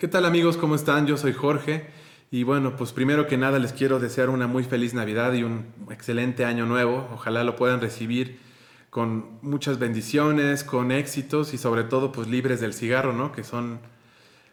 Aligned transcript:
¿Qué 0.00 0.08
tal 0.08 0.24
amigos? 0.24 0.56
¿Cómo 0.56 0.76
están? 0.76 1.06
Yo 1.06 1.18
soy 1.18 1.34
Jorge 1.34 1.84
y 2.30 2.42
bueno, 2.42 2.74
pues 2.74 2.90
primero 2.90 3.26
que 3.26 3.36
nada 3.36 3.58
les 3.58 3.74
quiero 3.74 4.00
desear 4.00 4.30
una 4.30 4.46
muy 4.46 4.64
feliz 4.64 4.94
Navidad 4.94 5.34
y 5.34 5.42
un 5.42 5.66
excelente 5.90 6.46
año 6.46 6.64
nuevo. 6.64 7.06
Ojalá 7.12 7.44
lo 7.44 7.54
puedan 7.54 7.82
recibir 7.82 8.40
con 8.88 9.38
muchas 9.42 9.78
bendiciones, 9.78 10.64
con 10.64 10.90
éxitos 10.90 11.52
y 11.52 11.58
sobre 11.58 11.84
todo 11.84 12.12
pues 12.12 12.28
libres 12.28 12.62
del 12.62 12.72
cigarro, 12.72 13.12
¿no? 13.12 13.30
Que 13.30 13.44
son 13.44 13.80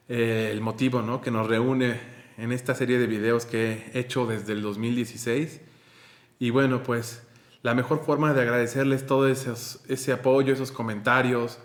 eh, 0.09 0.49
el 0.51 0.59
motivo, 0.59 1.01
¿no? 1.01 1.21
Que 1.21 1.31
nos 1.31 1.47
reúne 1.47 1.97
en 2.37 2.51
esta 2.51 2.75
serie 2.75 2.99
de 2.99 3.07
videos 3.07 3.45
que 3.45 3.89
he 3.93 3.99
hecho 3.99 4.25
desde 4.25 4.51
el 4.51 4.61
2016. 4.61 5.61
Y 6.39 6.49
bueno, 6.49 6.83
pues 6.83 7.23
la 7.61 7.73
mejor 7.73 8.03
forma 8.03 8.33
de 8.33 8.41
agradecerles 8.41 9.05
todo 9.05 9.29
ese 9.29 10.11
apoyo, 10.11 10.51
esos 10.51 10.73
comentarios, 10.73 11.57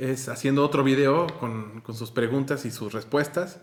es 0.00 0.28
haciendo 0.28 0.64
otro 0.64 0.84
video 0.84 1.26
con, 1.38 1.82
sus 1.94 2.10
preguntas 2.10 2.64
y 2.64 2.70
sus 2.70 2.92
respuestas 2.92 3.60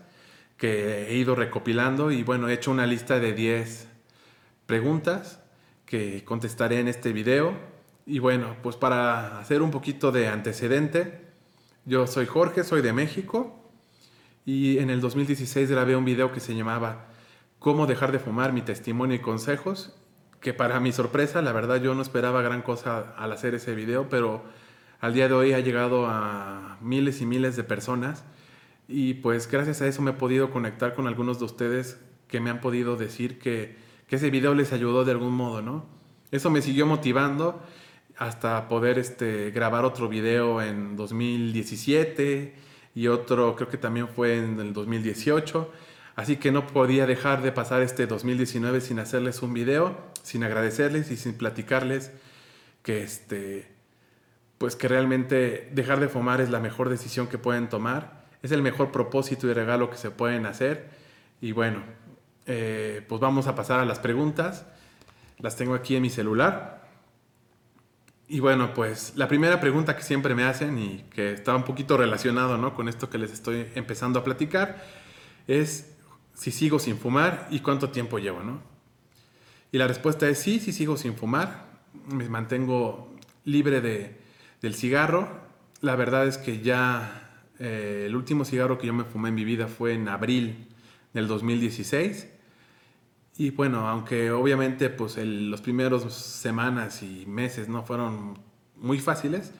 que 0.56 1.08
he 1.08 1.16
ido 1.16 1.34
recopilando 1.34 2.10
y 2.10 2.22
bueno, 2.22 2.48
he 2.48 2.54
hecho 2.54 2.70
una 2.70 2.86
lista 2.86 3.18
de 3.18 3.32
10 3.32 3.88
preguntas 4.66 5.40
que 5.84 6.24
contestaré 6.24 6.80
en 6.80 6.88
este 6.88 7.12
video. 7.12 7.52
Y 8.06 8.18
bueno, 8.18 8.56
pues 8.62 8.76
para 8.76 9.38
hacer 9.38 9.62
un 9.62 9.70
poquito 9.70 10.12
de 10.12 10.28
antecedente, 10.28 11.28
yo 11.84 12.06
soy 12.06 12.26
Jorge, 12.26 12.64
soy 12.64 12.82
de 12.82 12.92
México 12.92 13.70
y 14.44 14.78
en 14.78 14.90
el 14.90 15.00
2016 15.00 15.70
grabé 15.70 15.96
un 15.96 16.04
video 16.04 16.32
que 16.32 16.40
se 16.40 16.54
llamaba 16.54 17.06
Cómo 17.58 17.86
dejar 17.86 18.12
de 18.12 18.18
fumar, 18.18 18.52
mi 18.52 18.62
testimonio 18.62 19.16
y 19.16 19.20
consejos, 19.20 19.96
que 20.40 20.52
para 20.52 20.80
mi 20.80 20.92
sorpresa, 20.92 21.40
la 21.40 21.52
verdad 21.52 21.80
yo 21.80 21.94
no 21.94 22.02
esperaba 22.02 22.42
gran 22.42 22.60
cosa 22.60 23.14
al 23.16 23.32
hacer 23.32 23.54
ese 23.54 23.74
video, 23.74 24.08
pero 24.10 24.44
al 25.04 25.12
día 25.12 25.28
de 25.28 25.34
hoy 25.34 25.52
ha 25.52 25.60
llegado 25.60 26.06
a 26.06 26.78
miles 26.80 27.20
y 27.20 27.26
miles 27.26 27.56
de 27.56 27.62
personas 27.62 28.24
y 28.88 29.12
pues 29.12 29.50
gracias 29.50 29.82
a 29.82 29.86
eso 29.86 30.00
me 30.00 30.12
he 30.12 30.14
podido 30.14 30.50
conectar 30.50 30.94
con 30.94 31.06
algunos 31.06 31.38
de 31.38 31.44
ustedes 31.44 32.00
que 32.26 32.40
me 32.40 32.48
han 32.48 32.62
podido 32.62 32.96
decir 32.96 33.38
que, 33.38 33.76
ese 34.08 34.30
video 34.30 34.54
les 34.54 34.72
ayudó 34.72 35.04
de 35.04 35.10
algún 35.10 35.32
modo, 35.32 35.60
¿no? 35.60 35.86
Eso 36.30 36.48
me 36.48 36.62
siguió 36.62 36.86
motivando 36.86 37.60
hasta 38.16 38.68
poder 38.68 38.96
este, 38.96 39.50
grabar 39.50 39.84
otro 39.84 40.08
video 40.08 40.62
en 40.62 40.94
2017 40.94 42.54
y 42.94 43.08
otro 43.08 43.56
creo 43.56 43.68
que 43.68 43.76
también 43.76 44.06
fue 44.06 44.38
en 44.38 44.60
el 44.60 44.72
2018. 44.72 45.68
Así 46.14 46.36
que 46.36 46.52
no 46.52 46.68
podía 46.68 47.06
dejar 47.06 47.42
de 47.42 47.50
pasar 47.50 47.82
este 47.82 48.06
2019 48.06 48.80
sin 48.80 49.00
hacerles 49.00 49.42
un 49.42 49.52
video, 49.52 49.96
sin 50.22 50.44
agradecerles 50.44 51.10
y 51.10 51.16
sin 51.16 51.34
platicarles 51.34 52.12
que 52.84 53.02
este, 53.02 53.73
pues 54.64 54.76
que 54.76 54.88
realmente 54.88 55.68
dejar 55.74 56.00
de 56.00 56.08
fumar 56.08 56.40
es 56.40 56.48
la 56.48 56.58
mejor 56.58 56.88
decisión 56.88 57.26
que 57.26 57.36
pueden 57.36 57.68
tomar, 57.68 58.24
es 58.40 58.50
el 58.50 58.62
mejor 58.62 58.92
propósito 58.92 59.46
y 59.46 59.52
regalo 59.52 59.90
que 59.90 59.98
se 59.98 60.10
pueden 60.10 60.46
hacer. 60.46 60.88
Y 61.42 61.52
bueno, 61.52 61.82
eh, 62.46 63.04
pues 63.06 63.20
vamos 63.20 63.46
a 63.46 63.54
pasar 63.54 63.80
a 63.80 63.84
las 63.84 63.98
preguntas. 63.98 64.64
Las 65.38 65.56
tengo 65.56 65.74
aquí 65.74 65.96
en 65.96 66.00
mi 66.00 66.08
celular. 66.08 66.88
Y 68.26 68.40
bueno, 68.40 68.72
pues 68.72 69.12
la 69.16 69.28
primera 69.28 69.60
pregunta 69.60 69.96
que 69.96 70.02
siempre 70.02 70.34
me 70.34 70.44
hacen 70.44 70.78
y 70.78 71.04
que 71.10 71.34
está 71.34 71.54
un 71.54 71.64
poquito 71.64 71.98
relacionado 71.98 72.56
¿no? 72.56 72.74
con 72.74 72.88
esto 72.88 73.10
que 73.10 73.18
les 73.18 73.34
estoy 73.34 73.66
empezando 73.74 74.18
a 74.20 74.24
platicar 74.24 74.82
es 75.46 75.94
si 76.32 76.52
sigo 76.52 76.78
sin 76.78 76.96
fumar 76.96 77.48
y 77.50 77.60
cuánto 77.60 77.90
tiempo 77.90 78.18
llevo, 78.18 78.42
¿no? 78.42 78.62
Y 79.72 79.76
la 79.76 79.86
respuesta 79.86 80.26
es 80.26 80.38
sí, 80.38 80.58
sí 80.58 80.72
sigo 80.72 80.96
sin 80.96 81.16
fumar, 81.16 81.66
me 82.08 82.30
mantengo 82.30 83.14
libre 83.44 83.82
de, 83.82 84.23
del 84.64 84.74
cigarro, 84.74 85.28
la 85.82 85.94
verdad 85.94 86.26
es 86.26 86.38
que 86.38 86.60
ya 86.60 87.28
eh, 87.58 88.04
el 88.06 88.16
último 88.16 88.46
cigarro 88.46 88.78
que 88.78 88.86
yo 88.86 88.94
me 88.94 89.04
fumé 89.04 89.28
en 89.28 89.34
mi 89.34 89.44
vida 89.44 89.68
fue 89.68 89.92
en 89.92 90.08
abril 90.08 90.68
del 91.12 91.28
2016. 91.28 92.28
Y 93.36 93.50
bueno, 93.50 93.86
aunque 93.86 94.30
obviamente 94.30 94.88
pues 94.88 95.18
los 95.18 95.60
primeros 95.60 96.12
semanas 96.14 97.02
y 97.02 97.26
meses 97.26 97.68
no 97.68 97.82
fueron 97.82 98.38
muy 98.76 98.98
fáciles, 99.00 99.52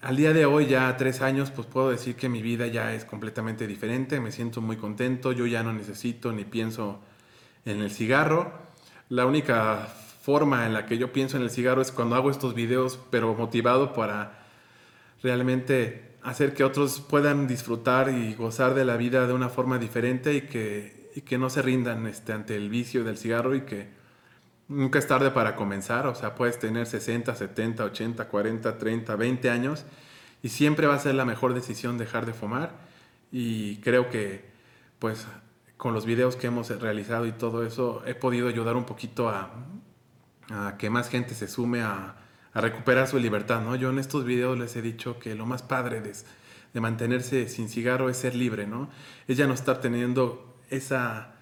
al 0.00 0.16
día 0.16 0.32
de 0.32 0.44
hoy, 0.44 0.66
ya 0.66 0.96
tres 0.98 1.20
años, 1.22 1.50
pues 1.50 1.66
puedo 1.66 1.90
decir 1.90 2.14
que 2.14 2.28
mi 2.28 2.42
vida 2.42 2.66
ya 2.66 2.92
es 2.92 3.06
completamente 3.06 3.66
diferente, 3.66 4.20
me 4.20 4.32
siento 4.32 4.60
muy 4.60 4.76
contento, 4.76 5.32
yo 5.32 5.46
ya 5.46 5.62
no 5.62 5.72
necesito 5.72 6.30
ni 6.30 6.44
pienso 6.44 7.00
en 7.64 7.80
el 7.80 7.90
cigarro. 7.90 8.52
La 9.08 9.24
única 9.24 9.88
forma 10.24 10.64
en 10.64 10.72
la 10.72 10.86
que 10.86 10.96
yo 10.96 11.12
pienso 11.12 11.36
en 11.36 11.42
el 11.42 11.50
cigarro 11.50 11.82
es 11.82 11.92
cuando 11.92 12.16
hago 12.16 12.30
estos 12.30 12.54
videos, 12.54 12.98
pero 13.10 13.34
motivado 13.34 13.92
para 13.92 14.38
realmente 15.22 16.16
hacer 16.22 16.54
que 16.54 16.64
otros 16.64 17.00
puedan 17.00 17.46
disfrutar 17.46 18.08
y 18.08 18.32
gozar 18.32 18.72
de 18.72 18.86
la 18.86 18.96
vida 18.96 19.26
de 19.26 19.34
una 19.34 19.50
forma 19.50 19.78
diferente 19.78 20.32
y 20.32 20.40
que, 20.40 21.10
que 21.26 21.36
no 21.36 21.50
se 21.50 21.60
rindan 21.60 22.06
este, 22.06 22.32
ante 22.32 22.56
el 22.56 22.70
vicio 22.70 23.04
del 23.04 23.18
cigarro 23.18 23.54
y 23.54 23.66
que 23.66 23.88
nunca 24.68 24.98
es 24.98 25.06
tarde 25.06 25.30
para 25.30 25.56
comenzar, 25.56 26.06
o 26.06 26.14
sea, 26.14 26.34
puedes 26.34 26.58
tener 26.58 26.86
60, 26.86 27.34
70, 27.34 27.84
80, 27.84 28.26
40, 28.26 28.78
30, 28.78 29.16
20 29.16 29.50
años 29.50 29.84
y 30.42 30.48
siempre 30.48 30.86
va 30.86 30.94
a 30.94 31.00
ser 31.00 31.16
la 31.16 31.26
mejor 31.26 31.52
decisión 31.52 31.98
dejar 31.98 32.24
de 32.24 32.32
fumar. 32.32 32.70
Y 33.30 33.76
creo 33.82 34.08
que 34.08 34.42
pues 34.98 35.26
con 35.76 35.92
los 35.92 36.06
videos 36.06 36.36
que 36.36 36.46
hemos 36.46 36.70
realizado 36.80 37.26
y 37.26 37.32
todo 37.32 37.66
eso 37.66 38.02
he 38.06 38.14
podido 38.14 38.48
ayudar 38.48 38.74
un 38.74 38.84
poquito 38.84 39.28
a, 39.28 39.50
a 40.50 40.76
que 40.78 40.90
más 40.90 41.08
gente 41.08 41.34
se 41.34 41.48
sume 41.48 41.82
a, 41.82 42.16
recuperar 42.54 43.08
su 43.08 43.18
libertad, 43.18 43.62
¿no? 43.62 43.74
Yo 43.74 43.90
en 43.90 43.98
estos 43.98 44.24
videos 44.24 44.56
les 44.56 44.76
he 44.76 44.80
dicho 44.80 45.18
que 45.18 45.34
lo 45.34 45.44
más 45.44 45.64
padre 45.64 46.00
de, 46.00 46.12
de, 46.72 46.80
mantenerse 46.80 47.48
sin 47.48 47.68
cigarro 47.68 48.08
es 48.08 48.16
ser 48.16 48.36
libre, 48.36 48.68
¿no? 48.68 48.90
Es 49.26 49.36
ya 49.36 49.48
no 49.48 49.54
estar 49.54 49.80
teniendo 49.80 50.56
esa, 50.70 51.32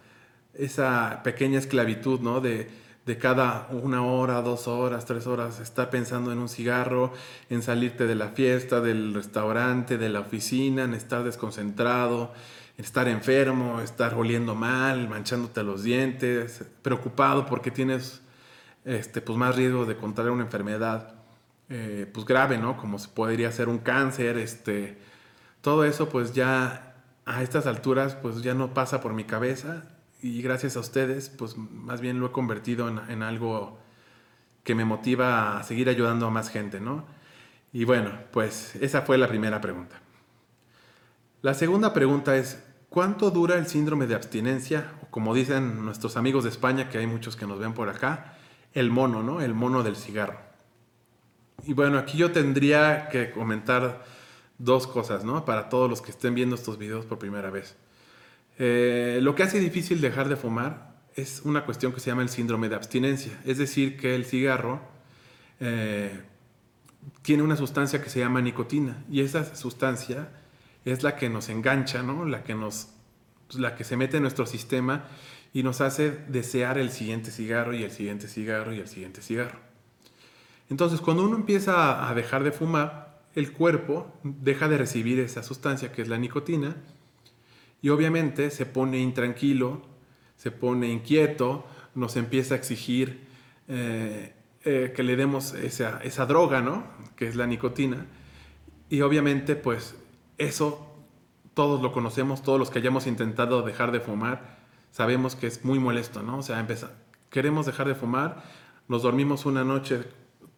esa 0.54 1.20
pequeña 1.22 1.58
esclavitud, 1.58 2.20
¿no? 2.20 2.40
De, 2.40 2.70
de 3.04 3.18
cada 3.18 3.68
una 3.70 4.04
hora, 4.04 4.40
dos 4.42 4.68
horas, 4.68 5.04
tres 5.04 5.26
horas, 5.26 5.58
estar 5.60 5.90
pensando 5.90 6.32
en 6.32 6.38
un 6.38 6.48
cigarro, 6.48 7.12
en 7.50 7.62
salirte 7.62 8.06
de 8.06 8.14
la 8.14 8.28
fiesta, 8.28 8.80
del 8.80 9.12
restaurante, 9.12 9.98
de 9.98 10.08
la 10.08 10.20
oficina, 10.20 10.84
en 10.84 10.94
estar 10.94 11.24
desconcentrado, 11.24 12.32
en 12.78 12.84
estar 12.84 13.08
enfermo, 13.08 13.80
estar 13.80 14.14
oliendo 14.14 14.54
mal, 14.54 15.08
manchándote 15.08 15.62
los 15.62 15.82
dientes, 15.82 16.64
preocupado 16.82 17.44
porque 17.44 17.70
tienes 17.70 18.21
este, 18.84 19.20
pues 19.20 19.38
más 19.38 19.56
riesgo 19.56 19.87
de 19.87 19.97
contraer 19.97 20.31
una 20.31 20.44
enfermedad 20.44 21.15
eh, 21.69 22.10
pues 22.12 22.26
grave, 22.26 22.59
¿no? 22.59 22.76
Como 22.76 22.98
podría 23.15 23.50
ser 23.53 23.69
un 23.69 23.78
cáncer, 23.78 24.37
este, 24.38 24.98
todo 25.60 25.84
eso 25.84 26.09
pues 26.09 26.34
ya 26.34 26.97
a 27.25 27.43
estas 27.43 27.66
alturas 27.66 28.15
pues 28.16 28.43
ya 28.43 28.54
no 28.54 28.75
pasa 28.75 29.00
por 29.00 29.12
mi 29.12 29.25
cabeza 29.25 29.84
y 30.20 30.43
gracias 30.43 30.76
a 30.76 30.81
ustedes 30.81 31.28
pues 31.31 31.56
más 31.56 32.00
bien 32.00 32.20
lo 32.20 32.26
he 32.26 32.32
convertido 32.32 32.88
en, 32.88 32.98
en 33.09 33.22
algo 33.22 33.78
que 34.65 34.75
me 34.75 34.84
motiva 34.84 35.59
a 35.59 35.62
seguir 35.62 35.88
ayudando 35.88 36.26
a 36.26 36.31
más 36.31 36.50
gente, 36.50 36.81
¿no? 36.81 37.04
Y 37.72 37.84
bueno, 37.84 38.10
pues 38.32 38.76
esa 38.76 39.03
fue 39.03 39.16
la 39.19 39.28
primera 39.28 39.60
pregunta. 39.60 40.00
La 41.41 41.54
segunda 41.54 41.93
pregunta 41.93 42.37
es, 42.37 42.62
¿cuánto 42.88 43.31
dura 43.31 43.56
el 43.56 43.66
síndrome 43.66 44.06
de 44.06 44.14
abstinencia? 44.14 44.93
O 45.03 45.06
como 45.06 45.34
dicen 45.34 45.84
nuestros 45.84 46.16
amigos 46.16 46.44
de 46.44 46.50
España, 46.50 46.88
que 46.88 46.99
hay 46.99 47.06
muchos 47.06 47.34
que 47.34 47.47
nos 47.47 47.59
ven 47.59 47.72
por 47.72 47.88
acá, 47.88 48.31
el 48.74 48.90
mono, 48.90 49.22
¿no? 49.22 49.40
El 49.40 49.54
mono 49.54 49.82
del 49.82 49.96
cigarro. 49.96 50.38
Y 51.64 51.74
bueno, 51.74 51.98
aquí 51.98 52.18
yo 52.18 52.32
tendría 52.32 53.08
que 53.08 53.30
comentar 53.30 54.04
dos 54.58 54.86
cosas, 54.86 55.24
¿no? 55.24 55.44
Para 55.44 55.68
todos 55.68 55.88
los 55.88 56.02
que 56.02 56.10
estén 56.10 56.34
viendo 56.34 56.56
estos 56.56 56.78
videos 56.78 57.04
por 57.04 57.18
primera 57.18 57.50
vez. 57.50 57.76
Eh, 58.58 59.20
lo 59.22 59.34
que 59.34 59.42
hace 59.42 59.58
difícil 59.60 60.00
dejar 60.00 60.28
de 60.28 60.36
fumar 60.36 60.92
es 61.14 61.42
una 61.44 61.64
cuestión 61.64 61.92
que 61.92 62.00
se 62.00 62.10
llama 62.10 62.22
el 62.22 62.28
síndrome 62.28 62.68
de 62.68 62.76
abstinencia. 62.76 63.38
Es 63.44 63.58
decir, 63.58 63.96
que 63.96 64.14
el 64.14 64.24
cigarro 64.24 64.80
eh, 65.60 66.20
tiene 67.22 67.42
una 67.42 67.56
sustancia 67.56 68.02
que 68.02 68.10
se 68.10 68.20
llama 68.20 68.40
nicotina. 68.40 69.04
Y 69.10 69.20
esa 69.20 69.54
sustancia 69.54 70.28
es 70.84 71.02
la 71.02 71.16
que 71.16 71.28
nos 71.28 71.48
engancha, 71.48 72.02
¿no? 72.02 72.25
La 72.25 72.42
que, 72.42 72.54
nos, 72.54 72.88
la 73.52 73.75
que 73.75 73.84
se 73.84 73.96
mete 73.96 74.16
en 74.16 74.22
nuestro 74.22 74.46
sistema 74.46 75.04
y 75.52 75.62
nos 75.62 75.81
hace 75.81 76.10
desear 76.28 76.78
el 76.78 76.90
siguiente 76.90 77.31
cigarro 77.31 77.75
y 77.75 77.82
el 77.82 77.90
siguiente 77.90 78.28
cigarro 78.28 78.72
y 78.72 78.78
el 78.78 78.88
siguiente 78.88 79.22
cigarro. 79.22 79.58
Entonces, 80.70 81.00
cuando 81.00 81.25
uno 81.25 81.37
empieza 81.37 82.08
a 82.08 82.14
dejar 82.14 82.44
de 82.44 82.52
fumar, 82.52 83.20
el 83.34 83.52
cuerpo 83.52 84.12
deja 84.22 84.69
de 84.69 84.78
recibir 84.78 85.20
esa 85.20 85.43
sustancia 85.43 85.93
que 85.93 86.02
es 86.02 86.08
la 86.08 86.19
nicotina 86.19 86.76
y 87.81 87.88
obviamente 87.88 88.50
se 88.50 88.66
pone 88.66 88.99
intranquilo, 88.99 89.82
se 90.37 90.50
pone 90.50 90.88
inquieto, 90.88 91.66
nos 91.94 92.16
empieza 92.16 92.54
a 92.54 92.58
exigir 92.58 93.26
eh, 93.69 94.34
eh, 94.64 94.93
que 94.94 95.02
le 95.02 95.16
demos 95.16 95.54
esa, 95.54 96.00
esa 96.02 96.26
droga, 96.26 96.62
¿no? 96.62 96.84
Que 97.16 97.26
es 97.26 97.37
la 97.37 97.46
nicotina. 97.46 98.06
Y 98.88 99.00
obviamente, 99.00 99.56
pues 99.56 99.96
eso 100.38 100.88
todos 101.54 101.82
lo 101.82 101.93
conocemos, 101.93 102.43
todos 102.43 102.58
los 102.58 102.70
que 102.70 102.78
hayamos 102.78 103.06
intentado 103.06 103.62
dejar 103.62 103.93
de 103.93 104.00
fumar, 104.00 104.62
sabemos 104.92 105.34
que 105.34 105.48
es 105.48 105.64
muy 105.64 105.80
molesto, 105.80 106.22
¿no? 106.22 106.38
O 106.38 106.42
sea, 106.42 106.64
queremos 107.30 107.66
dejar 107.66 107.88
de 107.88 107.96
fumar, 107.96 108.44
nos 108.86 109.02
dormimos 109.02 109.46
una 109.46 109.64
noche 109.64 110.04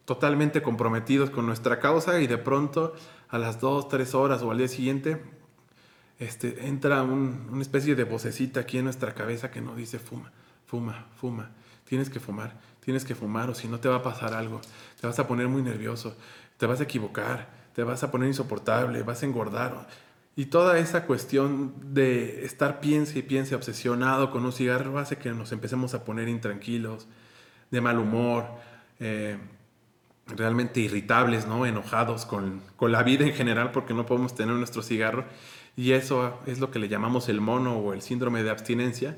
totalmente 0.05 0.61
comprometidos 0.61 1.31
con 1.31 1.47
nuestra 1.47 1.79
causa 1.79 2.21
y 2.21 2.27
de 2.27 2.37
pronto 2.37 2.93
a 3.29 3.39
las 3.39 3.59
dos, 3.59 3.89
tres 3.89 4.13
horas 4.13 4.43
o 4.43 4.51
al 4.51 4.59
día 4.59 4.67
siguiente 4.67 5.19
este, 6.19 6.67
entra 6.67 7.01
una 7.01 7.61
especie 7.61 7.95
de 7.95 8.03
vocecita 8.03 8.61
aquí 8.61 8.77
en 8.77 8.85
nuestra 8.85 9.13
cabeza 9.13 9.51
que 9.51 9.61
nos 9.61 9.75
dice 9.75 9.99
fuma, 9.99 10.31
fuma, 10.65 11.07
fuma, 11.19 11.51
tienes 11.85 12.09
que 12.09 12.19
fumar, 12.19 12.59
tienes 12.79 13.03
que 13.03 13.15
fumar 13.15 13.49
o 13.49 13.55
si 13.55 13.67
no 13.67 13.79
te 13.79 13.89
va 13.89 13.97
a 13.97 14.03
pasar 14.03 14.33
algo, 14.33 14.61
te 14.99 15.07
vas 15.07 15.17
a 15.19 15.27
poner 15.27 15.47
muy 15.47 15.61
nervioso, 15.61 16.15
te 16.57 16.67
vas 16.67 16.79
a 16.79 16.83
equivocar, 16.83 17.49
te 17.73 17.83
vas 17.83 18.03
a 18.03 18.11
poner 18.11 18.27
insoportable, 18.27 19.03
vas 19.03 19.23
a 19.23 19.25
engordar. 19.25 19.87
Y 20.37 20.47
toda 20.47 20.77
esa 20.79 21.05
cuestión 21.05 21.73
de 21.93 22.43
estar 22.45 22.81
piense 22.81 23.19
y 23.19 23.21
piense 23.21 23.55
obsesionado 23.55 24.31
con 24.31 24.45
un 24.45 24.51
cigarro 24.51 24.99
hace 24.99 25.17
que 25.17 25.31
nos 25.31 25.53
empecemos 25.53 25.93
a 25.93 26.03
poner 26.03 26.27
intranquilos, 26.27 27.07
de 27.71 27.79
mal 27.79 27.99
humor, 27.99 28.45
eh, 28.99 29.37
realmente 30.27 30.81
irritables, 30.81 31.47
¿no? 31.47 31.65
enojados 31.65 32.25
con, 32.25 32.61
con, 32.75 32.91
la 32.91 33.03
vida 33.03 33.25
en 33.25 33.33
general 33.33 33.71
porque 33.71 33.93
no 33.93 34.05
podemos 34.05 34.35
tener 34.35 34.55
nuestro 34.55 34.81
cigarro. 34.81 35.25
Y 35.77 35.91
eso 35.91 36.39
es 36.45 36.59
lo 36.59 36.69
que 36.69 36.79
le 36.79 36.89
llamamos 36.89 37.29
el 37.29 37.39
mono 37.39 37.77
o 37.77 37.93
el 37.93 38.01
síndrome 38.01 38.43
de 38.43 38.49
abstinencia, 38.49 39.17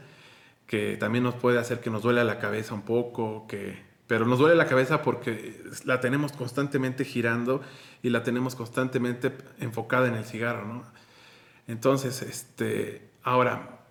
que 0.68 0.98
también 0.98 1.24
nos 1.24 1.36
puede 1.36 1.60
hacer 1.60 1.80
que 1.80 1.90
nos 1.90 2.04
duele 2.04 2.24
la 2.24 2.40
cabeza 2.40 2.74
un 2.74 2.82
poco, 2.84 3.48
que, 3.48 3.82
pero 4.08 4.26
nos 4.26 4.40
duele 4.40 4.56
la 4.56 4.68
cabeza 4.68 5.02
porque 5.02 5.62
la 5.86 6.00
tenemos 6.00 6.32
constantemente 6.32 7.06
girando 7.06 7.62
y 8.04 8.10
la 8.10 8.24
tenemos 8.24 8.56
constantemente 8.56 9.32
enfocada 9.60 10.08
en 10.08 10.16
el 10.16 10.26
cigarro. 10.26 10.66
¿no? 10.66 10.97
Entonces, 11.68 12.22
este, 12.22 13.10
ahora, 13.24 13.86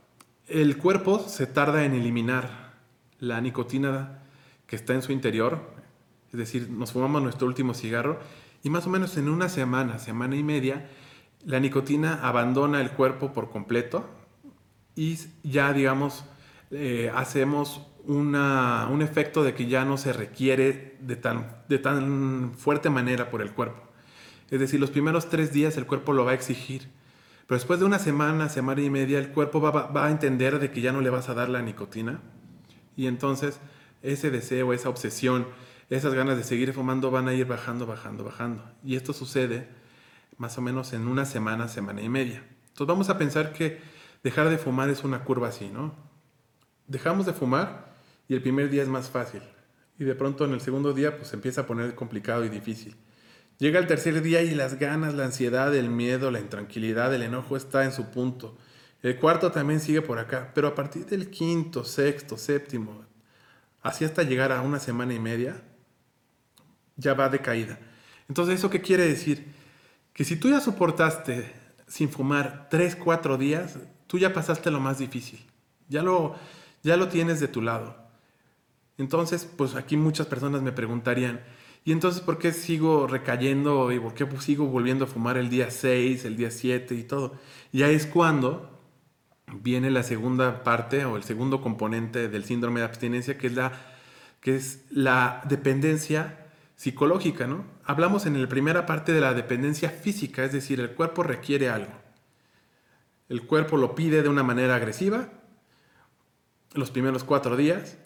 el 0.49 0.79
cuerpo 0.79 1.19
se 1.19 1.47
tarda 1.47 1.85
en 1.85 1.95
eliminar 1.95 2.75
la 3.19 3.41
nicotina 3.41 4.23
que 4.67 4.77
está 4.77 4.95
en 4.95 5.03
su 5.03 5.13
interior, 5.13 5.61
es 6.33 6.39
decir, 6.39 6.69
nos 6.71 6.93
fumamos 6.93 7.23
nuestro 7.23 7.47
último 7.47 7.75
cigarro 7.75 8.19
y 8.63 8.71
más 8.71 8.87
o 8.87 8.91
menos 8.91 9.17
en 9.17 9.29
una 9.29 9.49
semana, 9.49 9.99
semana 9.99 10.37
y 10.37 10.43
media, 10.43 10.89
la 11.45 11.61
nicotina 11.61 12.21
abandona 12.23 12.81
el 12.81 12.91
cuerpo 12.91 13.33
por 13.33 13.51
completo 13.51 14.09
y 14.97 15.19
ya, 15.45 15.73
digamos, 15.73 16.25
eh, 16.71 17.13
hacemos 17.15 17.87
una, 18.05 18.89
un 18.91 19.03
efecto 19.03 19.45
de 19.45 19.55
que 19.55 19.67
ya 19.67 19.85
no 19.85 19.99
se 19.99 20.13
requiere 20.13 20.97
de 21.01 21.17
tan, 21.17 21.63
de 21.69 21.79
tan 21.79 22.55
fuerte 22.57 22.91
manera 22.91 23.31
por 23.31 23.43
el 23.43 23.53
cuerpo. 23.53 23.83
Es 24.51 24.61
decir, 24.61 24.81
los 24.81 24.91
primeros 24.91 25.29
tres 25.29 25.53
días 25.53 25.77
el 25.77 25.87
cuerpo 25.87 26.13
lo 26.13 26.25
va 26.25 26.33
a 26.33 26.35
exigir, 26.35 26.89
pero 27.47 27.59
después 27.59 27.79
de 27.79 27.87
una 27.87 27.99
semana, 27.99 28.49
semana 28.49 28.83
y 28.83 28.91
media, 28.91 29.19
el 29.19 29.31
cuerpo 29.31 29.61
va, 29.61 30.05
a 30.05 30.11
entender 30.11 30.59
de 30.59 30.71
que 30.71 30.81
ya 30.81 30.93
no 30.93 31.01
le 31.01 31.11
vas 31.11 31.29
a 31.29 31.35
dar 31.35 31.49
la 31.49 31.63
nicotina 31.63 32.21
y 32.97 33.07
entonces 33.07 33.61
ese 34.03 34.31
deseo, 34.31 34.73
esa 34.73 34.89
obsesión, 34.89 35.47
esas 35.89 36.15
ganas 36.15 36.37
de 36.37 36.45
seguir 36.45 36.73
fumando 36.73 37.11
van 37.11 37.29
a 37.29 37.35
ir 37.35 37.47
bajando, 37.47 37.87
bajando, 37.87 38.25
bajando. 38.25 38.65
Y 38.85 38.97
esto 38.97 39.13
sucede 39.13 39.69
más 40.39 40.59
o 40.59 40.61
menos 40.61 40.93
en 40.93 41.07
una 41.07 41.25
semana, 41.25 41.69
semana 41.69 42.03
y 42.03 42.09
media. 42.09 42.43
Entonces 42.69 42.87
vamos 42.87 43.11
a 43.11 43.19
pensar 43.19 43.53
que 43.53 43.81
dejar 44.25 44.49
de 44.49 44.59
fumar 44.59 44.91
es 44.91 45.05
una 45.05 45.23
curva 45.23 45.49
así, 45.49 45.69
¿no? 45.69 45.95
Dejamos 46.89 47.27
de 47.27 47.33
fumar 47.33 47.95
y 48.29 48.35
el 48.35 48.43
primer 48.43 48.71
día 48.71 48.83
es 48.83 48.89
más 48.89 49.09
fácil. 49.09 49.43
Y 49.99 50.05
de 50.05 50.15
pronto 50.15 50.45
en 50.45 50.53
el 50.53 50.61
segundo 50.61 50.93
día 50.93 51.17
pues 51.17 51.33
empieza 51.33 51.63
a 51.63 51.67
poner 51.67 51.95
complicado 51.95 52.45
y 52.45 52.49
difícil. 52.49 52.97
Llega 53.59 53.79
el 53.79 53.87
tercer 53.87 54.21
día 54.23 54.43
y 54.43 54.55
las 54.55 54.79
ganas, 54.79 55.15
la 55.15 55.25
ansiedad, 55.25 55.75
el 55.75 55.89
miedo, 55.89 56.31
la 56.31 56.41
intranquilidad, 56.41 57.15
el 57.15 57.23
enojo 57.23 57.57
está 57.57 57.85
en 57.85 57.93
su 57.93 58.11
punto. 58.11 58.57
El 59.03 59.19
cuarto 59.19 59.51
también 59.51 59.81
sigue 59.81 60.03
por 60.03 60.19
acá, 60.19 60.51
pero 60.55 60.69
a 60.69 60.75
partir 60.75 61.07
del 61.07 61.31
quinto, 61.31 61.85
sexto, 61.85 62.37
séptimo, 62.37 63.05
así 63.83 64.05
hasta 64.05 64.23
llegar 64.25 64.53
a 64.53 64.61
una 64.61 64.79
semana 64.79 65.15
y 65.15 65.19
media, 65.19 65.63
ya 66.97 67.15
va 67.15 67.29
de 67.29 67.41
caída. 67.41 67.79
Entonces, 68.29 68.59
¿eso 68.59 68.69
qué 68.69 68.81
quiere 68.81 69.07
decir? 69.07 69.47
Que 70.13 70.25
si 70.25 70.37
tú 70.37 70.51
ya 70.51 70.61
soportaste 70.61 71.53
sin 71.87 72.09
fumar 72.09 72.69
3, 72.71 72.97
4 72.97 73.39
días, 73.39 73.79
tú 74.07 74.19
ya 74.19 74.33
pasaste 74.33 74.71
lo 74.71 74.81
más 74.81 74.99
difícil. 74.99 75.45
Ya 75.89 76.03
lo, 76.03 76.35
ya 76.83 76.97
lo 76.97 77.09
tienes 77.09 77.39
de 77.39 77.49
tu 77.49 77.63
lado. 77.63 77.97
Entonces, 78.99 79.45
pues 79.45 79.75
aquí 79.75 79.97
muchas 79.97 80.27
personas 80.27 80.63
me 80.63 80.73
preguntarían, 80.73 81.43
¿y 81.87 81.93
entonces 81.93 82.21
por 82.21 82.37
qué 82.37 82.53
sigo 82.53 83.07
recayendo 83.07 83.93
y 83.93 83.99
por 83.99 84.13
qué 84.13 84.29
sigo 84.41 84.67
volviendo 84.67 85.05
a 85.05 85.09
fumar 85.09 85.39
el 85.39 85.49
día 85.49 85.71
6, 85.71 86.27
el 86.27 86.37
día 86.37 86.51
7 86.51 86.95
y 86.95 87.05
todo? 87.05 87.39
Ya 87.73 87.89
es 87.89 88.07
cuando 88.07 88.79
viene 89.63 89.91
la 89.91 90.03
segunda 90.03 90.65
parte 90.65 91.05
o 91.05 91.17
el 91.17 91.23
segundo 91.23 91.63
componente 91.63 92.29
del 92.29 92.45
síndrome 92.45 92.81
de 92.81 92.87
abstinencia, 92.87 93.39
que 93.39 93.47
es 93.47 93.55
la, 93.55 93.73
que 94.41 94.57
es 94.57 94.85
la 94.91 95.43
dependencia 95.49 96.49
psicológica, 96.75 97.47
¿no? 97.47 97.65
Hablamos 97.85 98.27
en 98.27 98.41
la 98.41 98.49
primera 98.49 98.85
parte 98.85 99.13
de 99.13 99.21
la 99.21 99.33
dependencia 99.33 99.89
física, 99.89 100.45
es 100.45 100.53
decir, 100.53 100.81
el 100.81 100.91
cuerpo 100.91 101.23
requiere 101.23 101.69
algo. 101.71 101.93
El 103.29 103.47
cuerpo 103.47 103.77
lo 103.77 103.95
pide 103.95 104.23
de 104.23 104.29
una 104.29 104.43
manera 104.43 104.75
agresiva 104.75 105.31
los 106.75 106.91
primeros 106.91 107.23
cuatro 107.23 107.57
días 107.57 107.97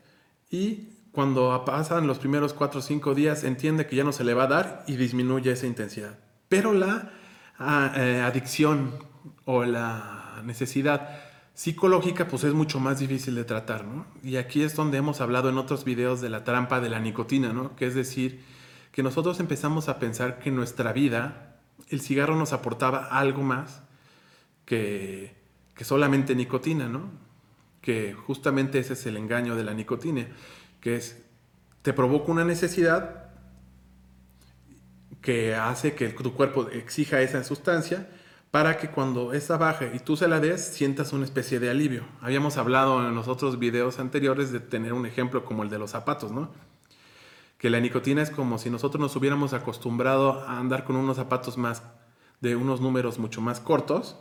y 0.50 0.90
cuando 1.12 1.64
pasan 1.64 2.06
los 2.06 2.18
primeros 2.18 2.52
cuatro 2.54 2.80
o 2.80 2.82
cinco 2.82 3.14
días 3.14 3.44
entiende 3.44 3.86
que 3.86 3.96
ya 3.96 4.04
no 4.04 4.12
se 4.12 4.24
le 4.24 4.34
va 4.34 4.44
a 4.44 4.48
dar 4.48 4.84
y 4.86 4.96
disminuye 4.96 5.50
esa 5.50 5.66
intensidad. 5.66 6.18
Pero 6.48 6.72
la 6.72 7.12
ah, 7.58 7.92
eh, 7.96 8.20
adicción 8.24 8.92
o 9.44 9.64
la 9.64 10.40
necesidad 10.44 11.20
psicológica 11.54 12.26
pues 12.28 12.44
es 12.44 12.54
mucho 12.54 12.80
más 12.80 13.00
difícil 13.00 13.34
de 13.34 13.44
tratar, 13.44 13.84
¿no? 13.84 14.06
Y 14.22 14.36
aquí 14.36 14.62
es 14.62 14.74
donde 14.74 14.98
hemos 14.98 15.20
hablado 15.20 15.50
en 15.50 15.58
otros 15.58 15.84
videos 15.84 16.20
de 16.20 16.30
la 16.30 16.44
trampa 16.44 16.80
de 16.80 16.88
la 16.88 17.00
nicotina, 17.00 17.52
¿no? 17.52 17.76
Que 17.76 17.86
es 17.86 17.94
decir, 17.94 18.42
que 18.92 19.02
nosotros 19.02 19.40
empezamos 19.40 19.88
a 19.88 19.98
pensar 19.98 20.38
que 20.38 20.48
en 20.48 20.56
nuestra 20.56 20.92
vida 20.92 21.58
el 21.88 22.00
cigarro 22.00 22.36
nos 22.36 22.52
aportaba 22.52 23.06
algo 23.06 23.42
más 23.42 23.82
que, 24.64 25.34
que 25.74 25.84
solamente 25.84 26.34
nicotina, 26.34 26.88
¿no? 26.88 27.10
Que 27.82 28.14
justamente 28.14 28.78
ese 28.78 28.94
es 28.94 29.04
el 29.06 29.16
engaño 29.16 29.56
de 29.56 29.64
la 29.64 29.74
nicotina, 29.74 30.28
que 30.80 30.96
es, 30.96 31.22
te 31.82 31.92
provoca 31.92 32.32
una 32.32 32.44
necesidad 32.44 33.26
que 35.20 35.54
hace 35.54 35.94
que 35.94 36.08
tu 36.08 36.34
cuerpo 36.34 36.68
exija 36.70 37.20
esa 37.20 37.44
sustancia 37.44 38.08
para 38.50 38.78
que 38.78 38.90
cuando 38.90 39.32
esa 39.32 39.56
baje 39.58 39.92
y 39.94 40.00
tú 40.00 40.16
se 40.16 40.26
la 40.26 40.40
des, 40.40 40.64
sientas 40.64 41.12
una 41.12 41.24
especie 41.24 41.60
de 41.60 41.70
alivio. 41.70 42.04
Habíamos 42.20 42.56
hablado 42.56 43.06
en 43.06 43.14
los 43.14 43.28
otros 43.28 43.58
videos 43.58 43.98
anteriores 43.98 44.50
de 44.50 44.60
tener 44.60 44.92
un 44.92 45.06
ejemplo 45.06 45.44
como 45.44 45.62
el 45.62 45.70
de 45.70 45.78
los 45.78 45.90
zapatos, 45.90 46.32
¿no? 46.32 46.50
que 47.60 47.68
la 47.68 47.78
nicotina 47.78 48.22
es 48.22 48.30
como 48.30 48.56
si 48.56 48.70
nosotros 48.70 48.98
nos 49.00 49.14
hubiéramos 49.16 49.52
acostumbrado 49.52 50.40
a 50.48 50.58
andar 50.58 50.84
con 50.84 50.96
unos 50.96 51.18
zapatos 51.18 51.58
más 51.58 51.82
de 52.40 52.56
unos 52.56 52.80
números 52.80 53.18
mucho 53.18 53.42
más 53.42 53.60
cortos 53.60 54.16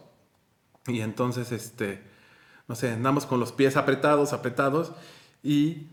y 0.88 1.00
entonces 1.00 1.54
este 1.54 2.04
no 2.68 2.76
sé, 2.76 2.92
andamos 2.92 3.26
con 3.26 3.40
los 3.40 3.54
pies 3.54 3.78
apretados, 3.78 4.34
apretados 4.34 4.92
y 5.42 5.88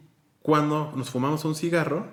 cuando 0.46 0.92
nos 0.94 1.10
fumamos 1.10 1.44
un 1.44 1.56
cigarro, 1.56 2.06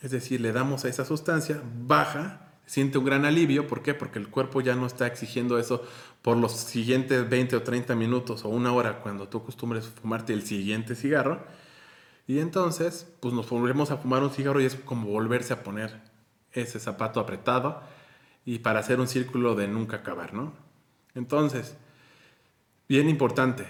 es 0.00 0.10
decir, 0.10 0.40
le 0.40 0.50
damos 0.50 0.86
a 0.86 0.88
esa 0.88 1.04
sustancia, 1.04 1.60
baja, 1.86 2.54
siente 2.64 2.96
un 2.96 3.04
gran 3.04 3.26
alivio, 3.26 3.66
¿por 3.66 3.82
qué? 3.82 3.92
Porque 3.92 4.18
el 4.18 4.28
cuerpo 4.28 4.62
ya 4.62 4.74
no 4.76 4.86
está 4.86 5.06
exigiendo 5.06 5.58
eso 5.58 5.84
por 6.22 6.38
los 6.38 6.52
siguientes 6.52 7.28
20 7.28 7.56
o 7.56 7.62
30 7.62 7.94
minutos 7.96 8.46
o 8.46 8.48
una 8.48 8.72
hora 8.72 9.02
cuando 9.02 9.28
tú 9.28 9.36
acostumbres 9.36 9.84
fumarte 10.00 10.32
el 10.32 10.42
siguiente 10.46 10.96
cigarro, 10.96 11.44
y 12.26 12.38
entonces, 12.38 13.06
pues 13.20 13.34
nos 13.34 13.50
volvemos 13.50 13.90
a 13.90 13.98
fumar 13.98 14.22
un 14.22 14.30
cigarro 14.30 14.62
y 14.62 14.64
es 14.64 14.76
como 14.76 15.10
volverse 15.10 15.52
a 15.52 15.62
poner 15.62 16.00
ese 16.52 16.80
zapato 16.80 17.20
apretado 17.20 17.82
y 18.46 18.60
para 18.60 18.80
hacer 18.80 19.00
un 19.00 19.06
círculo 19.06 19.54
de 19.54 19.68
nunca 19.68 19.98
acabar, 19.98 20.32
¿no? 20.32 20.54
Entonces, 21.14 21.76
bien 22.88 23.10
importante. 23.10 23.66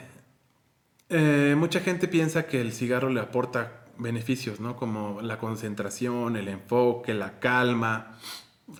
Eh, 1.09 1.57
mucha 1.59 1.81
gente 1.81 2.07
piensa 2.07 2.47
que 2.47 2.61
el 2.61 2.73
cigarro 2.73 3.09
le 3.09 3.19
aporta 3.19 3.80
beneficios, 4.01 4.61
¿no? 4.61 4.77
Como 4.77 5.21
la 5.23 5.39
concentración, 5.39 6.37
el 6.37 6.49
enfoque, 6.49 7.15
la 7.15 7.39
calma, 7.39 8.19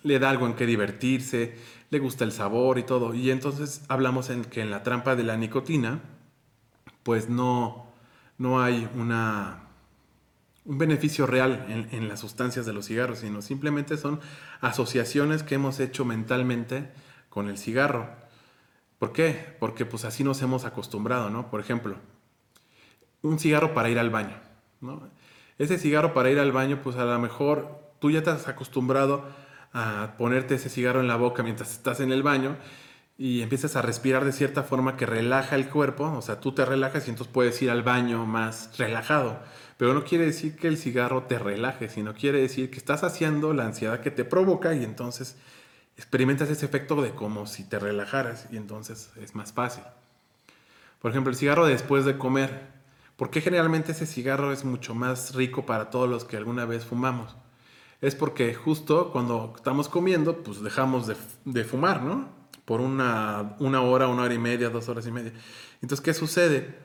le 0.03 0.19
da 0.19 0.31
algo 0.31 0.47
en 0.47 0.55
que 0.55 0.67
divertirse, 0.67 1.57
le 1.91 1.99
gusta 1.99 2.25
el 2.25 2.33
sabor 2.33 2.79
y 2.79 2.85
todo. 2.85 3.15
Y 3.15 3.31
entonces 3.31 3.83
hablamos 3.89 4.31
en 4.31 4.45
que 4.45 4.61
en 4.63 4.71
la 4.71 4.83
trampa 4.83 5.17
de 5.17 5.25
la 5.25 5.37
nicotina, 5.37 6.01
pues 7.03 7.29
no, 7.29 7.87
no 8.39 8.63
hay 8.63 8.89
una 8.95 9.71
un 10.65 10.79
beneficio 10.79 11.27
real 11.27 11.89
en, 11.91 12.09
las 12.09 12.21
sustancias 12.21 12.67
de 12.67 12.73
los 12.73 12.87
cigarros, 12.87 13.21
sino 13.21 13.43
simplemente 13.43 13.97
son 13.97 14.21
asociaciones 14.61 15.43
que 15.43 15.55
hemos 15.55 15.81
hecho 15.81 16.05
mentalmente 16.05 16.91
con 17.29 17.49
el 17.49 17.59
cigarro. 17.59 18.09
¿Por 18.99 19.13
qué? 19.13 19.57
Porque 19.59 19.87
pues 19.87 20.05
así 20.05 20.23
nos 20.23 20.43
hemos 20.43 20.65
acostumbrado, 20.65 21.31
¿no? 21.31 21.51
Por 21.51 21.61
ejemplo, 21.61 21.97
un 23.23 23.39
cigarro 23.39 23.75
para 23.75 23.89
ir 23.89 23.99
al 23.99 24.11
baño, 24.11 24.37
Ese 25.59 25.79
cigarro 25.79 26.15
para 26.15 26.31
ir 26.31 26.39
al 26.39 26.53
baño, 26.53 26.81
pues 26.83 26.97
a 26.97 27.05
lo 27.05 27.19
mejor 27.19 27.81
tú 27.99 28.11
ya 28.11 28.21
has 28.21 28.49
acostumbrado 28.49 29.25
a 29.73 30.15
ponerte 30.19 30.55
ese 30.55 30.69
cigarro 30.69 31.01
en 31.01 31.09
la 31.09 31.17
boca 31.17 31.43
mientras 31.43 31.73
estás 31.73 32.01
en 32.01 32.13
el 32.13 32.23
baño 32.23 32.57
y 33.19 33.43
empiezas 33.43 33.77
a 33.77 33.83
respirar 33.83 34.25
de 34.25 34.33
cierta 34.33 34.63
forma 34.63 34.97
que 34.97 35.05
relaja 35.05 35.55
el 35.55 35.69
cuerpo, 35.69 36.05
o 36.11 36.23
sea, 36.23 36.41
tú 36.41 36.53
te 36.53 36.65
relajas 36.65 37.07
y 37.07 37.11
entonces 37.11 37.33
puedes 37.33 37.61
ir 37.61 37.71
al 37.71 37.83
baño 37.83 38.25
más 38.25 38.71
relajado. 38.79 39.39
Pero 39.77 39.93
no 39.93 40.05
quiere 40.05 40.25
decir 40.25 40.57
que 40.57 40.69
el 40.69 40.79
cigarro 40.79 41.25
te 41.25 41.39
relaje, 41.39 41.91
sino 41.91 42.15
quiere 42.15 42.41
decir 42.41 42.71
que 42.71 42.79
estás 42.79 43.05
haciendo 43.05 43.53
la 43.53 43.67
ansiedad 43.67 44.01
que 44.01 44.11
te 44.11 44.25
provoca 44.25 44.75
y 44.75 44.85
entonces 44.85 45.37
experimentas 45.99 46.49
ese 46.49 46.65
efecto 46.65 47.03
de 47.03 47.11
como 47.11 47.47
si 47.47 47.65
te 47.65 47.79
relajaras 47.79 48.49
y 48.51 48.57
entonces 48.57 49.11
es 49.21 49.35
más 49.35 49.53
fácil. 49.53 49.85
Por 51.03 51.11
ejemplo, 51.11 51.31
el 51.31 51.37
cigarro 51.37 51.67
después 51.67 52.07
de 52.07 52.17
comer. 52.17 52.80
¿Por 53.21 53.29
qué 53.29 53.43
generalmente 53.43 53.93
ese 53.93 54.07
cigarro 54.07 54.51
es 54.51 54.65
mucho 54.65 54.95
más 54.95 55.35
rico 55.35 55.67
para 55.67 55.91
todos 55.91 56.09
los 56.09 56.25
que 56.25 56.39
alguna 56.39 56.65
vez 56.65 56.87
fumamos? 56.87 57.37
Es 58.01 58.15
porque 58.15 58.55
justo 58.55 59.13
cuando 59.13 59.53
estamos 59.55 59.91
comiendo, 59.91 60.43
pues 60.43 60.63
dejamos 60.63 61.07
de, 61.45 61.65
fumar, 61.65 62.03
¿no? 62.03 62.31
Por 62.65 62.81
una, 62.81 63.57
una 63.59 63.83
hora, 63.83 64.09
una 64.09 64.23
hora 64.23 64.33
y 64.33 64.39
media, 64.39 64.71
dos 64.71 64.89
horas 64.89 65.07
y 65.07 65.13
media. 65.13 65.35
Entonces, 65.83 66.03
¿qué 66.03 66.15
sucede? 66.15 66.79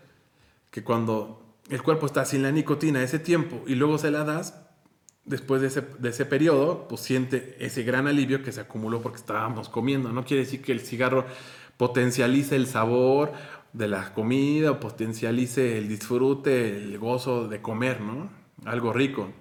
Que 0.72 0.84
cuando 0.84 1.56
el 1.70 1.82
cuerpo 1.82 2.06
está 2.06 2.26
sin 2.26 2.44
la 2.44 2.52
nicotina 2.52 3.02
ese 3.02 3.20
tiempo 3.20 3.64
y 3.66 3.76
luego 3.76 3.98
se 3.98 4.12
la 4.12 4.26
das, 4.26 4.62
después 5.24 5.62
de 5.62 5.68
ese, 5.68 5.84
de 6.00 6.10
ese 6.10 6.26
periodo, 6.26 6.90
pues 6.90 7.00
siente 7.00 7.56
ese 7.62 7.84
gran 7.84 8.08
alivio 8.08 8.44
que 8.44 8.52
se 8.52 8.60
acumuló 8.60 9.02
porque 9.02 9.20
estábamos 9.20 9.70
comiendo. 9.70 10.12
No 10.12 10.26
quiere 10.26 10.44
decir 10.44 10.62
que 10.62 10.74
el 10.74 10.82
cigarro 10.82 11.24
potencialice 11.78 12.56
el 12.56 12.68
sabor 12.68 13.32
de 13.76 13.88
la 13.90 14.14
comida 14.14 14.72
o 14.72 14.80
potencialice 14.80 15.78
el 15.78 15.90
disfrute, 15.90 16.78
el 16.78 16.98
gozo 16.98 17.48
de 17.48 17.62
comer, 17.62 18.00
¿no? 18.00 18.30
Algo 18.64 18.94
rico. 18.94 19.32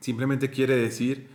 Simplemente 0.00 0.50
quiere 0.50 0.76
decir 0.76 1.28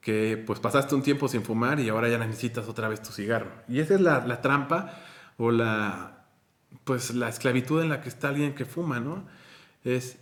que 0.00 0.42
pues 0.46 0.60
pasaste 0.60 0.94
un 0.94 1.02
tiempo 1.02 1.28
sin 1.28 1.42
fumar 1.42 1.80
y 1.80 1.88
ahora 1.88 2.08
ya 2.08 2.18
necesitas 2.18 2.68
otra 2.68 2.88
vez 2.88 3.00
tu 3.00 3.12
cigarro. 3.12 3.50
Y 3.68 3.80
esa 3.80 3.94
es 3.94 4.00
la, 4.00 4.26
la 4.26 4.42
trampa 4.42 5.00
o 5.38 5.50
la, 5.50 6.26
pues 6.84 7.14
la 7.14 7.28
esclavitud 7.28 7.80
en 7.80 7.88
la 7.88 8.02
que 8.02 8.10
está 8.10 8.28
alguien 8.28 8.54
que 8.54 8.66
fuma, 8.66 9.00
¿no? 9.00 9.26
Es 9.82 10.18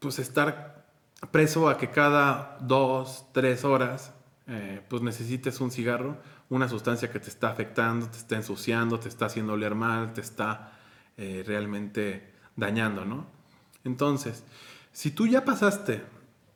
pues 0.00 0.18
estar 0.18 0.86
preso 1.30 1.68
a 1.68 1.78
que 1.78 1.90
cada 1.90 2.58
dos, 2.60 3.24
tres 3.32 3.64
horas 3.64 4.12
eh, 4.46 4.82
pues 4.88 5.02
necesites 5.02 5.60
un 5.60 5.70
cigarro, 5.70 6.18
una 6.50 6.68
sustancia 6.68 7.10
que 7.10 7.20
te 7.20 7.28
está 7.28 7.50
afectando, 7.50 8.08
te 8.08 8.18
está 8.18 8.36
ensuciando, 8.36 8.98
te 8.98 9.08
está 9.08 9.26
haciendo 9.26 9.52
oler 9.52 9.74
mal, 9.74 10.12
te 10.12 10.20
está 10.20 10.72
eh, 11.16 11.44
realmente 11.46 12.32
dañando, 12.56 13.04
¿no? 13.04 13.26
Entonces, 13.84 14.44
si 14.92 15.10
tú 15.10 15.26
ya 15.26 15.44
pasaste 15.44 16.02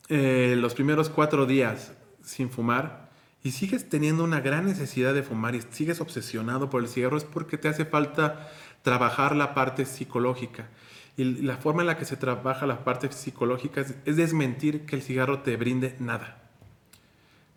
eh, 0.09 0.57
los 0.59 0.75
primeros 0.75 1.09
cuatro 1.09 1.47
días 1.47 1.93
sin 2.23 2.51
fumar 2.51 3.11
y 3.43 3.53
sigues 3.53 3.89
teniendo 3.89 4.25
una 4.25 4.41
gran 4.41 4.67
necesidad 4.67 5.15
de 5.15 5.23
fumar 5.23 5.55
y 5.55 5.63
sigues 5.71 6.01
obsesionado 6.01 6.71
por 6.71 6.83
el 6.83 6.89
cigarro, 6.89 7.17
es 7.17 7.25
porque 7.25 7.59
te 7.59 7.69
hace 7.69 7.85
falta 7.85 8.51
trabajar 8.83 9.37
la 9.37 9.55
parte 9.55 9.85
psicológica. 9.85 10.69
Y 11.17 11.25
la 11.43 11.59
forma 11.59 11.83
en 11.83 11.89
la 11.89 11.99
que 11.99 12.05
se 12.05 12.17
trabaja 12.17 12.67
la 12.67 12.85
parte 12.85 13.13
psicológica 13.13 13.85
es 14.05 14.17
desmentir 14.17 14.87
que 14.87 14.97
el 14.97 15.03
cigarro 15.03 15.41
te 15.41 15.57
brinde 15.57 15.95
nada. 15.99 16.42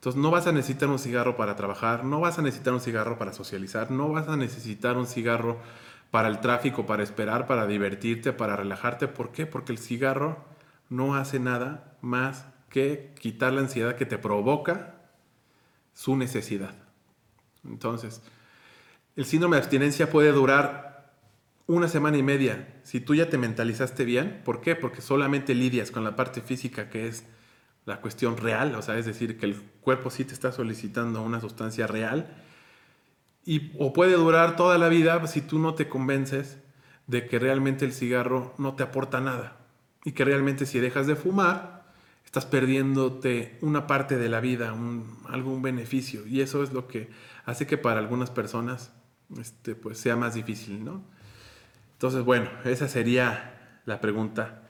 Entonces 0.05 0.21
no 0.21 0.29
vas 0.29 0.45
a 0.45 0.51
necesitar 0.51 0.87
un 0.87 0.99
cigarro 0.99 1.35
para 1.35 1.55
trabajar, 1.55 2.03
no 2.03 2.19
vas 2.19 2.37
a 2.37 2.43
necesitar 2.43 2.75
un 2.75 2.79
cigarro 2.79 3.17
para 3.17 3.33
socializar, 3.33 3.89
no 3.89 4.09
vas 4.09 4.27
a 4.27 4.37
necesitar 4.37 4.97
un 4.97 5.07
cigarro 5.07 5.57
para 6.11 6.27
el 6.27 6.41
tráfico, 6.41 6.85
para 6.85 7.01
esperar, 7.01 7.47
para 7.47 7.65
divertirte, 7.65 8.31
para 8.31 8.55
relajarte. 8.55 9.07
¿Por 9.07 9.31
qué? 9.31 9.47
Porque 9.47 9.71
el 9.71 9.79
cigarro 9.79 10.45
no 10.89 11.15
hace 11.15 11.39
nada 11.39 11.97
más 12.01 12.45
que 12.69 13.15
quitar 13.19 13.53
la 13.53 13.61
ansiedad 13.61 13.95
que 13.95 14.05
te 14.05 14.19
provoca 14.19 14.93
su 15.95 16.15
necesidad. 16.15 16.75
Entonces, 17.63 18.21
el 19.15 19.25
síndrome 19.25 19.55
de 19.55 19.63
abstinencia 19.63 20.11
puede 20.11 20.31
durar 20.33 21.15
una 21.65 21.87
semana 21.87 22.17
y 22.17 22.21
media. 22.21 22.79
Si 22.83 22.99
tú 22.99 23.15
ya 23.15 23.27
te 23.27 23.39
mentalizaste 23.39 24.05
bien, 24.05 24.43
¿por 24.45 24.61
qué? 24.61 24.75
Porque 24.75 25.01
solamente 25.01 25.55
lidias 25.55 25.89
con 25.89 26.03
la 26.03 26.15
parte 26.15 26.41
física 26.41 26.91
que 26.91 27.07
es 27.07 27.25
la 27.85 28.01
cuestión 28.01 28.37
real, 28.37 28.73
o 28.75 28.81
sea, 28.81 28.97
es 28.97 29.05
decir, 29.05 29.37
que 29.37 29.45
el 29.45 29.61
cuerpo 29.81 30.09
sí 30.09 30.25
te 30.25 30.33
está 30.33 30.51
solicitando 30.51 31.21
una 31.21 31.39
sustancia 31.39 31.87
real, 31.87 32.35
y, 33.45 33.71
o 33.77 33.93
puede 33.93 34.13
durar 34.13 34.55
toda 34.55 34.77
la 34.77 34.89
vida 34.89 35.25
si 35.27 35.41
tú 35.41 35.59
no 35.59 35.75
te 35.75 35.87
convences 35.87 36.57
de 37.05 37.27
que 37.27 37.37
realmente 37.37 37.85
el 37.85 37.93
cigarro 37.93 38.55
no 38.57 38.73
te 38.75 38.83
aporta 38.83 39.21
nada, 39.21 39.57
y 40.03 40.13
que 40.13 40.25
realmente 40.25 40.65
si 40.65 40.79
dejas 40.79 41.05
de 41.05 41.15
fumar, 41.15 41.85
estás 42.25 42.45
perdiéndote 42.45 43.57
una 43.61 43.85
parte 43.87 44.17
de 44.17 44.29
la 44.29 44.39
vida, 44.39 44.75
algún 45.29 45.61
beneficio, 45.61 46.25
y 46.25 46.41
eso 46.41 46.63
es 46.63 46.73
lo 46.73 46.87
que 46.87 47.09
hace 47.45 47.67
que 47.67 47.77
para 47.77 47.99
algunas 47.99 48.31
personas 48.31 48.91
este, 49.39 49.75
pues 49.75 49.99
sea 49.99 50.15
más 50.15 50.33
difícil, 50.33 50.83
¿no? 50.83 51.03
Entonces, 51.93 52.23
bueno, 52.23 52.49
esa 52.65 52.87
sería 52.87 53.79
la 53.85 54.01
pregunta 54.01 54.63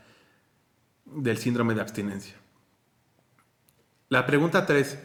del 1.05 1.37
síndrome 1.37 1.73
de 1.73 1.81
abstinencia. 1.81 2.35
La 4.07 4.27
pregunta 4.27 4.67
3. 4.67 4.99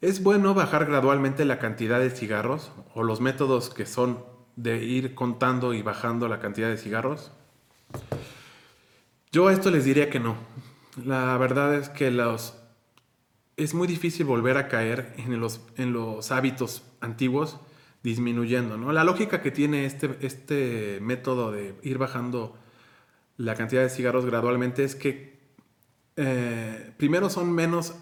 ¿Es 0.00 0.22
bueno 0.22 0.54
bajar 0.54 0.86
gradualmente 0.86 1.44
la 1.44 1.58
cantidad 1.58 2.00
de 2.00 2.08
cigarros 2.08 2.72
o 2.94 3.02
los 3.02 3.20
métodos 3.20 3.68
que 3.68 3.84
son 3.84 4.24
de 4.56 4.82
ir 4.82 5.14
contando 5.14 5.74
y 5.74 5.82
bajando 5.82 6.26
la 6.26 6.40
cantidad 6.40 6.70
de 6.70 6.78
cigarros? 6.78 7.32
Yo 9.30 9.48
a 9.48 9.52
esto 9.52 9.70
les 9.70 9.84
diría 9.84 10.08
que 10.08 10.20
no. 10.20 10.36
La 11.04 11.36
verdad 11.36 11.74
es 11.74 11.90
que 11.90 12.10
los, 12.10 12.56
es 13.58 13.74
muy 13.74 13.86
difícil 13.86 14.24
volver 14.24 14.56
a 14.56 14.68
caer 14.68 15.12
en 15.18 15.38
los, 15.38 15.60
en 15.76 15.92
los 15.92 16.32
hábitos 16.32 16.82
antiguos 17.02 17.60
disminuyendo. 18.02 18.78
¿no? 18.78 18.90
La 18.92 19.04
lógica 19.04 19.42
que 19.42 19.50
tiene 19.50 19.84
este, 19.84 20.16
este 20.22 20.98
método 21.02 21.52
de 21.52 21.74
ir 21.82 21.98
bajando 21.98 22.56
la 23.36 23.54
cantidad 23.54 23.82
de 23.82 23.90
cigarros 23.90 24.24
gradualmente 24.24 24.82
es 24.82 24.94
que 24.94 25.34
eh, 26.16 26.92
primero 26.96 27.28
son 27.28 27.52
menos 27.52 27.96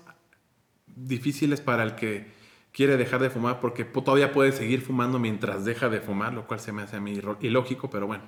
difíciles 0.97 1.61
para 1.61 1.83
el 1.83 1.95
que 1.95 2.27
quiere 2.73 2.97
dejar 2.97 3.21
de 3.21 3.31
fumar 3.31 3.61
porque 3.61 3.85
todavía 3.85 4.33
puede 4.33 4.53
seguir 4.53 4.81
fumando 4.81 5.19
mientras 5.19 5.65
deja 5.65 5.89
de 5.89 6.01
fumar, 6.01 6.33
lo 6.33 6.47
cual 6.47 6.61
se 6.61 6.73
me 6.73 6.83
hace 6.83 6.97
a 6.97 7.01
mí 7.01 7.21
ilógico, 7.41 7.91
pero 7.91 8.07
bueno. 8.07 8.25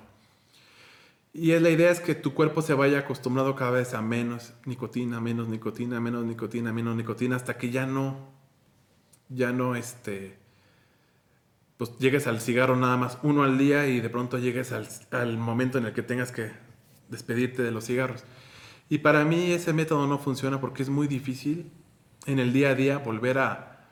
Y 1.33 1.57
la 1.59 1.69
idea 1.69 1.91
es 1.91 1.99
que 1.99 2.15
tu 2.15 2.33
cuerpo 2.33 2.61
se 2.61 2.73
vaya 2.73 2.99
acostumbrado 2.99 3.55
cada 3.55 3.71
vez 3.71 3.93
a 3.93 4.01
menos 4.01 4.53
nicotina, 4.65 5.19
menos 5.19 5.49
nicotina, 5.49 5.99
menos 5.99 6.23
nicotina, 6.23 6.71
menos 6.71 6.95
nicotina, 6.95 7.35
hasta 7.35 7.57
que 7.57 7.71
ya 7.71 7.85
no, 7.85 8.29
ya 9.27 9.51
no, 9.51 9.75
este, 9.75 10.37
pues 11.77 11.97
llegues 11.97 12.27
al 12.27 12.39
cigarro 12.39 12.77
nada 12.77 12.95
más 12.95 13.17
uno 13.21 13.43
al 13.43 13.57
día 13.57 13.87
y 13.87 13.99
de 13.99 14.09
pronto 14.09 14.37
llegues 14.37 14.71
al, 14.71 14.87
al 15.11 15.37
momento 15.37 15.77
en 15.77 15.87
el 15.87 15.93
que 15.93 16.03
tengas 16.03 16.31
que 16.31 16.51
despedirte 17.09 17.63
de 17.63 17.71
los 17.71 17.85
cigarros. 17.85 18.23
Y 18.87 18.99
para 18.99 19.25
mí 19.25 19.51
ese 19.51 19.73
método 19.73 20.07
no 20.07 20.19
funciona 20.19 20.61
porque 20.61 20.83
es 20.83 20.89
muy 20.89 21.07
difícil 21.07 21.69
en 22.25 22.39
el 22.39 22.53
día 22.53 22.69
a 22.69 22.75
día 22.75 22.97
volver 22.97 23.37
a, 23.37 23.89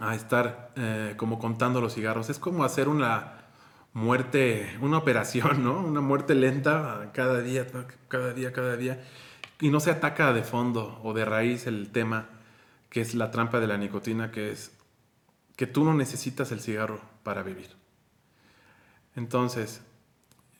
a 0.00 0.14
estar 0.14 0.72
eh, 0.76 1.14
como 1.16 1.38
contando 1.38 1.80
los 1.80 1.94
cigarros. 1.94 2.30
Es 2.30 2.38
como 2.38 2.64
hacer 2.64 2.88
una 2.88 3.44
muerte, 3.92 4.76
una 4.80 4.98
operación, 4.98 5.64
¿no? 5.64 5.80
Una 5.80 6.00
muerte 6.00 6.34
lenta 6.34 7.10
cada 7.12 7.40
día, 7.40 7.66
cada 8.08 8.32
día, 8.32 8.52
cada 8.52 8.76
día. 8.76 9.04
Y 9.60 9.70
no 9.70 9.80
se 9.80 9.90
ataca 9.90 10.32
de 10.32 10.42
fondo 10.42 11.00
o 11.02 11.14
de 11.14 11.24
raíz 11.24 11.66
el 11.66 11.90
tema 11.90 12.28
que 12.90 13.00
es 13.00 13.14
la 13.14 13.30
trampa 13.30 13.58
de 13.58 13.66
la 13.66 13.76
nicotina, 13.76 14.30
que 14.30 14.52
es 14.52 14.72
que 15.56 15.66
tú 15.66 15.84
no 15.84 15.94
necesitas 15.94 16.52
el 16.52 16.60
cigarro 16.60 17.00
para 17.22 17.42
vivir. 17.42 17.70
Entonces, 19.16 19.80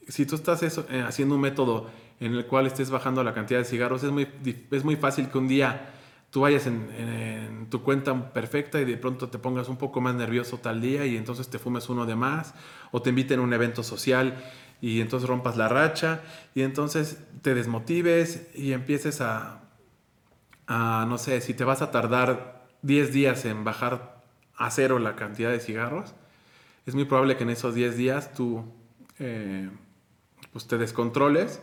si 0.09 0.27
tú 0.27 0.37
estás 0.37 0.63
eh, 0.63 1.05
haciendo 1.07 1.35
un 1.35 1.41
método 1.41 1.91
en 2.21 2.35
el 2.35 2.47
cual 2.47 2.67
estés 2.67 2.91
bajando 2.91 3.23
la 3.25 3.35
cantidad 3.35 3.61
de 3.61 3.65
cigarros, 3.65 4.03
es 4.03 4.11
muy, 4.11 4.29
es 4.71 4.85
muy 4.85 4.97
fácil 4.97 5.29
que 5.29 5.39
un 5.39 5.49
día 5.49 5.91
tú 6.35 6.41
vayas 6.41 6.67
en, 6.67 7.69
tu 7.71 7.85
cuenta 7.85 8.33
perfecta 8.33 8.81
y 8.81 8.85
de 8.85 8.97
pronto 8.97 9.29
te 9.29 9.39
pongas 9.39 9.69
un 9.69 9.77
poco 9.77 10.01
más 10.01 10.17
nervioso 10.17 10.59
tal 10.59 10.81
día 10.81 11.07
y 11.07 11.17
entonces 11.17 11.49
te 11.49 11.61
fumes 11.61 11.89
uno 11.89 12.07
de 12.07 12.17
más 12.17 12.55
o 12.91 13.01
te 13.01 13.11
inviten 13.11 13.39
a 13.39 13.43
un 13.45 13.53
evento 13.53 13.85
social 13.85 14.43
y 14.81 15.01
entonces 15.01 15.29
rompas 15.29 15.57
la 15.57 15.69
racha 15.69 16.23
y 16.53 16.63
entonces 16.63 17.21
te 17.43 17.55
desmotives 17.55 18.49
y 18.53 18.73
empieces 18.73 19.21
a, 19.21 19.61
no 20.67 21.19
sé, 21.19 21.41
si 21.41 21.55
te 21.55 21.63
vas 21.63 21.83
a 21.83 21.93
tardar 21.93 22.67
10 22.83 23.13
días 23.13 23.45
en 23.45 23.63
bajar 23.63 24.21
a 24.57 24.73
cero 24.73 24.99
la 24.99 25.15
cantidad 25.15 25.53
de 25.53 25.61
cigarros, 25.61 26.17
es 26.85 26.97
muy 26.97 27.05
probable 27.05 27.37
que 27.37 27.45
en 27.45 27.51
esos 27.51 27.77
10 27.77 27.97
días 27.97 28.35
tú 28.35 28.65
eh, 29.21 29.71
pues 30.53 30.67
te 30.67 30.79
descontroles 30.79 31.63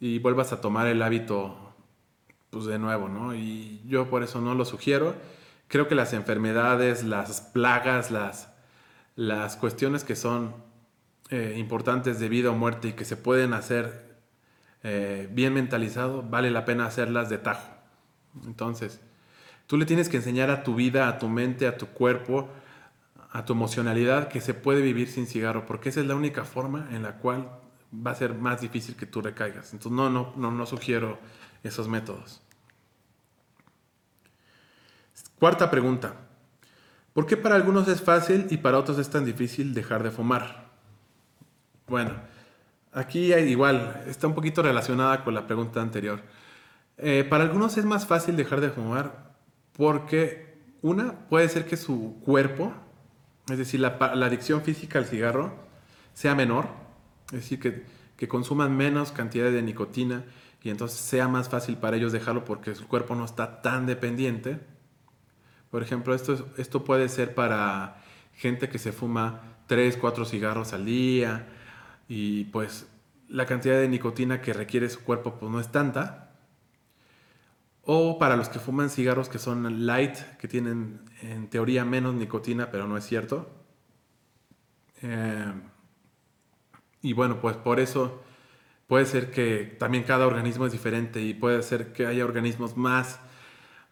y 0.00 0.18
vuelvas 0.18 0.52
a 0.52 0.60
tomar 0.60 0.86
el 0.86 1.00
hábito 1.00 1.65
pues 2.56 2.66
de 2.68 2.78
nuevo, 2.78 3.08
¿no? 3.08 3.34
Y 3.34 3.82
yo 3.86 4.08
por 4.08 4.22
eso 4.22 4.40
no 4.40 4.54
lo 4.54 4.64
sugiero. 4.64 5.14
Creo 5.68 5.88
que 5.88 5.94
las 5.94 6.14
enfermedades, 6.14 7.04
las 7.04 7.42
plagas, 7.42 8.10
las, 8.10 8.48
las 9.14 9.56
cuestiones 9.56 10.04
que 10.04 10.16
son 10.16 10.54
eh, 11.28 11.56
importantes 11.58 12.18
de 12.18 12.30
vida 12.30 12.50
o 12.50 12.54
muerte 12.54 12.88
y 12.88 12.92
que 12.94 13.04
se 13.04 13.18
pueden 13.18 13.52
hacer 13.52 14.16
eh, 14.82 15.28
bien 15.30 15.52
mentalizado, 15.52 16.22
vale 16.22 16.50
la 16.50 16.64
pena 16.64 16.86
hacerlas 16.86 17.28
de 17.28 17.36
tajo. 17.36 17.68
Entonces, 18.46 19.00
tú 19.66 19.76
le 19.76 19.84
tienes 19.84 20.08
que 20.08 20.16
enseñar 20.16 20.50
a 20.50 20.62
tu 20.62 20.74
vida, 20.74 21.08
a 21.08 21.18
tu 21.18 21.28
mente, 21.28 21.66
a 21.66 21.76
tu 21.76 21.88
cuerpo, 21.88 22.48
a 23.32 23.44
tu 23.44 23.52
emocionalidad 23.52 24.28
que 24.28 24.40
se 24.40 24.54
puede 24.54 24.80
vivir 24.80 25.08
sin 25.08 25.26
cigarro, 25.26 25.66
porque 25.66 25.90
esa 25.90 26.00
es 26.00 26.06
la 26.06 26.14
única 26.14 26.44
forma 26.44 26.88
en 26.90 27.02
la 27.02 27.18
cual 27.18 27.50
va 27.94 28.12
a 28.12 28.14
ser 28.14 28.32
más 28.32 28.62
difícil 28.62 28.96
que 28.96 29.04
tú 29.04 29.20
recaigas. 29.20 29.74
Entonces, 29.74 29.92
no, 29.92 30.08
no, 30.08 30.32
no, 30.36 30.50
no 30.50 30.64
sugiero 30.64 31.18
esos 31.62 31.86
métodos. 31.86 32.45
Cuarta 35.38 35.70
pregunta. 35.70 36.14
¿Por 37.12 37.26
qué 37.26 37.36
para 37.36 37.54
algunos 37.54 37.88
es 37.88 38.02
fácil 38.02 38.46
y 38.50 38.58
para 38.58 38.78
otros 38.78 38.98
es 38.98 39.10
tan 39.10 39.24
difícil 39.24 39.74
dejar 39.74 40.02
de 40.02 40.10
fumar? 40.10 40.70
Bueno, 41.86 42.12
aquí 42.92 43.32
igual, 43.34 44.02
está 44.06 44.26
un 44.26 44.34
poquito 44.34 44.62
relacionada 44.62 45.24
con 45.24 45.34
la 45.34 45.46
pregunta 45.46 45.80
anterior. 45.80 46.22
Eh, 46.98 47.26
para 47.28 47.44
algunos 47.44 47.76
es 47.76 47.84
más 47.84 48.06
fácil 48.06 48.36
dejar 48.36 48.60
de 48.60 48.70
fumar 48.70 49.34
porque 49.72 50.56
una 50.82 51.28
puede 51.28 51.48
ser 51.48 51.66
que 51.66 51.76
su 51.76 52.20
cuerpo, 52.24 52.72
es 53.50 53.58
decir, 53.58 53.80
la, 53.80 53.96
adicción 53.98 54.62
física 54.62 54.98
al 54.98 55.04
cigarro, 55.04 55.54
sea 56.14 56.34
menor, 56.34 56.68
es 57.26 57.40
decir, 57.40 57.84
que 58.16 58.28
consuman 58.28 58.76
menos 58.76 59.12
cantidad 59.12 59.50
de 59.50 59.62
nicotina 59.62 60.24
y 60.62 60.70
entonces 60.70 60.98
sea 60.98 61.28
más 61.28 61.48
fácil 61.48 61.76
para 61.76 61.96
ellos 61.96 62.12
dejarlo 62.12 62.44
porque 62.44 62.74
su 62.74 62.88
cuerpo 62.88 63.14
no 63.14 63.24
está 63.24 63.62
tan 63.62 63.86
dependiente. 63.86 64.58
Por 65.70 65.82
ejemplo, 65.82 66.14
esto, 66.14 66.48
esto 66.56 66.84
puede 66.84 67.08
ser 67.08 67.34
para 67.34 68.02
gente 68.34 68.68
que 68.68 68.78
se 68.78 68.92
fuma 68.92 69.42
3, 69.66 69.96
4 69.96 70.24
cigarros 70.24 70.72
al 70.72 70.84
día 70.84 71.48
y 72.08 72.44
pues 72.44 72.86
la 73.28 73.46
cantidad 73.46 73.78
de 73.78 73.88
nicotina 73.88 74.40
que 74.40 74.52
requiere 74.52 74.88
su 74.88 75.02
cuerpo 75.02 75.36
pues 75.38 75.50
no 75.50 75.60
es 75.60 75.70
tanta. 75.72 76.30
O 77.82 78.18
para 78.18 78.36
los 78.36 78.48
que 78.48 78.58
fuman 78.58 78.90
cigarros 78.90 79.28
que 79.28 79.38
son 79.38 79.86
light, 79.86 80.16
que 80.38 80.48
tienen 80.48 81.00
en 81.22 81.48
teoría 81.48 81.84
menos 81.84 82.14
nicotina, 82.14 82.70
pero 82.70 82.86
no 82.86 82.96
es 82.96 83.04
cierto. 83.04 83.48
Eh, 85.02 85.52
y 87.02 87.12
bueno, 87.12 87.40
pues 87.40 87.56
por 87.56 87.78
eso 87.78 88.22
puede 88.88 89.06
ser 89.06 89.30
que 89.30 89.76
también 89.78 90.04
cada 90.04 90.26
organismo 90.26 90.66
es 90.66 90.72
diferente 90.72 91.22
y 91.22 91.34
puede 91.34 91.62
ser 91.62 91.92
que 91.92 92.06
haya 92.06 92.24
organismos 92.24 92.76
más, 92.76 93.20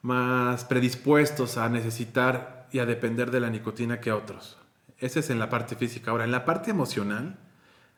más 0.04 0.66
predispuestos 0.66 1.56
a 1.56 1.70
necesitar 1.70 2.68
y 2.70 2.78
a 2.78 2.84
depender 2.84 3.30
de 3.30 3.40
la 3.40 3.48
nicotina 3.48 4.00
que 4.00 4.12
otros. 4.12 4.58
Ese 4.98 5.20
es 5.20 5.30
en 5.30 5.38
la 5.38 5.48
parte 5.48 5.76
física. 5.76 6.10
Ahora, 6.10 6.24
en 6.24 6.30
la 6.30 6.44
parte 6.44 6.70
emocional, 6.70 7.38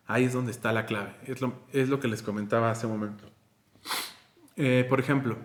ahí 0.07 0.23
es 0.23 0.33
donde 0.33 0.53
está 0.53 0.73
la 0.73 0.87
clave. 0.87 1.17
Es 1.27 1.41
lo, 1.41 1.65
es 1.73 1.89
lo 1.89 1.99
que 1.99 2.07
les 2.07 2.23
comentaba 2.23 2.71
hace 2.71 2.87
un 2.87 2.93
momento. 2.93 3.25
Eh, 4.55 4.87
por 4.89 5.01
ejemplo, 5.01 5.37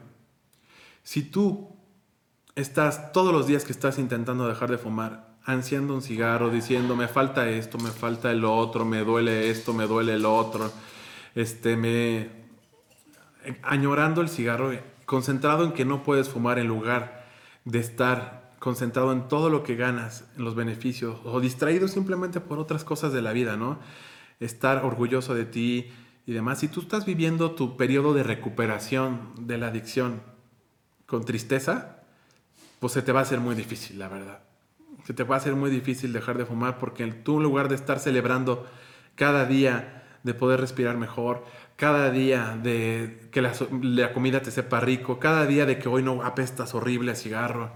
si 1.01 1.24
tú 1.24 1.75
estás 2.53 3.12
todos 3.12 3.34
los 3.34 3.48
días 3.48 3.65
que 3.65 3.72
estás 3.72 3.98
intentando 3.98 4.48
dejar 4.48 4.70
de 4.70 4.77
fumar, 4.77 5.34
ansiando 5.44 5.96
un 5.96 6.03
cigarro, 6.03 6.51
diciendo 6.51 6.96
me 6.96 7.08
falta 7.08 7.50
esto, 7.50 7.80
me 7.80 7.89
falta 7.89 8.30
el 8.30 8.46
otro, 8.46 8.86
me 8.86 9.00
duele 9.00 9.50
esto, 9.50 9.74
me 9.74 9.88
duele 9.88 10.13
el 10.13 10.25
otro, 10.25 10.72
este, 11.34 11.75
me, 11.75 12.30
añorando 13.63 14.22
el 14.22 14.30
cigarro, 14.30 14.72
concentrado 15.12 15.65
en 15.65 15.74
que 15.74 15.84
no 15.84 16.03
puedes 16.03 16.30
fumar 16.30 16.58
en 16.58 16.70
lugar 16.70 17.25
de 17.65 17.80
estar 17.80 18.53
concentrado 18.60 19.12
en 19.12 19.27
todo 19.27 19.50
lo 19.50 19.62
que 19.62 19.75
ganas, 19.75 20.24
en 20.38 20.46
los 20.46 20.56
beneficios, 20.56 21.20
o 21.25 21.41
distraído 21.41 21.89
simplemente 21.89 22.39
por 22.39 22.60
otras 22.60 22.86
cosas 22.86 23.12
de 23.12 23.22
la 23.22 23.34
vida, 23.34 23.58
¿no? 23.58 23.77
Estar 24.39 24.86
orgulloso 24.86 25.36
de 25.36 25.44
ti 25.44 25.91
y 26.25 26.32
demás. 26.32 26.60
Si 26.60 26.70
tú 26.70 26.80
estás 26.80 27.06
viviendo 27.06 27.51
tu 27.51 27.75
periodo 27.75 28.13
de 28.13 28.24
recuperación 28.24 29.34
de 29.38 29.58
la 29.58 29.68
adicción 29.68 30.22
con 31.08 31.25
tristeza, 31.25 31.98
pues 32.80 32.94
se 32.94 33.01
te 33.01 33.12
va 33.12 33.20
a 33.20 33.24
hacer 33.24 33.41
muy 33.41 33.53
difícil, 33.53 34.00
la 34.00 34.08
verdad. 34.08 34.39
Se 35.03 35.13
te 35.13 35.25
va 35.25 35.36
a 35.36 35.39
hacer 35.39 35.56
muy 35.56 35.70
difícil 35.70 36.13
dejar 36.13 36.38
de 36.38 36.46
fumar 36.46 36.77
porque 36.77 37.06
tú 37.08 37.36
en 37.36 37.44
lugar 37.44 37.68
de 37.68 37.75
estar 37.75 38.00
celebrando 38.00 38.65
cada 39.15 39.46
día 39.46 40.06
de 40.24 40.34
poder 40.34 40.62
respirar 40.62 40.96
mejor, 40.96 41.44
cada 41.82 42.12
día 42.12 42.60
de 42.62 43.28
que 43.32 43.42
la, 43.42 44.14
comida 44.14 44.44
te 44.44 44.52
sepa 44.52 44.80
rico, 44.82 45.20
cada 45.20 45.48
día 45.48 45.66
de 45.66 45.80
que 45.80 45.90
hoy 45.90 46.04
no 46.04 46.22
apestas 46.22 46.76
horrible 46.76 47.12
a 47.12 47.16
cigarro, 47.16 47.72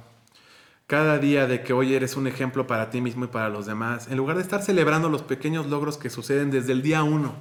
cada 0.85 1.17
día 1.17 1.47
de 1.47 1.63
que 1.63 1.73
hoy 1.73 1.95
eres 1.95 2.15
un 2.15 2.27
ejemplo 2.27 2.67
para 2.67 2.91
ti 2.91 3.01
mismo 3.01 3.25
y 3.25 3.29
para 3.29 3.49
los 3.49 3.65
demás, 3.65 4.07
en 4.07 4.17
lugar 4.17 4.35
de 4.35 4.43
estar 4.43 4.61
celebrando 4.61 5.09
los 5.09 5.23
pequeños 5.23 5.65
logros 5.65 5.97
que 5.97 6.11
suceden 6.11 6.51
desde 6.51 6.71
el 6.73 6.83
día 6.83 7.01
uno 7.01 7.33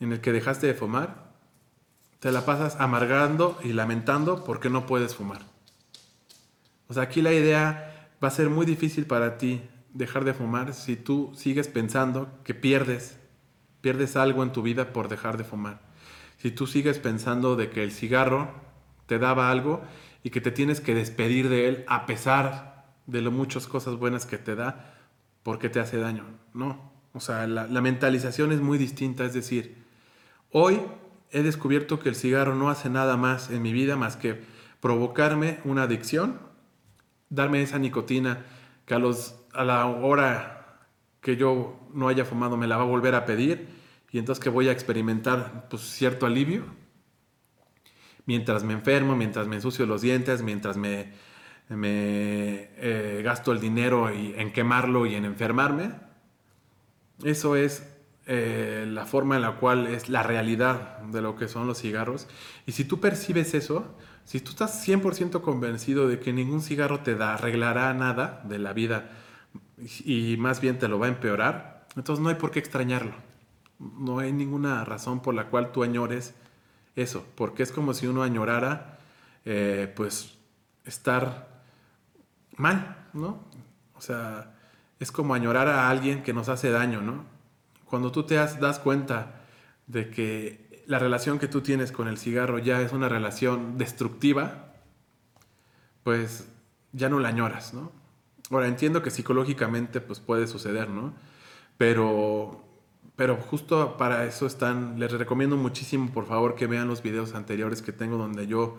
en 0.00 0.12
el 0.12 0.20
que 0.20 0.32
dejaste 0.32 0.66
de 0.66 0.74
fumar, 0.74 1.32
te 2.18 2.30
la 2.30 2.44
pasas 2.44 2.76
amargando 2.78 3.58
y 3.64 3.72
lamentando 3.72 4.44
porque 4.44 4.68
no 4.68 4.84
puedes 4.84 5.14
fumar. 5.14 5.40
O 6.88 6.92
sea, 6.92 7.04
aquí 7.04 7.22
la 7.22 7.32
idea 7.32 8.10
va 8.22 8.28
a 8.28 8.32
ser 8.32 8.50
muy 8.50 8.66
difícil 8.66 9.06
para 9.06 9.38
ti 9.38 9.62
dejar 9.94 10.26
de 10.26 10.34
fumar 10.34 10.74
si 10.74 10.96
tú 10.96 11.32
sigues 11.34 11.68
pensando 11.68 12.28
que 12.44 12.52
pierdes 12.52 13.16
pierdes 13.84 14.16
algo 14.16 14.42
en 14.42 14.50
tu 14.50 14.62
vida 14.62 14.94
por 14.94 15.08
dejar 15.08 15.36
de 15.36 15.44
fumar. 15.44 15.78
Si 16.38 16.50
tú 16.50 16.66
sigues 16.66 16.98
pensando 16.98 17.54
de 17.54 17.68
que 17.68 17.82
el 17.82 17.92
cigarro 17.92 18.48
te 19.04 19.18
daba 19.18 19.50
algo 19.50 19.82
y 20.22 20.30
que 20.30 20.40
te 20.40 20.50
tienes 20.50 20.80
que 20.80 20.94
despedir 20.94 21.50
de 21.50 21.68
él 21.68 21.84
a 21.86 22.06
pesar 22.06 22.86
de 23.06 23.20
lo 23.20 23.30
muchas 23.30 23.66
cosas 23.66 23.96
buenas 23.96 24.24
que 24.24 24.38
te 24.38 24.54
da, 24.54 24.94
porque 25.42 25.68
te 25.68 25.80
hace 25.80 25.98
daño. 25.98 26.24
No, 26.54 26.92
o 27.12 27.20
sea, 27.20 27.46
la, 27.46 27.66
la 27.66 27.82
mentalización 27.82 28.52
es 28.52 28.62
muy 28.62 28.78
distinta. 28.78 29.26
Es 29.26 29.34
decir, 29.34 29.76
hoy 30.50 30.80
he 31.30 31.42
descubierto 31.42 32.00
que 32.00 32.08
el 32.08 32.14
cigarro 32.14 32.54
no 32.54 32.70
hace 32.70 32.88
nada 32.88 33.18
más 33.18 33.50
en 33.50 33.60
mi 33.60 33.74
vida 33.74 33.96
más 33.96 34.16
que 34.16 34.40
provocarme 34.80 35.58
una 35.64 35.82
adicción, 35.82 36.40
darme 37.28 37.60
esa 37.60 37.78
nicotina 37.78 38.46
que 38.86 38.94
a, 38.94 38.98
los, 38.98 39.34
a 39.52 39.62
la 39.62 39.84
hora 39.84 40.54
que 41.20 41.36
yo 41.36 41.80
no 41.92 42.08
haya 42.08 42.24
fumado 42.24 42.56
me 42.56 42.66
la 42.66 42.78
va 42.78 42.84
a 42.84 42.86
volver 42.86 43.14
a 43.14 43.26
pedir 43.26 43.73
y 44.14 44.18
entonces 44.18 44.40
que 44.40 44.48
voy 44.48 44.68
a 44.68 44.72
experimentar 44.72 45.66
pues, 45.68 45.82
cierto 45.82 46.24
alivio 46.24 46.62
mientras 48.26 48.62
me 48.62 48.72
enfermo, 48.72 49.16
mientras 49.16 49.48
me 49.48 49.56
ensucio 49.56 49.86
los 49.86 50.02
dientes, 50.02 50.40
mientras 50.40 50.76
me, 50.76 51.12
me 51.68 52.70
eh, 52.76 53.22
gasto 53.24 53.50
el 53.50 53.58
dinero 53.58 54.08
en 54.08 54.52
quemarlo 54.52 55.04
y 55.06 55.16
en 55.16 55.24
enfermarme. 55.24 55.90
Eso 57.24 57.56
es 57.56 57.88
eh, 58.26 58.86
la 58.88 59.04
forma 59.04 59.34
en 59.34 59.42
la 59.42 59.56
cual 59.56 59.88
es 59.88 60.08
la 60.08 60.22
realidad 60.22 60.98
de 61.00 61.20
lo 61.20 61.34
que 61.34 61.48
son 61.48 61.66
los 61.66 61.80
cigarros. 61.80 62.28
Y 62.66 62.72
si 62.72 62.84
tú 62.84 63.00
percibes 63.00 63.52
eso, 63.52 63.96
si 64.24 64.38
tú 64.38 64.50
estás 64.50 64.86
100% 64.86 65.40
convencido 65.40 66.06
de 66.06 66.20
que 66.20 66.32
ningún 66.32 66.62
cigarro 66.62 67.00
te 67.00 67.16
da, 67.16 67.34
arreglará 67.34 67.92
nada 67.94 68.42
de 68.44 68.60
la 68.60 68.72
vida, 68.74 69.10
y 70.04 70.36
más 70.38 70.60
bien 70.60 70.78
te 70.78 70.86
lo 70.86 71.00
va 71.00 71.06
a 71.06 71.08
empeorar, 71.08 71.88
entonces 71.96 72.22
no 72.22 72.28
hay 72.28 72.36
por 72.36 72.52
qué 72.52 72.60
extrañarlo. 72.60 73.23
No 73.78 74.18
hay 74.18 74.32
ninguna 74.32 74.84
razón 74.84 75.20
por 75.20 75.34
la 75.34 75.48
cual 75.48 75.72
tú 75.72 75.82
añores 75.82 76.34
eso, 76.96 77.26
porque 77.34 77.62
es 77.62 77.72
como 77.72 77.94
si 77.94 78.06
uno 78.06 78.22
añorara, 78.22 78.98
eh, 79.44 79.92
pues, 79.94 80.38
estar 80.84 81.62
mal, 82.56 83.08
¿no? 83.12 83.44
O 83.94 84.00
sea, 84.00 84.54
es 85.00 85.10
como 85.10 85.34
añorar 85.34 85.68
a 85.68 85.88
alguien 85.88 86.22
que 86.22 86.32
nos 86.32 86.48
hace 86.48 86.70
daño, 86.70 87.00
¿no? 87.00 87.24
Cuando 87.84 88.12
tú 88.12 88.24
te 88.24 88.34
das 88.34 88.78
cuenta 88.78 89.42
de 89.86 90.10
que 90.10 90.84
la 90.86 90.98
relación 90.98 91.38
que 91.38 91.48
tú 91.48 91.60
tienes 91.60 91.92
con 91.92 92.08
el 92.08 92.18
cigarro 92.18 92.58
ya 92.58 92.80
es 92.80 92.92
una 92.92 93.08
relación 93.08 93.78
destructiva, 93.78 94.72
pues 96.02 96.48
ya 96.92 97.08
no 97.08 97.18
la 97.18 97.28
añoras, 97.28 97.74
¿no? 97.74 97.90
Ahora, 98.50 98.68
entiendo 98.68 99.02
que 99.02 99.10
psicológicamente 99.10 100.00
pues 100.00 100.20
puede 100.20 100.46
suceder, 100.46 100.88
¿no? 100.88 101.14
Pero, 101.78 102.63
pero 103.16 103.36
justo 103.36 103.96
para 103.96 104.24
eso 104.24 104.46
están, 104.46 104.98
les 104.98 105.12
recomiendo 105.12 105.56
muchísimo, 105.56 106.10
por 106.10 106.26
favor, 106.26 106.54
que 106.56 106.66
vean 106.66 106.88
los 106.88 107.02
videos 107.02 107.34
anteriores 107.34 107.80
que 107.80 107.92
tengo 107.92 108.16
donde 108.16 108.46
yo 108.46 108.78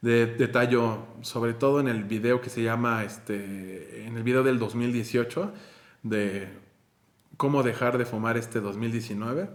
de, 0.00 0.26
detallo, 0.26 0.98
sobre 1.22 1.54
todo 1.54 1.80
en 1.80 1.88
el 1.88 2.04
video 2.04 2.40
que 2.40 2.50
se 2.50 2.62
llama, 2.62 3.04
este, 3.04 4.06
en 4.06 4.16
el 4.16 4.22
video 4.22 4.44
del 4.44 4.58
2018, 4.58 5.52
de 6.04 6.48
cómo 7.36 7.62
dejar 7.62 7.98
de 7.98 8.04
fumar 8.04 8.36
este 8.36 8.60
2019. 8.60 9.50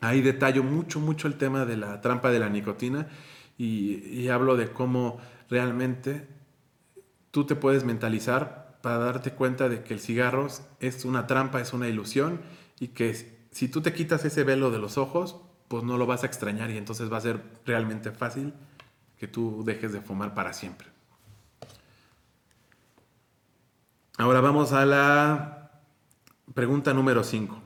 Ahí 0.00 0.20
detallo 0.20 0.62
mucho, 0.62 1.00
mucho 1.00 1.26
el 1.26 1.36
tema 1.36 1.64
de 1.64 1.76
la 1.76 2.00
trampa 2.00 2.30
de 2.30 2.38
la 2.38 2.50
nicotina 2.50 3.08
y, 3.56 4.04
y 4.08 4.28
hablo 4.28 4.56
de 4.56 4.72
cómo 4.72 5.18
realmente 5.48 6.26
tú 7.30 7.46
te 7.46 7.54
puedes 7.54 7.84
mentalizar 7.84 8.78
para 8.82 8.98
darte 8.98 9.30
cuenta 9.30 9.68
de 9.68 9.84
que 9.84 9.94
el 9.94 10.00
cigarro 10.00 10.48
es 10.80 11.04
una 11.04 11.26
trampa, 11.26 11.60
es 11.60 11.72
una 11.72 11.88
ilusión 11.88 12.40
y 12.82 12.88
que 12.88 13.46
si 13.52 13.68
tú 13.68 13.80
te 13.80 13.92
quitas 13.92 14.24
ese 14.24 14.42
velo 14.42 14.72
de 14.72 14.80
los 14.80 14.98
ojos, 14.98 15.36
pues 15.68 15.84
no 15.84 15.96
lo 15.98 16.04
vas 16.04 16.24
a 16.24 16.26
extrañar 16.26 16.68
y 16.72 16.76
entonces 16.76 17.12
va 17.12 17.18
a 17.18 17.20
ser 17.20 17.40
realmente 17.64 18.10
fácil 18.10 18.52
que 19.20 19.28
tú 19.28 19.62
dejes 19.64 19.92
de 19.92 20.00
fumar 20.00 20.34
para 20.34 20.52
siempre. 20.52 20.88
Ahora 24.18 24.40
vamos 24.40 24.72
a 24.72 24.84
la 24.84 25.70
pregunta 26.54 26.92
número 26.92 27.22
5. 27.22 27.56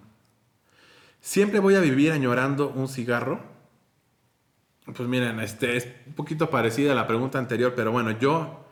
¿Siempre 1.22 1.60
voy 1.60 1.76
a 1.76 1.80
vivir 1.80 2.12
añorando 2.12 2.68
un 2.68 2.86
cigarro? 2.86 3.40
Pues 4.84 5.08
miren, 5.08 5.40
este 5.40 5.78
es 5.78 5.88
un 6.06 6.12
poquito 6.12 6.50
parecida 6.50 6.92
a 6.92 6.94
la 6.94 7.06
pregunta 7.06 7.38
anterior, 7.38 7.72
pero 7.74 7.90
bueno, 7.90 8.10
yo 8.10 8.66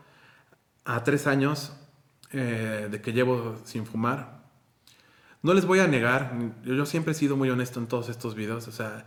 a 0.84 1.02
tres 1.04 1.26
años 1.26 1.72
eh, 2.32 2.88
de 2.90 3.00
que 3.00 3.14
llevo 3.14 3.56
sin 3.64 3.86
fumar, 3.86 4.43
no 5.44 5.52
les 5.52 5.66
voy 5.66 5.78
a 5.80 5.86
negar, 5.86 6.32
yo 6.64 6.86
siempre 6.86 7.12
he 7.12 7.14
sido 7.14 7.36
muy 7.36 7.50
honesto 7.50 7.78
en 7.78 7.86
todos 7.86 8.08
estos 8.08 8.34
videos, 8.34 8.66
o 8.66 8.72
sea, 8.72 9.04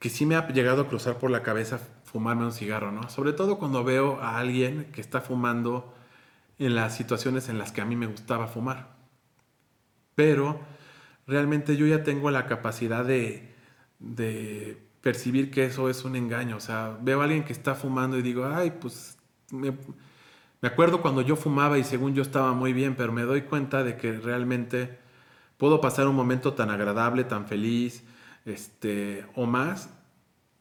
que 0.00 0.10
sí 0.10 0.26
me 0.26 0.34
ha 0.34 0.48
llegado 0.48 0.82
a 0.82 0.88
cruzar 0.88 1.18
por 1.18 1.30
la 1.30 1.44
cabeza 1.44 1.78
fumarme 2.02 2.44
un 2.44 2.52
cigarro, 2.52 2.90
¿no? 2.90 3.08
Sobre 3.08 3.32
todo 3.32 3.56
cuando 3.56 3.84
veo 3.84 4.20
a 4.20 4.38
alguien 4.38 4.90
que 4.92 5.00
está 5.00 5.20
fumando 5.20 5.94
en 6.58 6.74
las 6.74 6.96
situaciones 6.96 7.48
en 7.48 7.58
las 7.58 7.70
que 7.70 7.80
a 7.80 7.84
mí 7.84 7.94
me 7.94 8.08
gustaba 8.08 8.48
fumar. 8.48 8.96
Pero 10.16 10.60
realmente 11.28 11.76
yo 11.76 11.86
ya 11.86 12.02
tengo 12.02 12.32
la 12.32 12.46
capacidad 12.46 13.04
de, 13.04 13.54
de 14.00 14.82
percibir 15.00 15.52
que 15.52 15.66
eso 15.66 15.88
es 15.88 16.04
un 16.04 16.16
engaño. 16.16 16.56
O 16.56 16.60
sea, 16.60 16.98
veo 17.00 17.20
a 17.20 17.24
alguien 17.24 17.44
que 17.44 17.52
está 17.52 17.76
fumando 17.76 18.18
y 18.18 18.22
digo, 18.22 18.46
ay, 18.46 18.72
pues 18.80 19.16
me, 19.52 19.70
me 20.60 20.68
acuerdo 20.68 21.02
cuando 21.02 21.22
yo 21.22 21.36
fumaba 21.36 21.78
y 21.78 21.84
según 21.84 22.16
yo 22.16 22.22
estaba 22.22 22.52
muy 22.52 22.72
bien, 22.72 22.96
pero 22.96 23.12
me 23.12 23.22
doy 23.22 23.42
cuenta 23.42 23.84
de 23.84 23.96
que 23.96 24.12
realmente 24.18 25.05
puedo 25.56 25.80
pasar 25.80 26.08
un 26.08 26.16
momento 26.16 26.54
tan 26.54 26.70
agradable, 26.70 27.24
tan 27.24 27.46
feliz, 27.46 28.04
este, 28.44 29.26
o 29.34 29.46
más, 29.46 29.90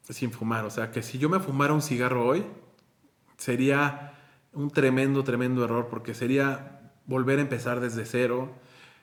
sin 0.09 0.31
fumar. 0.31 0.65
O 0.65 0.69
sea, 0.69 0.91
que 0.91 1.03
si 1.03 1.17
yo 1.17 1.29
me 1.29 1.39
fumara 1.39 1.73
un 1.73 1.81
cigarro 1.81 2.25
hoy, 2.25 2.45
sería 3.37 4.13
un 4.53 4.71
tremendo, 4.71 5.23
tremendo 5.23 5.63
error, 5.63 5.87
porque 5.89 6.13
sería 6.13 6.91
volver 7.05 7.39
a 7.39 7.43
empezar 7.43 7.79
desde 7.79 8.05
cero, 8.05 8.53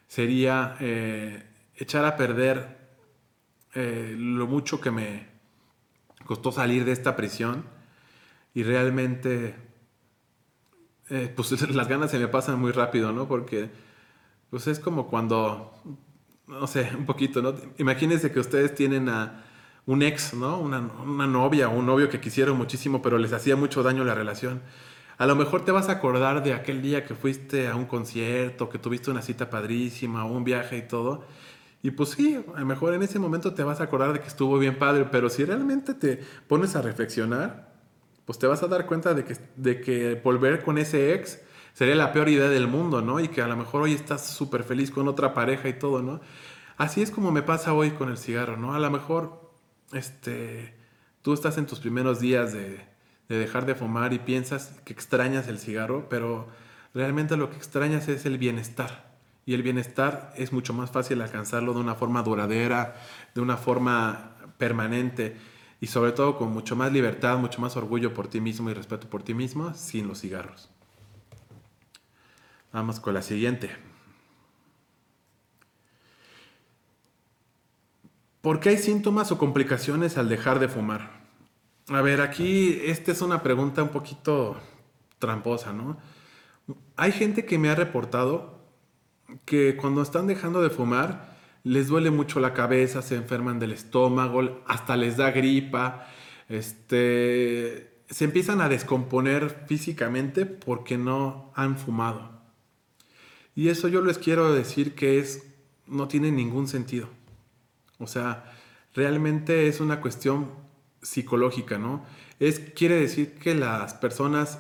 sería 0.09 0.77
eh, 0.81 1.43
echar 1.77 2.05
a 2.05 2.17
perder 2.17 2.79
eh, 3.75 4.15
lo 4.19 4.47
mucho 4.47 4.81
que 4.81 4.91
me 4.91 5.27
costó 6.27 6.53
salir 6.53 6.85
de 6.85 6.93
esta 6.93 7.17
prisión 7.17 7.65
y 8.55 8.63
realmente 8.63 9.55
eh, 11.09 11.33
pues 11.35 11.71
las 11.75 11.89
ganas 11.89 12.11
se 12.11 12.19
me 12.19 12.29
pasan 12.29 12.59
muy 12.59 12.73
rápido, 12.73 13.13
¿no? 13.13 13.29
Porque 13.29 13.71
pues 14.53 14.67
es 14.67 14.79
como 14.79 15.07
cuando, 15.07 15.73
no 16.47 16.67
sé, 16.67 16.91
un 16.95 17.07
poquito, 17.07 17.41
¿no? 17.41 17.55
Imagínense 17.79 18.31
que 18.31 18.39
ustedes 18.39 18.75
tienen 18.75 19.09
a 19.09 19.45
un 19.87 20.03
ex, 20.03 20.35
¿no? 20.35 20.59
Una, 20.59 20.79
una 20.79 21.27
novia 21.27 21.71
o 21.71 21.79
un 21.79 21.87
novio 21.87 22.11
que 22.11 22.21
quisieron 22.21 22.59
muchísimo, 22.59 23.01
pero 23.01 23.17
les 23.17 23.33
hacía 23.33 23.57
mucho 23.57 23.83
daño 23.83 24.05
la 24.05 24.15
relación. 24.15 24.61
A 25.17 25.25
lo 25.25 25.37
mejor 25.37 25.65
te 25.65 25.73
vas 25.73 25.89
a 25.89 25.93
acordar 25.93 26.43
de 26.43 26.53
aquel 26.53 26.83
día 26.83 27.03
que 27.03 27.15
fuiste 27.15 27.67
a 27.67 27.77
un 27.77 27.87
concierto, 27.87 28.69
que 28.69 28.79
tuviste 28.79 29.11
una 29.11 29.23
cita 29.23 29.49
padrísima, 29.49 30.27
un 30.27 30.45
viaje 30.45 30.77
y 30.77 30.83
todo. 30.83 31.25
Y 31.83 31.93
pues 31.93 32.11
sí, 32.11 32.39
a 32.55 32.61
lo 32.61 32.67
mejor 32.67 32.93
en 32.93 33.03
ese 33.03 33.19
momento 33.19 33.55
te 33.55 33.63
vas 33.63 33.81
a 33.81 33.85
acordar 33.85 34.13
de 34.13 34.21
que 34.21 34.29
estuvo 34.29 34.59
bien 34.59 34.79
padre, 34.79 35.07
pero 35.11 35.31
si 35.31 35.47
realmente 35.47 35.95
te 35.95 36.21
pones 36.47 36.77
a 36.77 36.83
reflexionar, 36.83 37.73
pues 38.27 38.39
te 38.39 38.47
vas 38.47 38.63
a 38.63 38.67
dar 38.67 38.85
cuenta 38.85 39.15
de 39.15 39.25
que, 39.25 39.35
de 39.57 39.81
que 39.81 40.21
volver 40.23 40.63
con 40.63 40.77
ese 40.77 41.15
ex 41.15 41.41
sería 41.73 41.95
la 41.95 42.13
peor 42.13 42.29
idea 42.29 42.49
del 42.49 42.69
mundo, 42.69 43.03
¿no? 43.03 43.21
Y 43.21 43.29
que 43.29 43.43
a 43.43 43.49
lo 43.49 43.57
mejor 43.57 43.83
hoy 43.83 43.93
estás 43.95 44.27
súper 44.27 44.65
feliz 44.65 44.91
con 44.91 45.09
otra 45.09 45.35
pareja 45.35 45.69
y 45.69 45.79
todo, 45.79 46.03
¿no? 46.03 46.21
Así 46.77 47.03
es 47.03 47.11
como 47.11 47.33
me 47.33 47.43
pasa 47.43 47.75
hoy 47.75 47.91
con 47.93 48.11
el 48.11 48.19
cigarro, 48.19 48.57
¿no? 48.57 48.75
A 48.75 48.79
lo 48.79 48.91
mejor, 48.91 49.51
este, 49.93 50.75
tú 51.23 51.33
estás 51.33 51.59
en 51.59 51.67
tus 51.67 51.81
primeros 51.81 52.21
días 52.21 52.53
de, 52.53 52.81
de 53.29 53.39
dejar 53.39 53.67
de 53.67 53.75
fumar 53.75 54.13
y 54.13 54.19
piensas 54.19 54.81
que 54.85 54.93
extrañas 54.93 55.49
el 55.49 55.59
cigarro, 55.59 56.09
pero 56.09 56.49
realmente 56.95 57.37
lo 57.37 57.51
que 57.51 57.57
extrañas 57.57 58.09
es 58.09 58.27
el 58.27 58.39
bienestar. 58.39 59.13
Y 59.45 59.55
el 59.55 59.63
bienestar 59.63 60.33
es 60.37 60.53
mucho 60.53 60.73
más 60.73 60.91
fácil 60.91 61.21
alcanzarlo 61.21 61.75
de 61.75 61.81
una 61.81 61.95
forma 61.95 62.23
duradera, 62.23 62.95
de 63.35 63.41
una 63.41 63.57
forma 63.57 64.37
permanente 64.57 65.37
y 65.81 65.89
sobre 65.89 66.13
todo 66.13 66.39
con 66.39 66.53
mucho 66.53 66.77
más 66.77 66.93
libertad, 66.93 67.39
mucho 67.39 67.61
más 67.61 67.77
orgullo 67.77 68.15
por 68.15 68.29
ti 68.29 68.41
mismo 68.41 68.71
y 68.71 68.75
respeto 68.75 69.09
por 69.11 69.25
ti 69.25 69.35
mismo 69.35 69.75
sin 69.75 70.07
los 70.07 70.21
cigarros. 70.21 70.72
Vamos 72.73 73.01
con 73.01 73.15
la 73.15 73.23
siguiente. 73.23 73.71
¿Por 78.41 78.61
qué 78.61 78.71
hay 78.71 78.79
síntomas 78.79 79.31
o 79.31 79.39
complicaciones 79.39 80.19
al 80.19 80.29
dejar 80.29 80.59
de 80.59 80.69
fumar? 80.69 81.23
A 81.89 82.01
ver, 82.01 82.21
aquí 82.21 82.81
esta 82.85 83.13
es 83.13 83.21
una 83.21 83.43
pregunta 83.43 83.83
un 83.83 83.91
poquito 83.91 84.57
tramposa, 85.19 85.73
¿no? 85.73 85.99
Hay 86.97 87.13
gente 87.13 87.45
que 87.45 87.59
me 87.59 87.69
ha 87.69 87.75
reportado 87.75 88.59
que 89.45 89.77
cuando 89.77 90.03
están 90.03 90.27
dejando 90.27 90.63
de 90.63 90.71
fumar, 90.71 91.37
les 91.65 91.89
duele 91.89 92.11
mucho 92.11 92.41
la 92.41 92.55
cabeza, 92.55 93.03
se 93.03 93.17
enferman 93.17 93.59
del 93.59 93.73
estómago, 93.73 94.63
hasta 94.67 94.97
les 94.97 95.17
da 95.17 95.31
gripa, 95.31 96.07
este, 96.49 98.03
se 98.09 98.25
empiezan 98.25 98.61
a 98.61 98.69
descomponer 98.69 99.65
físicamente 99.67 100.47
porque 100.47 100.99
no 100.99 101.53
han 101.55 101.77
fumado. 101.79 102.32
Y 103.55 103.69
eso 103.69 103.89
yo 103.89 104.03
les 104.03 104.19
quiero 104.19 104.53
decir 104.53 104.95
que 104.95 105.19
es, 105.19 105.45
no 105.87 106.09
tiene 106.09 106.33
ningún 106.33 106.69
sentido. 106.69 107.09
O 107.99 108.07
sea, 108.07 108.53
realmente 108.95 109.69
es 109.69 109.81
una 109.81 110.01
cuestión 110.01 110.51
psicológica, 111.03 111.79
¿no? 111.79 112.05
Es, 112.39 112.61
quiere 112.61 112.97
decir 112.97 113.35
que 113.35 113.55
las 113.55 113.95
personas 113.95 114.59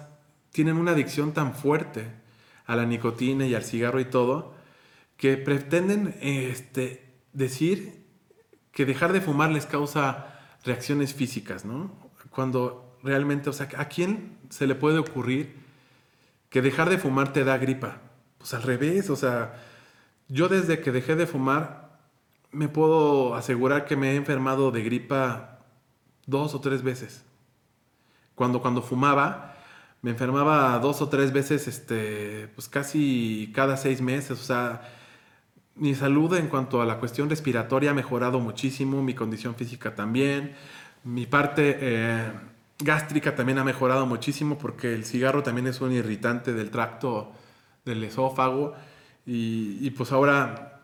tienen 0.50 0.76
una 0.76 0.92
adicción 0.92 1.32
tan 1.32 1.54
fuerte 1.54 2.06
a 2.66 2.76
la 2.76 2.84
nicotina 2.84 3.46
y 3.46 3.54
al 3.54 3.64
cigarro 3.64 4.00
y 4.00 4.04
todo, 4.04 4.54
que 5.16 5.36
pretenden 5.36 6.14
este, 6.20 7.12
decir 7.32 8.04
que 8.72 8.84
dejar 8.84 9.12
de 9.12 9.20
fumar 9.20 9.50
les 9.50 9.66
causa 9.66 10.40
reacciones 10.64 11.14
físicas, 11.14 11.64
¿no? 11.64 11.92
Cuando 12.30 12.98
realmente, 13.02 13.50
o 13.50 13.52
sea, 13.52 13.68
¿a 13.76 13.88
quién 13.88 14.38
se 14.48 14.66
le 14.66 14.74
puede 14.74 14.98
ocurrir 14.98 15.54
que 16.48 16.62
dejar 16.62 16.88
de 16.90 16.98
fumar 16.98 17.32
te 17.32 17.44
da 17.44 17.58
gripa? 17.58 18.00
Pues 18.42 18.54
al 18.54 18.64
revés, 18.64 19.08
o 19.08 19.14
sea, 19.14 19.54
yo 20.26 20.48
desde 20.48 20.80
que 20.80 20.90
dejé 20.90 21.14
de 21.14 21.28
fumar 21.28 21.92
me 22.50 22.68
puedo 22.68 23.36
asegurar 23.36 23.84
que 23.84 23.94
me 23.94 24.10
he 24.10 24.16
enfermado 24.16 24.72
de 24.72 24.82
gripa 24.82 25.60
dos 26.26 26.56
o 26.56 26.60
tres 26.60 26.82
veces. 26.82 27.24
Cuando, 28.34 28.60
cuando 28.60 28.82
fumaba, 28.82 29.54
me 30.02 30.10
enfermaba 30.10 30.76
dos 30.80 31.00
o 31.02 31.08
tres 31.08 31.32
veces, 31.32 31.68
este, 31.68 32.48
pues 32.56 32.68
casi 32.68 33.52
cada 33.54 33.76
seis 33.76 34.00
meses, 34.02 34.32
o 34.32 34.42
sea, 34.42 34.82
mi 35.76 35.94
salud 35.94 36.34
en 36.34 36.48
cuanto 36.48 36.82
a 36.82 36.84
la 36.84 36.98
cuestión 36.98 37.30
respiratoria 37.30 37.92
ha 37.92 37.94
mejorado 37.94 38.40
muchísimo, 38.40 39.04
mi 39.04 39.14
condición 39.14 39.54
física 39.54 39.94
también, 39.94 40.56
mi 41.04 41.26
parte 41.26 41.78
eh, 41.80 42.32
gástrica 42.80 43.36
también 43.36 43.58
ha 43.58 43.64
mejorado 43.64 44.04
muchísimo 44.04 44.58
porque 44.58 44.92
el 44.92 45.04
cigarro 45.04 45.44
también 45.44 45.68
es 45.68 45.80
un 45.80 45.92
irritante 45.92 46.52
del 46.52 46.70
tracto 46.70 47.32
del 47.84 48.04
esófago 48.04 48.74
y, 49.26 49.90
pues 49.90 50.12
ahora 50.12 50.80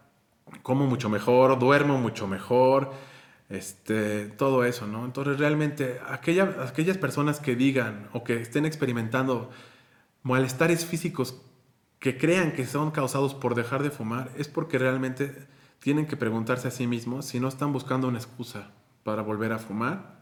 como 0.62 0.86
mucho 0.86 1.08
mejor, 1.08 1.58
duermo 1.58 1.98
mucho 1.98 2.26
mejor, 2.26 2.92
este, 3.48 4.26
todo 4.26 4.64
eso, 4.64 4.86
¿no? 4.86 5.04
Entonces 5.04 5.38
realmente 5.38 6.00
aquellas 6.08 6.98
personas 6.98 7.40
que 7.40 7.56
digan 7.56 8.08
o 8.12 8.24
que 8.24 8.40
estén 8.40 8.64
experimentando 8.64 9.50
malestares 10.22 10.84
físicos 10.84 11.40
que 11.98 12.16
crean 12.16 12.52
que 12.52 12.66
son 12.66 12.90
causados 12.90 13.34
por 13.34 13.54
dejar 13.54 13.82
de 13.82 13.90
fumar 13.90 14.30
es 14.36 14.48
porque 14.48 14.78
realmente 14.78 15.48
tienen 15.80 16.06
que 16.06 16.16
preguntarse 16.16 16.68
a 16.68 16.70
sí 16.70 16.86
mismos 16.86 17.26
si 17.26 17.40
no 17.40 17.48
están 17.48 17.72
buscando 17.72 18.08
una 18.08 18.18
excusa 18.18 18.70
para 19.02 19.22
volver 19.22 19.52
a 19.52 19.58
fumar 19.58 20.18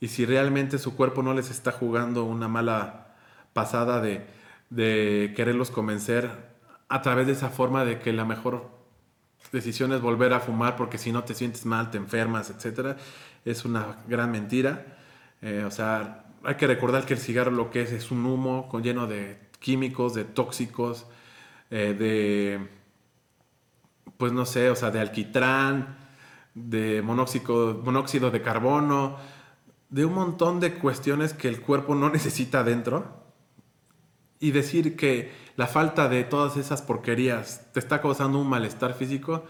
y 0.00 0.08
si 0.08 0.26
realmente 0.26 0.78
su 0.78 0.96
cuerpo 0.96 1.22
no 1.22 1.34
les 1.34 1.50
está 1.50 1.72
jugando 1.72 2.24
una 2.24 2.48
mala 2.48 3.14
pasada 3.52 4.00
de, 4.00 4.26
de 4.70 5.32
quererlos 5.36 5.70
convencer 5.70 6.30
a 6.88 7.02
través 7.02 7.26
de 7.26 7.34
esa 7.34 7.50
forma 7.50 7.84
de 7.84 7.98
que 7.98 8.12
la 8.12 8.24
mejor 8.24 8.70
decisión 9.52 9.92
es 9.92 10.00
volver 10.00 10.32
a 10.32 10.40
fumar 10.40 10.76
porque 10.76 10.98
si 10.98 11.12
no 11.12 11.24
te 11.24 11.34
sientes 11.34 11.66
mal, 11.66 11.90
te 11.90 11.98
enfermas, 11.98 12.50
etc. 12.50 12.96
Es 13.44 13.64
una 13.64 13.98
gran 14.06 14.30
mentira. 14.30 14.96
Eh, 15.42 15.64
o 15.66 15.70
sea, 15.70 16.24
hay 16.44 16.54
que 16.54 16.66
recordar 16.66 17.04
que 17.04 17.14
el 17.14 17.20
cigarro 17.20 17.50
lo 17.50 17.70
que 17.70 17.82
es 17.82 17.92
es 17.92 18.10
un 18.10 18.24
humo 18.26 18.68
con 18.68 18.82
lleno 18.82 19.06
de 19.06 19.38
químicos, 19.58 20.14
de 20.14 20.24
tóxicos, 20.24 21.06
eh, 21.70 21.94
de, 21.98 22.68
pues 24.16 24.32
no 24.32 24.46
sé, 24.46 24.70
o 24.70 24.76
sea, 24.76 24.90
de 24.90 25.00
alquitrán, 25.00 25.96
de 26.54 27.02
monóxido, 27.02 27.80
monóxido 27.84 28.30
de 28.30 28.42
carbono, 28.42 29.16
de 29.88 30.04
un 30.04 30.14
montón 30.14 30.60
de 30.60 30.74
cuestiones 30.74 31.34
que 31.34 31.48
el 31.48 31.60
cuerpo 31.60 31.94
no 31.94 32.10
necesita 32.12 32.64
dentro. 32.64 33.19
Y 34.40 34.50
decir 34.50 34.96
que 34.96 35.30
la 35.56 35.66
falta 35.68 36.08
de 36.08 36.24
todas 36.24 36.56
esas 36.56 36.82
porquerías 36.82 37.70
te 37.72 37.78
está 37.78 38.00
causando 38.00 38.38
un 38.38 38.48
malestar 38.48 38.94
físico, 38.94 39.44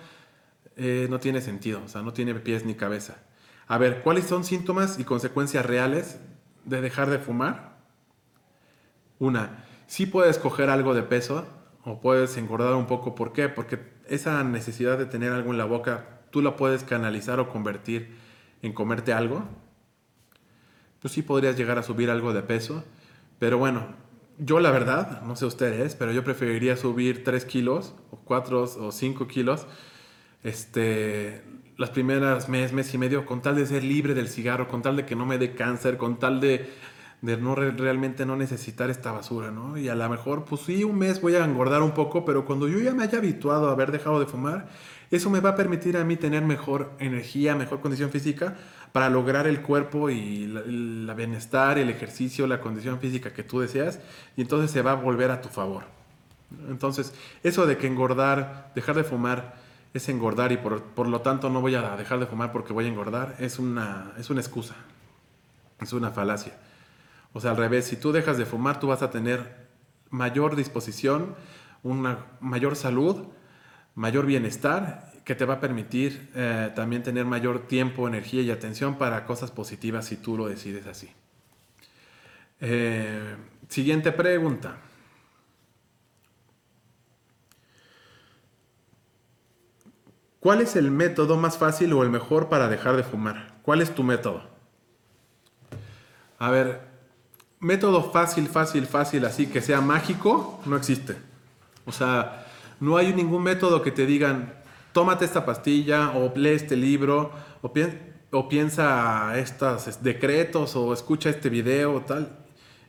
eh, 0.76 1.06
no 1.08 1.20
tiene 1.20 1.40
sentido, 1.40 1.82
o 1.84 1.88
sea, 1.88 2.02
no 2.02 2.12
tiene 2.12 2.34
pies 2.34 2.64
ni 2.64 2.74
cabeza. 2.74 3.22
A 3.68 3.78
ver, 3.78 4.02
¿cuáles 4.02 4.26
son 4.26 4.42
síntomas 4.44 4.98
y 4.98 5.04
consecuencias 5.04 5.64
reales 5.64 6.18
de 6.64 6.80
dejar 6.80 7.08
de 7.08 7.20
fumar? 7.20 7.78
Una, 9.20 9.64
sí 9.86 10.06
puedes 10.06 10.38
coger 10.38 10.70
algo 10.70 10.94
de 10.94 11.02
peso 11.02 11.46
o 11.84 12.00
puedes 12.00 12.36
engordar 12.36 12.74
un 12.74 12.86
poco. 12.86 13.14
¿Por 13.14 13.32
qué? 13.32 13.48
Porque 13.48 13.78
esa 14.08 14.42
necesidad 14.42 14.98
de 14.98 15.06
tener 15.06 15.32
algo 15.32 15.52
en 15.52 15.58
la 15.58 15.66
boca, 15.66 16.20
tú 16.30 16.42
la 16.42 16.56
puedes 16.56 16.82
canalizar 16.82 17.38
o 17.38 17.48
convertir 17.48 18.16
en 18.62 18.72
comerte 18.72 19.12
algo. 19.12 19.44
Pues 21.00 21.12
sí 21.14 21.22
podrías 21.22 21.56
llegar 21.56 21.78
a 21.78 21.82
subir 21.82 22.10
algo 22.10 22.32
de 22.32 22.42
peso. 22.42 22.84
Pero 23.38 23.58
bueno, 23.58 23.94
yo 24.40 24.60
la 24.60 24.70
verdad, 24.70 25.22
no 25.22 25.36
sé 25.36 25.46
ustedes, 25.46 25.94
pero 25.94 26.12
yo 26.12 26.24
preferiría 26.24 26.76
subir 26.76 27.24
3 27.24 27.44
kilos 27.44 27.94
o 28.10 28.16
4 28.16 28.62
o 28.62 28.92
5 28.92 29.26
kilos. 29.28 29.66
Este, 30.42 31.42
las 31.76 31.90
primeras 31.90 32.48
mes, 32.48 32.72
mes 32.72 32.92
y 32.94 32.98
medio, 32.98 33.26
con 33.26 33.42
tal 33.42 33.56
de 33.56 33.66
ser 33.66 33.84
libre 33.84 34.14
del 34.14 34.28
cigarro, 34.28 34.68
con 34.68 34.82
tal 34.82 34.96
de 34.96 35.06
que 35.06 35.16
no 35.16 35.26
me 35.26 35.38
dé 35.38 35.54
cáncer, 35.54 35.96
con 35.96 36.18
tal 36.18 36.40
de 36.40 36.68
de 37.22 37.36
no 37.36 37.54
realmente 37.54 38.24
no 38.24 38.36
necesitar 38.36 38.88
esta 38.88 39.12
basura, 39.12 39.50
¿no? 39.50 39.76
Y 39.76 39.88
a 39.88 39.94
lo 39.94 40.08
mejor, 40.08 40.44
pues 40.44 40.62
sí, 40.62 40.84
un 40.84 40.98
mes 40.98 41.20
voy 41.20 41.34
a 41.34 41.44
engordar 41.44 41.82
un 41.82 41.92
poco, 41.92 42.24
pero 42.24 42.46
cuando 42.46 42.66
yo 42.66 42.78
ya 42.80 42.94
me 42.94 43.02
haya 43.02 43.18
habituado 43.18 43.68
a 43.68 43.72
haber 43.72 43.92
dejado 43.92 44.20
de 44.20 44.26
fumar, 44.26 44.68
eso 45.10 45.28
me 45.28 45.40
va 45.40 45.50
a 45.50 45.54
permitir 45.56 45.96
a 45.96 46.04
mí 46.04 46.16
tener 46.16 46.42
mejor 46.42 46.92
energía, 46.98 47.56
mejor 47.56 47.80
condición 47.80 48.10
física 48.10 48.56
para 48.92 49.10
lograr 49.10 49.46
el 49.46 49.60
cuerpo 49.60 50.10
y 50.10 50.46
la, 50.46 51.14
bienestar, 51.14 51.78
el 51.78 51.90
ejercicio, 51.90 52.46
la 52.46 52.60
condición 52.60 52.98
física 53.00 53.32
que 53.32 53.42
tú 53.42 53.60
deseas, 53.60 54.00
y 54.36 54.42
entonces 54.42 54.70
se 54.70 54.82
va 54.82 54.92
a 54.92 54.94
volver 54.94 55.30
a 55.30 55.40
tu 55.40 55.48
favor. 55.48 55.84
Entonces, 56.68 57.12
eso 57.42 57.66
de 57.66 57.76
que 57.76 57.86
engordar, 57.86 58.72
dejar 58.74 58.96
de 58.96 59.04
fumar, 59.04 59.54
es 59.94 60.08
engordar 60.08 60.52
y 60.52 60.56
por, 60.56 60.82
por, 60.82 61.08
lo 61.08 61.20
tanto 61.20 61.50
no 61.50 61.60
voy 61.60 61.74
a 61.74 61.96
dejar 61.96 62.20
de 62.20 62.26
fumar 62.26 62.52
porque 62.52 62.72
voy 62.72 62.84
a 62.84 62.88
engordar, 62.88 63.36
es 63.38 63.58
una, 63.58 64.12
es 64.18 64.30
una 64.30 64.40
excusa, 64.40 64.76
es 65.80 65.92
una 65.92 66.10
falacia. 66.10 66.56
O 67.32 67.40
sea, 67.40 67.52
al 67.52 67.56
revés, 67.56 67.86
si 67.86 67.96
tú 67.96 68.12
dejas 68.12 68.38
de 68.38 68.46
fumar, 68.46 68.80
tú 68.80 68.88
vas 68.88 69.02
a 69.02 69.10
tener 69.10 69.68
mayor 70.10 70.56
disposición, 70.56 71.34
una 71.82 72.26
mayor 72.40 72.76
salud, 72.76 73.26
mayor 74.00 74.24
bienestar, 74.24 75.12
que 75.26 75.34
te 75.34 75.44
va 75.44 75.54
a 75.54 75.60
permitir 75.60 76.30
eh, 76.34 76.72
también 76.74 77.02
tener 77.02 77.26
mayor 77.26 77.66
tiempo, 77.66 78.08
energía 78.08 78.40
y 78.40 78.50
atención 78.50 78.96
para 78.96 79.26
cosas 79.26 79.50
positivas 79.50 80.06
si 80.06 80.16
tú 80.16 80.38
lo 80.38 80.48
decides 80.48 80.86
así. 80.86 81.10
Eh, 82.60 83.36
siguiente 83.68 84.10
pregunta. 84.10 84.78
¿Cuál 90.40 90.62
es 90.62 90.76
el 90.76 90.90
método 90.90 91.36
más 91.36 91.58
fácil 91.58 91.92
o 91.92 92.02
el 92.02 92.08
mejor 92.08 92.48
para 92.48 92.68
dejar 92.68 92.96
de 92.96 93.02
fumar? 93.02 93.52
¿Cuál 93.60 93.82
es 93.82 93.94
tu 93.94 94.02
método? 94.02 94.44
A 96.38 96.50
ver, 96.50 96.80
método 97.58 98.10
fácil, 98.10 98.48
fácil, 98.48 98.86
fácil, 98.86 99.26
así 99.26 99.46
que 99.46 99.60
sea 99.60 99.82
mágico, 99.82 100.62
no 100.64 100.78
existe. 100.78 101.18
O 101.84 101.92
sea, 101.92 102.46
no 102.80 102.96
hay 102.96 103.12
ningún 103.12 103.42
método 103.42 103.82
que 103.82 103.92
te 103.92 104.06
digan, 104.06 104.54
tómate 104.92 105.24
esta 105.24 105.44
pastilla 105.44 106.12
o 106.16 106.32
lee 106.34 106.50
este 106.50 106.76
libro 106.76 107.30
o, 107.62 108.48
piensa 108.48 109.38
estos 109.38 110.02
decretos 110.02 110.76
o 110.76 110.92
escucha 110.92 111.30
este 111.30 111.48
video 111.48 111.94
o 111.94 112.00
tal. 112.00 112.38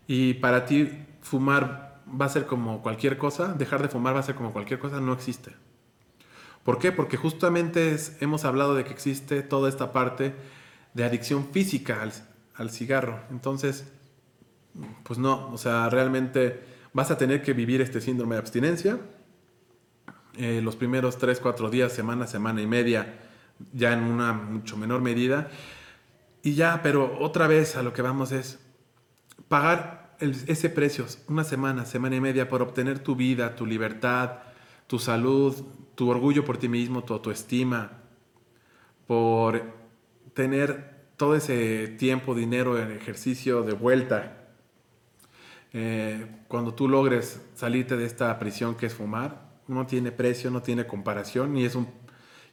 Y 0.07 0.35
para 0.35 0.65
ti 0.65 0.89
fumar 1.21 2.01
va 2.19 2.25
a 2.25 2.29
ser 2.29 2.45
como 2.45 2.81
cualquier 2.81 3.17
cosa, 3.17 3.53
dejar 3.53 3.81
de 3.81 3.89
fumar 3.89 4.15
va 4.15 4.19
a 4.19 4.23
ser 4.23 4.35
como 4.35 4.51
cualquier 4.51 4.79
cosa, 4.79 4.99
no 4.99 5.13
existe. 5.13 5.51
¿Por 6.63 6.77
qué? 6.77 6.91
Porque 6.91 7.17
justamente 7.17 7.95
hemos 8.19 8.45
hablado 8.45 8.75
de 8.75 8.83
que 8.83 8.91
existe 8.91 9.41
toda 9.41 9.67
esta 9.67 9.91
parte 9.91 10.33
de 10.93 11.03
adicción 11.03 11.47
física 11.51 12.01
al, 12.01 12.11
al 12.55 12.69
cigarro. 12.69 13.19
Entonces, 13.31 13.91
pues 15.03 15.17
no, 15.19 15.51
o 15.51 15.57
sea, 15.57 15.89
realmente 15.89 16.61
vas 16.93 17.09
a 17.11 17.17
tener 17.17 17.41
que 17.41 17.53
vivir 17.53 17.81
este 17.81 17.99
síndrome 17.99 18.35
de 18.35 18.39
abstinencia. 18.39 18.99
Eh, 20.41 20.59
los 20.59 20.75
primeros 20.75 21.19
3, 21.19 21.39
4 21.39 21.69
días, 21.69 21.93
semana, 21.93 22.25
semana 22.25 22.63
y 22.63 22.65
media, 22.65 23.19
ya 23.73 23.93
en 23.93 24.01
una 24.01 24.33
mucho 24.33 24.75
menor 24.75 24.99
medida. 24.99 25.51
Y 26.41 26.55
ya, 26.55 26.81
pero 26.81 27.19
otra 27.19 27.45
vez 27.45 27.75
a 27.75 27.83
lo 27.83 27.93
que 27.93 28.01
vamos 28.01 28.31
es 28.31 28.59
pagar 29.47 30.17
ese 30.19 30.71
precio, 30.71 31.05
una 31.27 31.43
semana, 31.43 31.85
semana 31.85 32.15
y 32.15 32.21
media, 32.21 32.49
por 32.49 32.63
obtener 32.63 32.97
tu 32.97 33.15
vida, 33.15 33.55
tu 33.55 33.67
libertad, 33.67 34.39
tu 34.87 34.97
salud, 34.97 35.53
tu 35.93 36.09
orgullo 36.09 36.43
por 36.43 36.57
ti 36.57 36.67
mismo, 36.67 37.03
tu 37.03 37.13
autoestima, 37.13 37.99
por 39.05 39.61
tener 40.33 41.03
todo 41.17 41.35
ese 41.35 41.87
tiempo, 41.99 42.33
dinero, 42.33 42.79
en 42.79 42.91
ejercicio 42.91 43.61
de 43.61 43.73
vuelta 43.73 44.41
eh, 45.71 46.25
cuando 46.47 46.73
tú 46.73 46.89
logres 46.89 47.45
salirte 47.53 47.95
de 47.95 48.05
esta 48.05 48.39
prisión 48.39 48.73
que 48.73 48.87
es 48.87 48.95
fumar, 48.95 49.50
no 49.71 49.87
tiene 49.87 50.11
precio, 50.11 50.51
no 50.51 50.61
tiene 50.61 50.85
comparación 50.85 51.57
y 51.57 51.65
es, 51.65 51.75
un, 51.75 51.87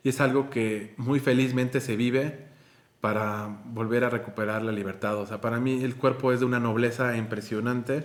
y 0.03 0.09
es 0.09 0.21
algo 0.21 0.51
que 0.51 0.95
muy 0.97 1.21
felizmente 1.21 1.81
se 1.81 1.97
vive 1.97 2.47
para 3.01 3.61
volver 3.67 4.05
a 4.05 4.11
recuperar 4.11 4.63
la 4.63 4.73
libertad. 4.73 5.17
O 5.17 5.27
sea, 5.27 5.41
para 5.41 5.61
mí 5.61 5.83
el 5.85 5.97
cuerpo 5.97 6.33
es 6.33 6.41
de 6.41 6.47
una 6.47 6.61
nobleza 6.61 7.17
impresionante. 7.17 8.05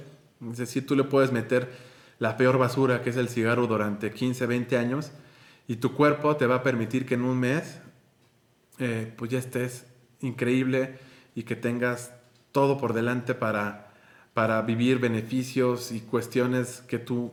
Es 0.52 0.58
decir, 0.58 0.86
tú 0.86 0.96
le 0.96 1.04
puedes 1.04 1.32
meter 1.32 1.72
la 2.20 2.38
peor 2.38 2.58
basura 2.58 3.02
que 3.02 3.10
es 3.10 3.18
el 3.18 3.30
cigarro 3.30 3.68
durante 3.68 4.12
15, 4.12 4.46
20 4.46 4.78
años 4.78 5.12
y 5.68 5.78
tu 5.78 5.94
cuerpo 5.94 6.36
te 6.36 6.48
va 6.48 6.56
a 6.56 6.64
permitir 6.64 7.06
que 7.06 7.16
en 7.16 7.24
un 7.24 7.40
mes 7.40 7.80
eh, 8.80 9.14
pues 9.16 9.32
ya 9.32 9.40
estés 9.40 9.86
increíble 10.22 11.00
y 11.36 11.44
que 11.44 11.56
tengas 11.56 12.14
todo 12.52 12.78
por 12.78 12.94
delante 12.94 13.34
para 13.34 13.94
para 14.34 14.62
vivir 14.64 15.00
beneficios 15.00 15.92
y 15.92 16.02
cuestiones 16.02 16.84
que 16.88 17.00
tú 17.00 17.32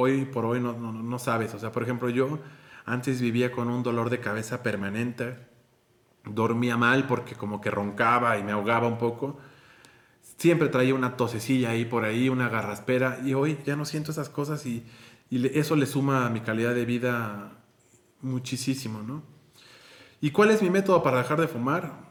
hoy 0.00 0.24
por 0.24 0.44
hoy 0.44 0.60
no, 0.60 0.72
no, 0.74 1.18
sabes. 1.18 1.54
O 1.54 1.58
sea, 1.58 1.72
por 1.72 1.82
ejemplo, 1.82 2.08
yo 2.08 2.38
antes 2.84 3.20
vivía 3.20 3.52
con 3.52 3.68
un 3.68 3.82
dolor 3.82 4.10
de 4.10 4.20
cabeza 4.20 4.62
permanente, 4.62 5.36
dormía 6.24 6.76
mal 6.76 7.06
porque 7.06 7.34
como 7.34 7.60
que 7.60 7.70
roncaba 7.70 8.38
y 8.38 8.44
me 8.44 8.52
ahogaba 8.52 8.88
un 8.88 8.98
poco. 8.98 9.38
Siempre 10.36 10.68
traía 10.68 10.94
una 10.94 11.16
tosecilla 11.16 11.70
ahí 11.70 11.84
por 11.84 12.04
ahí, 12.04 12.28
una 12.28 12.48
garraspera, 12.48 13.20
y 13.24 13.34
hoy 13.34 13.58
ya 13.66 13.76
no 13.76 13.84
siento 13.84 14.10
esas 14.10 14.28
cosas 14.30 14.64
y, 14.64 14.86
y 15.28 15.58
eso 15.58 15.76
le 15.76 15.86
suma 15.86 16.26
a 16.26 16.30
mi 16.30 16.40
calidad 16.40 16.74
de 16.74 16.84
vida 16.86 17.52
muchísimo, 18.22 19.02
¿no? 19.02 19.22
¿Y 20.20 20.30
cuál 20.30 20.50
es 20.50 20.62
mi 20.62 20.70
método 20.70 21.02
para 21.02 21.18
dejar 21.18 21.40
de 21.40 21.48
fumar? 21.48 22.10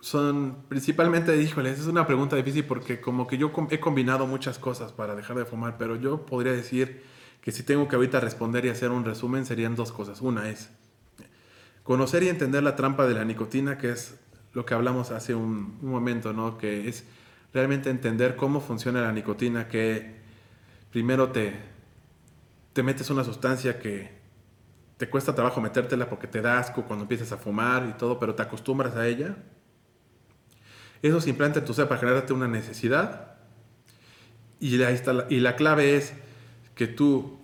son 0.00 0.64
principalmente, 0.68 1.36
híjole, 1.40 1.70
es 1.70 1.86
una 1.86 2.06
pregunta 2.06 2.36
difícil 2.36 2.64
porque 2.64 3.00
como 3.00 3.26
que 3.26 3.36
yo 3.36 3.50
he 3.70 3.80
combinado 3.80 4.26
muchas 4.26 4.58
cosas 4.58 4.92
para 4.92 5.14
dejar 5.14 5.36
de 5.36 5.44
fumar, 5.44 5.76
pero 5.76 5.96
yo 5.96 6.24
podría 6.24 6.52
decir 6.52 7.02
que 7.40 7.52
si 7.52 7.62
tengo 7.62 7.88
que 7.88 7.96
ahorita 7.96 8.20
responder 8.20 8.64
y 8.64 8.68
hacer 8.68 8.90
un 8.90 9.04
resumen 9.04 9.46
serían 9.46 9.76
dos 9.76 9.92
cosas. 9.92 10.20
Una 10.20 10.48
es 10.48 10.70
conocer 11.82 12.22
y 12.22 12.28
entender 12.28 12.62
la 12.62 12.76
trampa 12.76 13.06
de 13.06 13.14
la 13.14 13.24
nicotina, 13.24 13.78
que 13.78 13.90
es 13.90 14.16
lo 14.52 14.66
que 14.66 14.74
hablamos 14.74 15.10
hace 15.10 15.34
un, 15.34 15.78
momento, 15.82 16.32
¿no? 16.32 16.58
Que 16.58 16.88
es 16.88 17.04
realmente 17.52 17.90
entender 17.90 18.36
cómo 18.36 18.60
funciona 18.60 19.00
la 19.00 19.12
nicotina, 19.12 19.68
que 19.68 20.16
primero 20.90 21.30
te, 21.30 21.54
te 22.72 22.82
metes 22.82 23.10
una 23.10 23.24
sustancia 23.24 23.78
que 23.78 24.18
te 24.96 25.08
cuesta 25.08 25.34
trabajo 25.34 25.60
metértela 25.60 26.08
porque 26.08 26.26
te 26.26 26.42
da 26.42 26.58
asco 26.58 26.84
cuando 26.84 27.04
empiezas 27.04 27.32
a 27.32 27.38
fumar 27.38 27.86
y 27.88 27.96
todo, 27.96 28.18
pero 28.18 28.34
te 28.34 28.42
acostumbras 28.42 28.96
a 28.96 29.06
ella 29.06 29.36
eso 31.02 31.20
se 31.20 31.30
implanta 31.30 31.60
en 31.60 31.64
tu 31.64 31.74
para 31.74 31.98
generarte 31.98 32.32
una 32.32 32.48
necesidad. 32.48 33.36
Y, 34.60 34.76
la, 34.76 35.26
y 35.28 35.40
la 35.40 35.54
clave 35.54 35.96
es 35.96 36.12
que 36.78 36.86
tú 36.86 37.36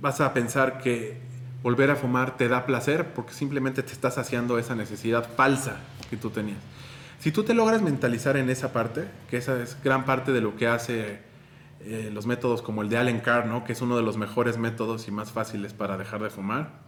vas 0.00 0.20
a 0.20 0.34
pensar 0.34 0.78
que 0.82 1.18
volver 1.62 1.88
a 1.92 1.96
fumar 1.96 2.36
te 2.36 2.48
da 2.48 2.66
placer 2.66 3.14
porque 3.14 3.32
simplemente 3.32 3.84
te 3.84 3.92
estás 3.92 4.16
saciando 4.16 4.58
esa 4.58 4.74
necesidad 4.74 5.30
falsa 5.36 5.76
que 6.10 6.16
tú 6.16 6.30
tenías. 6.30 6.58
Si 7.20 7.30
tú 7.30 7.44
te 7.44 7.54
logras 7.54 7.80
mentalizar 7.80 8.36
en 8.36 8.50
esa 8.50 8.72
parte, 8.72 9.04
que 9.30 9.36
esa 9.36 9.62
es 9.62 9.80
gran 9.84 10.04
parte 10.04 10.32
de 10.32 10.40
lo 10.40 10.56
que 10.56 10.66
hace 10.66 11.20
eh, 11.82 12.10
los 12.12 12.26
métodos 12.26 12.60
como 12.60 12.82
el 12.82 12.88
de 12.88 12.98
Allen 12.98 13.20
Carr, 13.20 13.62
que 13.64 13.72
es 13.72 13.80
uno 13.80 13.96
de 13.96 14.02
los 14.02 14.16
mejores 14.16 14.58
métodos 14.58 15.06
y 15.06 15.12
más 15.12 15.30
fáciles 15.30 15.72
para 15.72 15.96
dejar 15.96 16.24
de 16.24 16.30
fumar, 16.30 16.80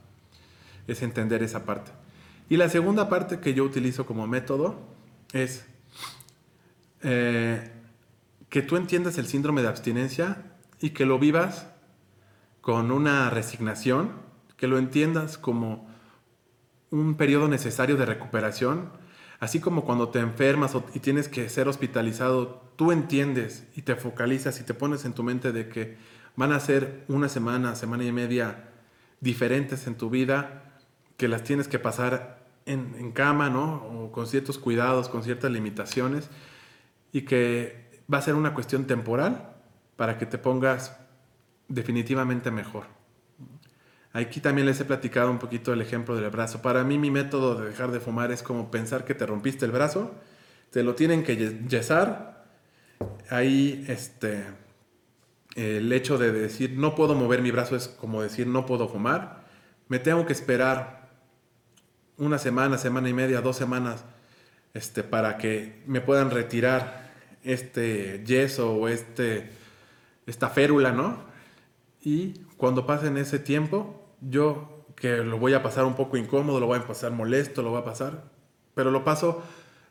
es 0.88 1.00
entender 1.02 1.44
esa 1.44 1.64
parte. 1.64 1.92
Y 2.50 2.56
la 2.56 2.68
segunda 2.68 3.08
parte 3.08 3.38
que 3.38 3.54
yo 3.54 3.62
utilizo 3.62 4.04
como 4.04 4.26
método 4.26 4.80
es 5.32 5.64
eh, 7.02 7.70
que 8.48 8.62
tú 8.62 8.76
entiendas 8.76 9.16
el 9.16 9.28
síndrome 9.28 9.62
de 9.62 9.68
abstinencia 9.68 10.53
y 10.84 10.90
que 10.90 11.06
lo 11.06 11.18
vivas 11.18 11.66
con 12.60 12.92
una 12.92 13.30
resignación, 13.30 14.12
que 14.58 14.66
lo 14.66 14.76
entiendas 14.76 15.38
como 15.38 15.88
un 16.90 17.14
periodo 17.14 17.48
necesario 17.48 17.96
de 17.96 18.04
recuperación, 18.04 18.90
así 19.40 19.60
como 19.60 19.86
cuando 19.86 20.10
te 20.10 20.18
enfermas 20.18 20.76
y 20.92 20.98
tienes 20.98 21.30
que 21.30 21.48
ser 21.48 21.68
hospitalizado, 21.68 22.70
tú 22.76 22.92
entiendes 22.92 23.66
y 23.74 23.80
te 23.80 23.96
focalizas 23.96 24.60
y 24.60 24.64
te 24.64 24.74
pones 24.74 25.06
en 25.06 25.14
tu 25.14 25.22
mente 25.22 25.52
de 25.52 25.70
que 25.70 25.96
van 26.36 26.52
a 26.52 26.60
ser 26.60 27.06
una 27.08 27.30
semana, 27.30 27.76
semana 27.76 28.04
y 28.04 28.12
media 28.12 28.68
diferentes 29.20 29.86
en 29.86 29.94
tu 29.94 30.10
vida, 30.10 30.80
que 31.16 31.28
las 31.28 31.44
tienes 31.44 31.66
que 31.66 31.78
pasar 31.78 32.44
en, 32.66 33.10
cama, 33.12 33.48
¿no? 33.48 33.76
O 33.86 34.12
con 34.12 34.26
ciertos 34.26 34.58
cuidados, 34.58 35.08
con 35.08 35.22
ciertas 35.22 35.50
limitaciones, 35.50 36.28
y 37.10 37.22
que 37.22 38.02
va 38.12 38.18
a 38.18 38.22
ser 38.22 38.34
una 38.34 38.52
cuestión 38.52 38.86
temporal 38.86 39.53
para 39.96 40.18
que 40.18 40.26
te 40.26 40.38
pongas 40.38 40.96
definitivamente 41.68 42.50
mejor. 42.50 42.84
Aquí 44.12 44.40
también 44.40 44.66
les 44.66 44.78
he 44.80 44.84
platicado 44.84 45.30
un 45.30 45.38
poquito 45.38 45.72
el 45.72 45.80
ejemplo 45.80 46.14
del 46.14 46.30
brazo. 46.30 46.62
Para 46.62 46.84
mí 46.84 46.98
mi 46.98 47.10
método 47.10 47.56
de 47.56 47.70
dejar 47.70 47.90
de 47.90 47.98
fumar 47.98 48.30
es 48.30 48.42
como 48.42 48.70
pensar 48.70 49.04
que 49.04 49.14
te 49.14 49.26
rompiste 49.26 49.64
el 49.64 49.72
brazo, 49.72 50.14
te 50.70 50.84
lo 50.84 50.94
tienen 50.94 51.24
que 51.24 51.36
yesar, 51.68 52.44
ahí 53.28 53.84
este, 53.88 54.44
el 55.56 55.92
hecho 55.92 56.18
de 56.18 56.32
decir 56.32 56.74
no 56.76 56.94
puedo 56.94 57.14
mover 57.14 57.42
mi 57.42 57.50
brazo 57.50 57.76
es 57.76 57.88
como 57.88 58.22
decir 58.22 58.46
no 58.46 58.66
puedo 58.66 58.88
fumar, 58.88 59.44
me 59.88 59.98
tengo 59.98 60.26
que 60.26 60.32
esperar 60.32 61.10
una 62.16 62.38
semana, 62.38 62.78
semana 62.78 63.08
y 63.08 63.12
media, 63.12 63.40
dos 63.40 63.56
semanas, 63.56 64.04
este, 64.74 65.02
para 65.02 65.38
que 65.38 65.82
me 65.86 66.00
puedan 66.00 66.30
retirar 66.30 67.12
este 67.42 68.22
yeso 68.24 68.74
o 68.74 68.88
este, 68.88 69.50
esta 70.26 70.48
férula, 70.48 70.92
¿no? 70.92 71.18
Y 72.02 72.40
cuando 72.56 72.86
pasen 72.86 73.16
ese 73.16 73.38
tiempo, 73.38 74.14
yo 74.20 74.86
que 74.96 75.18
lo 75.18 75.38
voy 75.38 75.54
a 75.54 75.62
pasar 75.62 75.84
un 75.84 75.94
poco 75.94 76.16
incómodo, 76.16 76.60
lo 76.60 76.66
voy 76.66 76.78
a 76.78 76.86
pasar 76.86 77.12
molesto, 77.12 77.62
lo 77.62 77.70
voy 77.70 77.80
a 77.80 77.84
pasar, 77.84 78.30
pero 78.74 78.90
lo 78.90 79.04
paso 79.04 79.42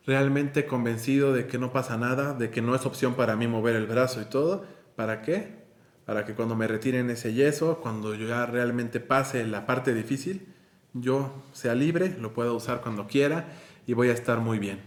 realmente 0.06 0.66
convencido 0.66 1.32
de 1.32 1.46
que 1.46 1.58
no 1.58 1.72
pasa 1.72 1.96
nada, 1.96 2.34
de 2.34 2.50
que 2.50 2.62
no 2.62 2.74
es 2.74 2.86
opción 2.86 3.14
para 3.14 3.36
mí 3.36 3.46
mover 3.46 3.76
el 3.76 3.86
brazo 3.86 4.20
y 4.20 4.26
todo. 4.26 4.64
¿Para 4.96 5.22
qué? 5.22 5.64
Para 6.04 6.24
que 6.24 6.34
cuando 6.34 6.54
me 6.54 6.68
retiren 6.68 7.10
ese 7.10 7.32
yeso, 7.32 7.78
cuando 7.80 8.14
yo 8.14 8.28
ya 8.28 8.46
realmente 8.46 9.00
pase 9.00 9.46
la 9.46 9.66
parte 9.66 9.94
difícil, 9.94 10.46
yo 10.92 11.42
sea 11.52 11.74
libre, 11.74 12.16
lo 12.20 12.34
pueda 12.34 12.52
usar 12.52 12.80
cuando 12.80 13.06
quiera 13.06 13.48
y 13.86 13.94
voy 13.94 14.08
a 14.08 14.12
estar 14.12 14.38
muy 14.40 14.58
bien. 14.58 14.80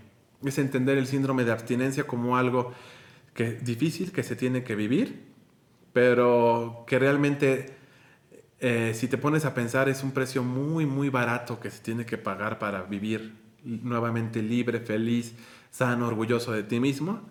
Es 0.44 0.60
entender 0.60 0.98
el 0.98 1.08
síndrome 1.08 1.44
de 1.44 1.52
abstinencia 1.52 2.06
como 2.06 2.38
algo 2.38 2.72
que 3.34 3.54
difícil, 3.54 4.12
que 4.12 4.24
se 4.24 4.36
tiene 4.36 4.64
que 4.64 4.76
vivir, 4.76 5.28
pero 5.98 6.84
que 6.86 7.00
realmente 7.00 7.76
eh, 8.60 8.92
si 8.94 9.08
te 9.08 9.18
pones 9.18 9.46
a 9.46 9.56
pensar 9.56 9.90
es 9.90 10.04
un 10.04 10.12
precio 10.12 10.44
muy, 10.44 10.86
muy 10.86 11.10
barato 11.10 11.60
que 11.60 11.72
se 11.72 11.82
tiene 11.82 12.06
que 12.06 12.20
pagar 12.20 12.60
para 12.60 12.84
vivir 12.84 13.34
nuevamente 13.64 14.44
libre, 14.44 14.80
feliz, 14.80 15.34
sano, 15.72 16.06
orgulloso 16.08 16.52
de 16.52 16.62
ti 16.62 16.80
mismo 16.80 17.22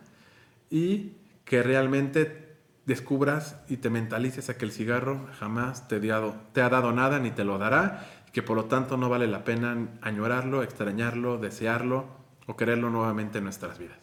y 0.69 1.13
que 1.45 1.63
realmente 1.63 2.57
descubras 2.87 3.55
y 3.69 3.77
te 3.77 3.89
mentalices 3.89 4.51
a 4.51 4.59
que 4.59 4.65
el 4.65 4.73
cigarro 4.73 5.29
jamás 5.39 5.87
te, 5.87 6.01
te 6.01 6.61
ha 6.61 6.69
dado 6.69 6.91
nada 6.91 7.21
ni 7.21 7.31
te 7.31 7.45
lo 7.45 7.59
dará, 7.59 8.05
y 8.27 8.33
que 8.33 8.43
por 8.43 8.57
lo 8.57 8.65
tanto 8.65 8.97
no 8.97 9.09
vale 9.09 9.29
la 9.29 9.45
pena 9.45 9.91
añorarlo, 10.01 10.65
extrañarlo, 10.65 11.39
desearlo 11.39 12.09
o 12.47 12.57
quererlo 12.57 12.91
nuevamente 12.91 13.39
en 13.39 13.45
nuestras 13.45 13.79
vidas. 13.79 13.99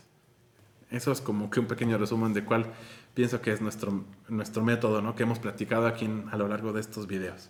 Eso 0.89 1.11
es 1.11 1.19
como 1.19 1.49
que 1.49 1.59
un 1.59 1.65
pequeño 1.65 1.97
resumen 1.97 2.33
de 2.33 2.45
cuál 2.45 2.67
pienso 3.13 3.41
que 3.41 3.51
es 3.51 3.61
nuestro, 3.61 4.03
nuestro 4.27 4.63
método 4.63 5.01
¿no? 5.01 5.15
que 5.15 5.23
hemos 5.23 5.39
platicado 5.39 5.87
aquí 5.87 6.09
a 6.31 6.37
lo 6.37 6.47
largo 6.47 6.73
de 6.73 6.81
estos 6.81 7.07
videos. 7.07 7.49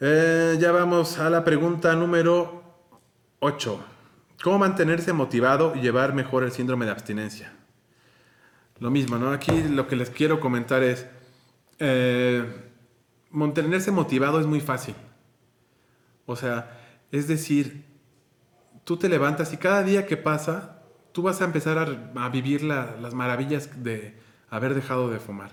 Eh, 0.00 0.56
ya 0.60 0.72
vamos 0.72 1.18
a 1.18 1.30
la 1.30 1.44
pregunta 1.44 1.94
número 1.94 2.62
8. 3.38 3.84
¿Cómo 4.42 4.58
mantenerse 4.58 5.12
motivado 5.12 5.74
y 5.76 5.80
llevar 5.80 6.14
mejor 6.14 6.42
el 6.42 6.50
síndrome 6.50 6.86
de 6.86 6.90
abstinencia? 6.90 7.52
Lo 8.80 8.90
mismo, 8.90 9.16
¿no? 9.16 9.30
Aquí 9.30 9.62
lo 9.62 9.86
que 9.86 9.94
les 9.94 10.10
quiero 10.10 10.40
comentar 10.40 10.82
es, 10.82 11.06
eh, 11.78 12.44
mantenerse 13.30 13.92
motivado 13.92 14.40
es 14.40 14.46
muy 14.46 14.60
fácil. 14.60 14.96
O 16.26 16.34
sea, 16.34 16.80
es 17.12 17.28
decir, 17.28 17.84
tú 18.82 18.96
te 18.96 19.08
levantas 19.08 19.52
y 19.52 19.56
cada 19.56 19.84
día 19.84 20.06
que 20.06 20.16
pasa, 20.16 20.81
tú 21.12 21.22
vas 21.22 21.40
a 21.40 21.44
empezar 21.44 21.78
a, 21.78 22.28
vivir 22.28 22.62
las 22.62 23.14
maravillas 23.14 23.82
de 23.82 24.18
haber 24.50 24.74
dejado 24.74 25.10
de 25.10 25.20
fumar. 25.20 25.52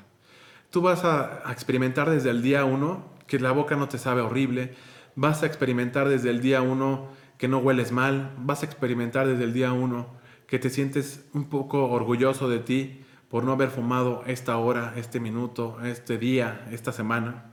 Tú 0.69 0.81
vas 0.81 1.03
a, 1.03 1.47
a 1.47 1.51
experimentar 1.51 2.09
desde 2.09 2.29
el 2.29 2.41
día 2.41 2.65
uno 2.65 3.05
que 3.27 3.39
la 3.39 3.51
boca 3.51 3.75
no 3.75 3.87
te 3.87 3.97
sabe 3.97 4.21
horrible, 4.21 4.73
vas 5.15 5.43
a 5.43 5.45
experimentar 5.45 6.09
desde 6.09 6.29
el 6.29 6.41
día 6.41 6.61
uno 6.61 7.09
que 7.37 7.47
no 7.47 7.59
hueles 7.59 7.91
mal, 7.91 8.33
vas 8.37 8.63
a 8.63 8.65
experimentar 8.65 9.27
desde 9.27 9.43
el 9.43 9.53
día 9.53 9.71
uno 9.71 10.07
que 10.47 10.59
te 10.59 10.69
sientes 10.69 11.25
un 11.33 11.47
poco 11.47 11.89
orgulloso 11.89 12.49
de 12.49 12.59
ti 12.59 13.05
por 13.29 13.43
no 13.43 13.51
haber 13.51 13.69
fumado 13.69 14.23
esta 14.25 14.57
hora, 14.57 14.93
este 14.97 15.19
minuto, 15.19 15.77
este 15.83 16.17
día, 16.17 16.67
esta 16.71 16.91
semana. 16.91 17.45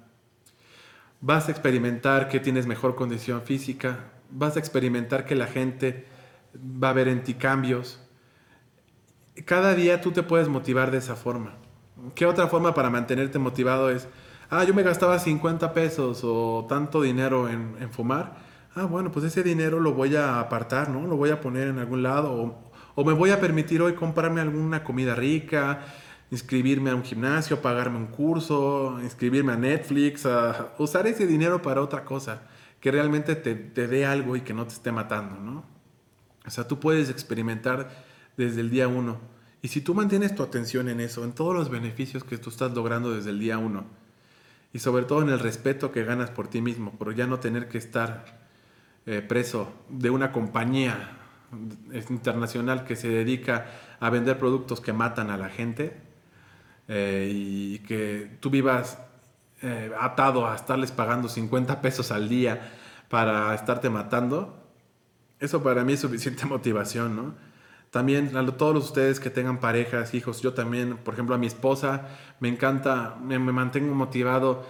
Vas 1.21 1.49
a 1.49 1.51
experimentar 1.51 2.29
que 2.29 2.41
tienes 2.41 2.67
mejor 2.67 2.95
condición 2.95 3.43
física, 3.43 4.13
vas 4.31 4.57
a 4.57 4.59
experimentar 4.59 5.27
que 5.27 5.35
la 5.35 5.47
gente 5.47 6.07
va 6.61 6.91
a 6.91 6.93
ver 6.93 7.09
en 7.09 7.23
ti 7.23 7.35
cambios. 7.35 8.01
Cada 9.45 9.75
día 9.75 10.01
tú 10.01 10.13
te 10.13 10.23
puedes 10.23 10.49
motivar 10.49 10.91
de 10.91 10.99
esa 10.99 11.17
forma. 11.17 11.55
¿Qué 12.15 12.27
otra 12.27 12.47
forma 12.49 12.75
para 12.75 12.91
mantenerte 12.91 13.39
motivado 13.39 13.91
es 13.91 14.09
ah, 14.51 14.65
yo 14.65 14.75
me 14.75 14.83
gastaba 14.83 15.19
50 15.19 15.73
pesos 15.73 16.21
o 16.25 16.67
tanto 16.69 17.03
dinero 17.03 17.49
en, 17.49 17.91
fumar, 17.91 18.37
ah, 18.75 18.85
bueno, 18.85 19.11
pues 19.11 19.25
ese 19.27 19.43
dinero 19.43 19.81
lo 19.81 19.93
voy 19.95 20.17
a 20.17 20.41
apartar, 20.41 20.89
¿no? 20.89 21.07
Lo 21.07 21.17
voy 21.17 21.31
a 21.31 21.41
poner 21.41 21.69
en 21.69 21.79
algún 21.79 22.03
lado 22.03 22.63
o, 22.95 23.05
me 23.05 23.13
voy 23.13 23.31
a 23.31 23.41
permitir 23.41 23.83
hoy 23.83 23.95
comprarme 23.95 24.41
alguna 24.41 24.83
comida 24.83 25.15
rica, 25.15 25.81
inscribirme 26.31 26.91
a 26.91 26.95
un 26.95 27.03
gimnasio, 27.03 27.61
pagarme 27.61 27.99
un 27.99 28.07
curso, 28.07 28.99
inscribirme 29.03 29.53
a 29.53 29.57
Netflix, 29.57 30.27
usar 30.79 31.07
ese 31.07 31.27
dinero 31.27 31.61
para 31.61 31.83
otra 31.83 32.05
cosa 32.05 32.45
que 32.81 32.91
realmente 32.91 33.37
te, 33.37 33.55
te 33.55 33.87
dé 33.87 34.07
algo 34.07 34.35
y 34.35 34.41
que 34.41 34.55
no 34.55 34.67
te 34.67 34.73
esté 34.73 34.93
matando, 34.93 35.39
¿no? 35.39 35.76
O 36.47 36.51
sea, 36.51 36.69
tú 36.69 36.79
puedes 36.79 37.11
experimentar 37.11 37.91
desde 38.37 38.61
el 38.61 38.71
día 38.71 38.89
uno. 38.89 39.19
Y 39.63 39.69
si 39.69 39.81
tú 39.81 39.95
mantienes 39.95 40.35
tu 40.35 40.43
atención 40.43 40.89
en 40.89 41.01
eso, 41.01 41.25
en 41.25 41.33
todos 41.33 41.55
los 41.55 41.71
beneficios 41.71 42.25
que 42.25 42.39
tú 42.39 42.51
estás 42.51 42.73
logrando 42.73 43.13
desde 43.13 43.31
el 43.31 43.41
día 43.41 43.59
uno, 43.59 43.85
y 44.73 44.79
sobre 44.79 45.05
todo 45.05 45.23
en 45.23 45.31
el 45.31 45.39
respeto 45.39 45.91
que 45.91 46.05
ganas 46.05 46.31
por 46.31 46.49
ti 46.49 46.61
mismo, 46.61 46.93
por 46.93 47.15
ya 47.15 47.27
no 47.27 47.41
tener 47.41 47.69
que 47.69 47.79
estar 47.79 48.47
eh, 49.07 49.23
preso 49.23 49.73
de 49.89 50.11
una 50.11 50.33
compañía 50.33 51.17
internacional 52.11 52.85
que 52.85 52.97
se 52.97 53.09
dedica 53.09 53.67
a 54.01 54.11
vender 54.11 54.39
productos 54.39 54.81
que 54.81 54.93
matan 54.93 55.31
a 55.31 55.37
la 55.37 55.49
gente 55.49 55.97
eh, 56.89 57.31
y 57.33 57.79
que 57.81 58.37
tú 58.41 58.51
vivas 58.51 58.99
eh, 59.63 59.91
atado 59.99 60.47
a 60.47 60.55
estarles 60.55 60.93
pagando 60.93 61.29
50 61.29 61.81
pesos 61.81 62.11
al 62.11 62.29
día 62.29 62.73
para 63.09 63.55
estarte 63.55 63.89
matando, 63.89 64.66
eso 65.41 65.63
para 65.63 65.85
mí 65.85 65.95
es 65.95 66.01
suficiente 66.01 66.45
motivación, 66.47 67.17
¿no? 67.17 67.35
También 67.91 68.37
a 68.37 68.45
todos 68.57 68.85
ustedes 68.85 69.21
que 69.21 69.31
tengan 69.31 69.59
parejas, 69.59 70.13
hijos, 70.13 70.43
yo 70.43 70.53
también, 70.53 70.99
por 70.99 71.15
ejemplo, 71.15 71.35
a 71.35 71.39
mi 71.39 71.47
esposa, 71.47 72.09
me 72.41 72.49
encanta, 72.49 73.17
me, 73.23 73.39
mantengo 73.39 73.95
motivado 73.95 74.67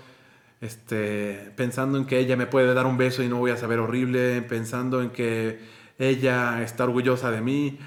este, 0.60 1.52
pensando 1.56 1.98
en 1.98 2.04
que 2.04 2.18
ella 2.18 2.36
me 2.36 2.46
puede 2.46 2.72
dar 2.72 2.86
un 2.86 2.96
beso 2.96 3.22
y 3.22 3.28
no 3.28 3.38
voy 3.38 3.50
a 3.50 3.56
saber 3.56 3.80
horrible, 3.80 4.42
pensando 4.42 5.02
en 5.02 5.10
que 5.10 5.58
ella 5.98 6.62
está 6.62 6.84
orgullosa 6.84 7.30
de 7.30 7.40
mí, 7.40 7.78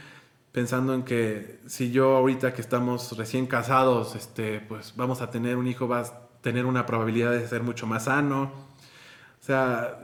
pensando 0.51 0.93
en 0.93 1.03
que 1.03 1.61
si 1.67 1.91
yo 1.91 2.17
ahorita 2.17 2.53
que 2.53 2.61
estamos 2.61 3.15
recién 3.17 3.45
casados, 3.47 4.15
este, 4.15 4.59
pues 4.61 4.93
vamos 4.97 5.21
a 5.21 5.29
tener 5.29 5.57
un 5.57 5.67
hijo, 5.67 5.87
va 5.87 5.99
a 6.01 6.29
tener 6.41 6.65
una 6.65 6.85
probabilidad 6.85 7.31
de 7.31 7.47
ser 7.47 7.63
mucho 7.63 7.87
más 7.87 8.05
sano. 8.05 8.51
O 9.39 9.43
sea, 9.43 9.97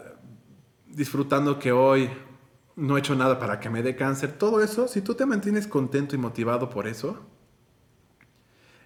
disfrutando 0.88 1.59
que 1.59 1.71
hoy 1.71 2.09
no 2.75 2.97
he 2.97 2.99
hecho 2.99 3.15
nada 3.15 3.39
para 3.39 3.59
que 3.59 3.69
me 3.69 3.81
dé 3.81 3.95
cáncer, 3.95 4.33
todo 4.33 4.61
eso, 4.61 4.88
si 4.88 5.01
tú 5.01 5.15
te 5.15 5.25
mantienes 5.25 5.67
contento 5.67 6.15
y 6.15 6.19
motivado 6.19 6.69
por 6.69 6.88
eso, 6.88 7.25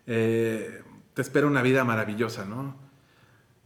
eh, 0.06 0.84
te 1.14 1.22
espera 1.22 1.48
una 1.48 1.62
vida 1.62 1.84
maravillosa, 1.84 2.46
¿no? 2.46 2.76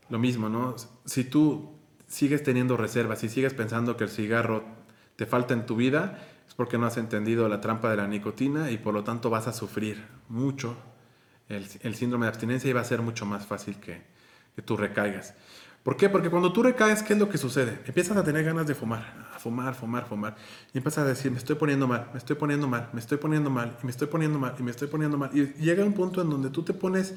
Lo 0.09 0.19
mismo, 0.19 0.49
¿no? 0.49 0.75
Si 1.05 1.23
tú 1.23 1.73
sigues 2.07 2.43
teniendo 2.43 2.77
reservas, 2.77 3.19
si 3.19 3.29
sigues 3.29 3.53
pensando 3.53 3.97
que 3.97 4.05
el 4.05 4.09
cigarro 4.09 4.63
te 5.15 5.25
falta 5.25 5.53
en 5.53 5.65
tu 5.65 5.75
vida, 5.75 6.19
es 6.47 6.53
porque 6.53 6.77
no 6.77 6.85
has 6.85 6.97
entendido 6.97 7.47
la 7.47 7.61
trampa 7.61 7.89
de 7.89 7.97
la 7.97 8.07
nicotina 8.07 8.71
y 8.71 8.77
por 8.77 8.93
lo 8.93 9.03
tanto 9.03 9.29
vas 9.29 9.47
a 9.47 9.53
sufrir 9.53 10.05
mucho 10.29 10.77
el, 11.49 11.95
síndrome 11.95 12.25
de 12.25 12.29
abstinencia 12.29 12.69
y 12.69 12.73
va 12.73 12.81
a 12.81 12.85
ser 12.85 13.01
mucho 13.01 13.25
más 13.25 13.45
fácil 13.45 13.79
que, 13.79 14.01
que 14.55 14.61
tú 14.61 14.77
recaigas. 14.77 15.33
¿Por 15.83 15.97
qué? 15.97 16.07
Porque 16.07 16.29
cuando 16.29 16.53
tú 16.53 16.63
recaes, 16.63 17.03
¿qué 17.03 17.11
es 17.11 17.19
lo 17.19 17.27
que 17.27 17.37
sucede? 17.37 17.79
Empiezas 17.85 18.15
a 18.15 18.23
tener 18.23 18.45
ganas 18.45 18.65
de 18.65 18.73
fumar, 18.73 19.27
a 19.35 19.37
fumar, 19.37 19.75
fumar, 19.75 20.05
fumar. 20.05 20.35
Y 20.73 20.77
empiezas 20.77 21.03
a 21.03 21.07
decir, 21.07 21.29
me 21.29 21.37
estoy 21.37 21.57
poniendo 21.57 21.87
mal, 21.87 22.09
me 22.13 22.19
estoy 22.19 22.37
poniendo 22.37 22.67
mal, 22.67 22.89
me 22.93 22.99
estoy 23.01 23.17
poniendo 23.17 23.49
mal, 23.49 23.75
y 23.81 23.85
me 23.85 23.91
estoy 23.91 24.07
poniendo 24.07 24.39
mal, 24.39 24.55
y 24.57 24.63
me 24.63 24.71
estoy 24.71 24.87
poniendo 24.87 25.17
mal. 25.17 25.29
Y 25.33 25.53
llega 25.61 25.83
un 25.83 25.91
punto 25.91 26.21
en 26.21 26.29
donde 26.29 26.49
tú 26.51 26.63
te 26.63 26.73
pones 26.73 27.15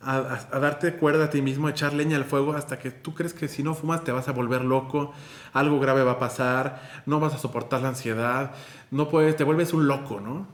a, 0.00 0.46
darte 0.60 0.94
cuerda 0.94 1.24
a 1.24 1.30
ti 1.30 1.42
mismo, 1.42 1.66
a 1.66 1.70
echar 1.70 1.94
leña 1.94 2.16
al 2.16 2.24
fuego, 2.24 2.52
hasta 2.52 2.78
que 2.78 2.92
tú 2.92 3.12
crees 3.12 3.34
que 3.34 3.48
si 3.48 3.64
no 3.64 3.74
fumas 3.74 4.04
te 4.04 4.12
vas 4.12 4.28
a 4.28 4.32
volver 4.32 4.64
loco, 4.64 5.12
algo 5.52 5.80
grave 5.80 6.04
va 6.04 6.12
a 6.12 6.18
pasar, 6.20 7.02
no 7.06 7.18
vas 7.18 7.34
a 7.34 7.38
soportar 7.38 7.82
la 7.82 7.88
ansiedad, 7.88 8.54
no 8.92 9.08
puedes, 9.08 9.34
te 9.34 9.42
vuelves 9.42 9.72
un 9.72 9.88
loco, 9.88 10.20
¿no? 10.20 10.46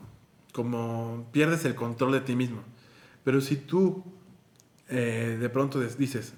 Como 0.54 1.28
pierdes 1.32 1.66
el 1.66 1.74
control 1.74 2.12
de 2.12 2.20
ti 2.22 2.34
mismo. 2.34 2.62
Pero 3.24 3.42
si 3.42 3.56
tú 3.56 4.04
eh, 4.88 5.36
de 5.38 5.48
pronto 5.48 5.80
dices, 5.80 6.34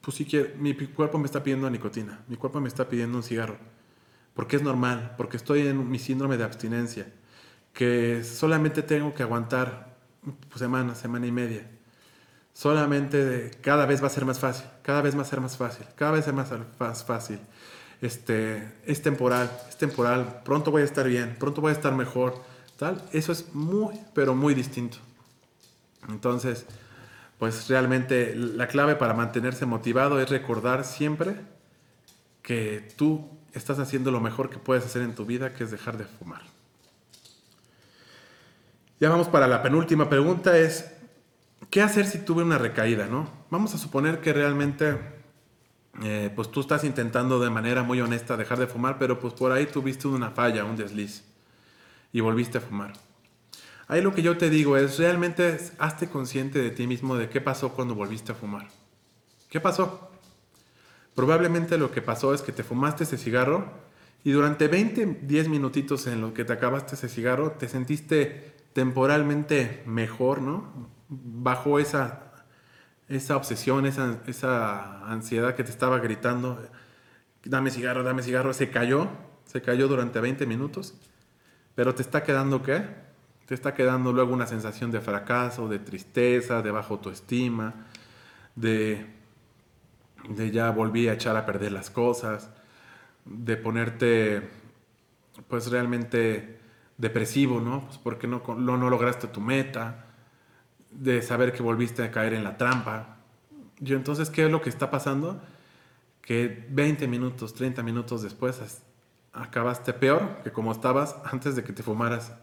pues 0.00 0.16
sí 0.16 0.24
que 0.24 0.54
mi 0.58 0.74
cuerpo 0.74 1.18
me 1.18 1.26
está 1.26 1.42
pidiendo 1.42 1.68
nicotina, 1.70 2.20
mi 2.28 2.36
cuerpo 2.36 2.60
me 2.60 2.68
está 2.68 2.88
pidiendo 2.88 3.18
un 3.18 3.22
cigarro, 3.22 3.58
porque 4.34 4.56
es 4.56 4.62
normal, 4.62 5.14
porque 5.16 5.36
estoy 5.36 5.66
en 5.66 5.90
mi 5.90 5.98
síndrome 5.98 6.36
de 6.36 6.44
abstinencia, 6.44 7.12
que 7.72 8.24
solamente 8.24 8.82
tengo 8.82 9.14
que 9.14 9.22
aguantar 9.22 9.96
pues, 10.48 10.58
semana, 10.58 10.94
semana 10.94 11.26
y 11.26 11.32
media. 11.32 11.70
Solamente 12.52 13.52
cada 13.60 13.86
vez 13.86 14.02
va 14.02 14.08
a 14.08 14.10
ser 14.10 14.24
más 14.24 14.40
fácil, 14.40 14.66
cada 14.82 15.00
vez 15.00 15.16
va 15.16 15.22
a 15.22 15.24
ser 15.24 15.40
más 15.40 15.56
fácil, 15.56 15.86
cada 15.94 16.12
vez 16.12 16.26
es 16.26 16.34
más, 16.34 16.50
más 16.78 17.04
fácil. 17.04 17.38
Este, 18.00 18.74
es 18.84 19.02
temporal, 19.02 19.50
es 19.68 19.76
temporal, 19.76 20.42
pronto 20.44 20.70
voy 20.70 20.82
a 20.82 20.84
estar 20.84 21.06
bien, 21.06 21.36
pronto 21.38 21.60
voy 21.60 21.70
a 21.70 21.74
estar 21.74 21.94
mejor, 21.94 22.42
tal. 22.76 23.02
Eso 23.12 23.32
es 23.32 23.54
muy, 23.54 24.00
pero 24.14 24.34
muy 24.34 24.54
distinto. 24.54 24.98
Entonces, 26.08 26.64
pues 27.38 27.68
realmente 27.68 28.34
la 28.34 28.66
clave 28.66 28.96
para 28.96 29.14
mantenerse 29.14 29.64
motivado 29.64 30.20
es 30.20 30.28
recordar 30.28 30.84
siempre 30.84 31.36
que 32.42 32.88
tú 32.96 33.28
estás 33.52 33.78
haciendo 33.78 34.10
lo 34.10 34.20
mejor 34.20 34.50
que 34.50 34.58
puedes 34.58 34.84
hacer 34.84 35.02
en 35.02 35.14
tu 35.14 35.24
vida, 35.24 35.54
que 35.54 35.64
es 35.64 35.70
dejar 35.70 35.96
de 35.96 36.04
fumar. 36.04 36.42
Ya 39.00 39.08
vamos 39.08 39.28
para 39.28 39.46
la 39.46 39.62
penúltima 39.62 40.08
pregunta, 40.08 40.58
es, 40.58 40.90
¿qué 41.70 41.82
hacer 41.82 42.06
si 42.06 42.18
tuve 42.18 42.42
una 42.42 42.58
recaída, 42.58 43.06
no? 43.06 43.30
Vamos 43.50 43.72
a 43.74 43.78
suponer 43.78 44.20
que 44.20 44.32
realmente, 44.32 44.98
eh, 46.02 46.32
pues 46.34 46.50
tú 46.50 46.60
estás 46.60 46.82
intentando 46.82 47.38
de 47.38 47.50
manera 47.50 47.84
muy 47.84 48.00
honesta 48.00 48.36
dejar 48.36 48.58
de 48.58 48.66
fumar, 48.66 48.98
pero 48.98 49.20
pues 49.20 49.34
por 49.34 49.52
ahí 49.52 49.66
tuviste 49.66 50.08
una 50.08 50.30
falla, 50.30 50.64
un 50.64 50.76
desliz, 50.76 51.22
y 52.12 52.20
volviste 52.20 52.58
a 52.58 52.60
fumar. 52.60 52.94
Ahí 53.88 54.02
lo 54.02 54.14
que 54.14 54.22
yo 54.22 54.36
te 54.36 54.50
digo 54.50 54.76
es, 54.76 54.98
realmente 54.98 55.58
hazte 55.78 56.10
consciente 56.10 56.58
de 56.60 56.70
ti 56.70 56.86
mismo 56.86 57.16
de 57.16 57.30
qué 57.30 57.40
pasó 57.40 57.72
cuando 57.72 57.94
volviste 57.94 58.32
a 58.32 58.34
fumar. 58.34 58.68
¿Qué 59.48 59.60
pasó? 59.60 60.10
Probablemente 61.14 61.78
lo 61.78 61.90
que 61.90 62.02
pasó 62.02 62.34
es 62.34 62.42
que 62.42 62.52
te 62.52 62.62
fumaste 62.62 63.04
ese 63.04 63.16
cigarro 63.16 63.72
y 64.24 64.32
durante 64.32 64.68
20, 64.68 65.20
10 65.22 65.48
minutitos 65.48 66.06
en 66.06 66.20
lo 66.20 66.34
que 66.34 66.44
te 66.44 66.52
acabaste 66.52 66.96
ese 66.96 67.08
cigarro, 67.08 67.52
te 67.52 67.66
sentiste 67.66 68.54
temporalmente 68.74 69.82
mejor, 69.86 70.42
¿no? 70.42 70.90
Bajo 71.08 71.78
esa, 71.78 72.34
esa 73.08 73.36
obsesión, 73.36 73.86
esa, 73.86 74.20
esa 74.26 75.10
ansiedad 75.10 75.54
que 75.54 75.64
te 75.64 75.70
estaba 75.70 75.98
gritando, 75.98 76.62
dame 77.42 77.70
cigarro, 77.70 78.02
dame 78.02 78.22
cigarro, 78.22 78.52
se 78.52 78.68
cayó, 78.68 79.08
se 79.46 79.62
cayó 79.62 79.88
durante 79.88 80.20
20 80.20 80.44
minutos, 80.44 80.94
pero 81.74 81.94
te 81.94 82.02
está 82.02 82.22
quedando 82.22 82.62
qué? 82.62 83.07
Te 83.48 83.54
está 83.54 83.72
quedando 83.72 84.12
luego 84.12 84.34
una 84.34 84.46
sensación 84.46 84.90
de 84.90 85.00
fracaso, 85.00 85.70
de 85.70 85.78
tristeza, 85.78 86.60
de 86.60 86.70
baja 86.70 86.90
autoestima, 86.90 87.86
de, 88.54 89.06
de 90.28 90.50
ya 90.50 90.70
volví 90.70 91.08
a 91.08 91.14
echar 91.14 91.34
a 91.34 91.46
perder 91.46 91.72
las 91.72 91.88
cosas, 91.88 92.50
de 93.24 93.56
ponerte 93.56 94.46
pues 95.48 95.70
realmente 95.70 96.60
depresivo, 96.98 97.58
¿no? 97.58 97.86
Pues 97.86 97.96
porque 97.96 98.26
no, 98.26 98.42
no, 98.58 98.76
no 98.76 98.90
lograste 98.90 99.28
tu 99.28 99.40
meta, 99.40 100.04
de 100.90 101.22
saber 101.22 101.54
que 101.54 101.62
volviste 101.62 102.02
a 102.02 102.10
caer 102.10 102.34
en 102.34 102.44
la 102.44 102.58
trampa. 102.58 103.16
Yo 103.80 103.96
entonces, 103.96 104.28
¿qué 104.28 104.44
es 104.44 104.50
lo 104.50 104.60
que 104.60 104.68
está 104.68 104.90
pasando? 104.90 105.40
Que 106.20 106.66
20 106.68 107.08
minutos, 107.08 107.54
30 107.54 107.82
minutos 107.82 108.20
después 108.20 108.60
acabaste 109.32 109.94
peor 109.94 110.42
que 110.44 110.52
como 110.52 110.70
estabas 110.70 111.16
antes 111.24 111.56
de 111.56 111.64
que 111.64 111.72
te 111.72 111.82
fumaras 111.82 112.34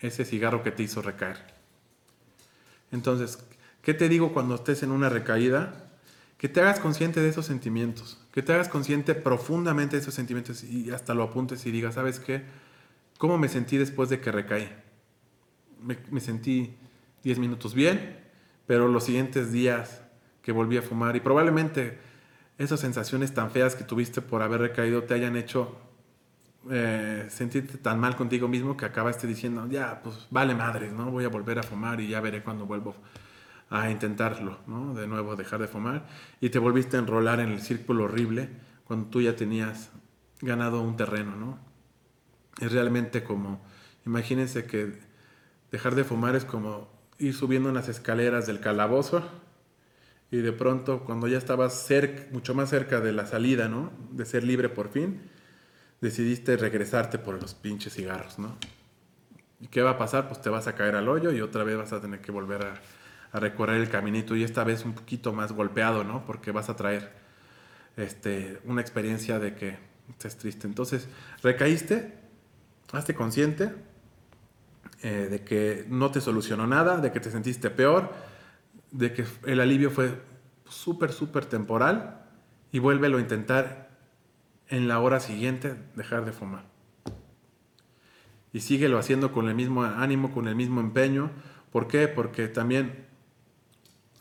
ese 0.00 0.24
cigarro 0.24 0.62
que 0.62 0.70
te 0.70 0.82
hizo 0.82 1.02
recaer. 1.02 1.38
Entonces, 2.90 3.38
¿qué 3.82 3.94
te 3.94 4.08
digo 4.08 4.32
cuando 4.32 4.54
estés 4.54 4.82
en 4.82 4.90
una 4.90 5.08
recaída? 5.08 5.90
Que 6.38 6.48
te 6.48 6.60
hagas 6.60 6.80
consciente 6.80 7.20
de 7.20 7.28
esos 7.28 7.46
sentimientos, 7.46 8.20
que 8.32 8.42
te 8.42 8.52
hagas 8.52 8.68
consciente 8.68 9.14
profundamente 9.14 9.96
de 9.96 10.02
esos 10.02 10.14
sentimientos 10.14 10.62
y 10.64 10.90
hasta 10.90 11.14
lo 11.14 11.22
apuntes 11.22 11.64
y 11.66 11.70
digas, 11.70 11.94
¿sabes 11.94 12.20
qué? 12.20 12.42
¿Cómo 13.18 13.38
me 13.38 13.48
sentí 13.48 13.78
después 13.78 14.08
de 14.08 14.20
que 14.20 14.32
recaí? 14.32 14.68
Me, 15.80 16.20
sentí 16.20 16.76
10 17.22 17.38
minutos 17.38 17.74
bien, 17.74 18.18
pero 18.66 18.88
los 18.88 19.04
siguientes 19.04 19.52
días 19.52 20.02
que 20.42 20.52
volví 20.52 20.76
a 20.76 20.82
fumar 20.82 21.16
y 21.16 21.20
probablemente 21.20 21.98
esas 22.58 22.80
sensaciones 22.80 23.34
tan 23.34 23.50
feas 23.50 23.74
que 23.74 23.84
tuviste 23.84 24.20
por 24.20 24.42
haber 24.42 24.60
recaído 24.60 25.04
te 25.04 25.14
hayan 25.14 25.36
hecho 25.36 25.76
eh, 26.70 27.26
sentirte 27.28 27.78
tan 27.78 28.00
mal 28.00 28.16
contigo 28.16 28.48
mismo 28.48 28.76
que 28.76 28.84
acabaste 28.84 29.26
diciendo, 29.26 29.66
ya, 29.68 30.00
pues 30.02 30.26
vale 30.30 30.54
madres, 30.54 30.92
¿no? 30.92 31.10
Voy 31.10 31.24
a 31.24 31.28
volver 31.28 31.58
a 31.58 31.62
fumar 31.62 32.00
y 32.00 32.08
ya 32.08 32.20
veré 32.20 32.42
cuando 32.42 32.66
vuelvo 32.66 32.94
a 33.70 33.90
intentarlo, 33.90 34.58
¿no? 34.66 34.94
De 34.94 35.06
nuevo 35.06 35.36
dejar 35.36 35.60
de 35.60 35.68
fumar. 35.68 36.06
Y 36.40 36.50
te 36.50 36.58
volviste 36.58 36.96
a 36.96 37.00
enrolar 37.00 37.40
en 37.40 37.50
el 37.50 37.60
círculo 37.60 38.04
horrible 38.04 38.48
cuando 38.84 39.08
tú 39.08 39.20
ya 39.20 39.36
tenías 39.36 39.90
ganado 40.40 40.80
un 40.82 40.96
terreno, 40.96 41.36
¿no? 41.36 41.74
es 42.60 42.72
realmente 42.72 43.24
como, 43.24 43.60
imagínense 44.06 44.66
que 44.66 44.92
dejar 45.72 45.94
de 45.94 46.04
fumar 46.04 46.36
es 46.36 46.44
como 46.44 46.88
ir 47.18 47.34
subiendo 47.34 47.68
unas 47.68 47.88
escaleras 47.88 48.46
del 48.46 48.60
calabozo 48.60 49.22
y 50.30 50.38
de 50.38 50.52
pronto 50.52 51.04
cuando 51.04 51.28
ya 51.28 51.38
estabas 51.38 51.86
cerca, 51.86 52.26
mucho 52.32 52.54
más 52.54 52.70
cerca 52.70 53.00
de 53.00 53.12
la 53.12 53.26
salida, 53.26 53.68
¿no? 53.68 53.92
De 54.10 54.24
ser 54.24 54.44
libre 54.44 54.68
por 54.68 54.88
fin, 54.90 55.20
decidiste 56.00 56.56
regresarte 56.56 57.18
por 57.18 57.40
los 57.40 57.54
pinches 57.54 57.94
cigarros, 57.94 58.38
¿no? 58.38 58.56
¿Y 59.60 59.68
qué 59.68 59.82
va 59.82 59.90
a 59.90 59.98
pasar? 59.98 60.28
Pues 60.28 60.40
te 60.42 60.50
vas 60.50 60.66
a 60.66 60.74
caer 60.74 60.94
al 60.94 61.08
hoyo 61.08 61.32
y 61.32 61.40
otra 61.40 61.64
vez 61.64 61.76
vas 61.76 61.92
a 61.92 62.00
tener 62.00 62.20
que 62.20 62.32
volver 62.32 62.62
a, 62.62 62.80
recorrer 63.40 63.80
el 63.80 63.90
caminito 63.90 64.36
y 64.36 64.44
esta 64.44 64.62
vez 64.62 64.84
un 64.84 64.92
poquito 64.92 65.32
más 65.32 65.50
golpeado, 65.50 66.04
¿no? 66.04 66.24
Porque 66.24 66.52
vas 66.52 66.68
a 66.68 66.76
traer 66.76 67.10
este, 67.96 68.60
una 68.64 68.80
experiencia 68.80 69.40
de 69.40 69.56
que 69.56 69.76
estés 70.08 70.38
triste. 70.38 70.68
Entonces, 70.68 71.08
recaíste, 71.42 72.14
hazte 72.92 73.14
consciente 73.14 73.72
eh, 75.02 75.28
de 75.28 75.42
que 75.42 75.84
no 75.88 76.12
te 76.12 76.20
solucionó 76.20 76.68
nada, 76.68 76.98
de 76.98 77.10
que 77.10 77.18
te 77.18 77.30
sentiste 77.30 77.70
peor, 77.70 78.12
de 78.92 79.12
que 79.12 79.24
el 79.46 79.60
alivio 79.60 79.90
fue 79.90 80.20
súper, 80.68 81.12
súper 81.12 81.46
temporal 81.46 82.22
y 82.70 82.78
vuélvelo 82.78 83.18
a 83.18 83.20
intentar 83.20 83.83
en 84.68 84.88
la 84.88 85.00
hora 85.00 85.20
siguiente 85.20 85.74
dejar 85.94 86.24
de 86.24 86.32
fumar. 86.32 86.64
Y 88.52 88.60
síguelo 88.60 88.98
haciendo 88.98 89.32
con 89.32 89.48
el 89.48 89.54
mismo 89.54 89.82
ánimo, 89.82 90.32
con 90.32 90.46
el 90.48 90.54
mismo 90.54 90.80
empeño. 90.80 91.30
¿Por 91.72 91.88
qué? 91.88 92.06
Porque 92.08 92.48
también, 92.48 93.06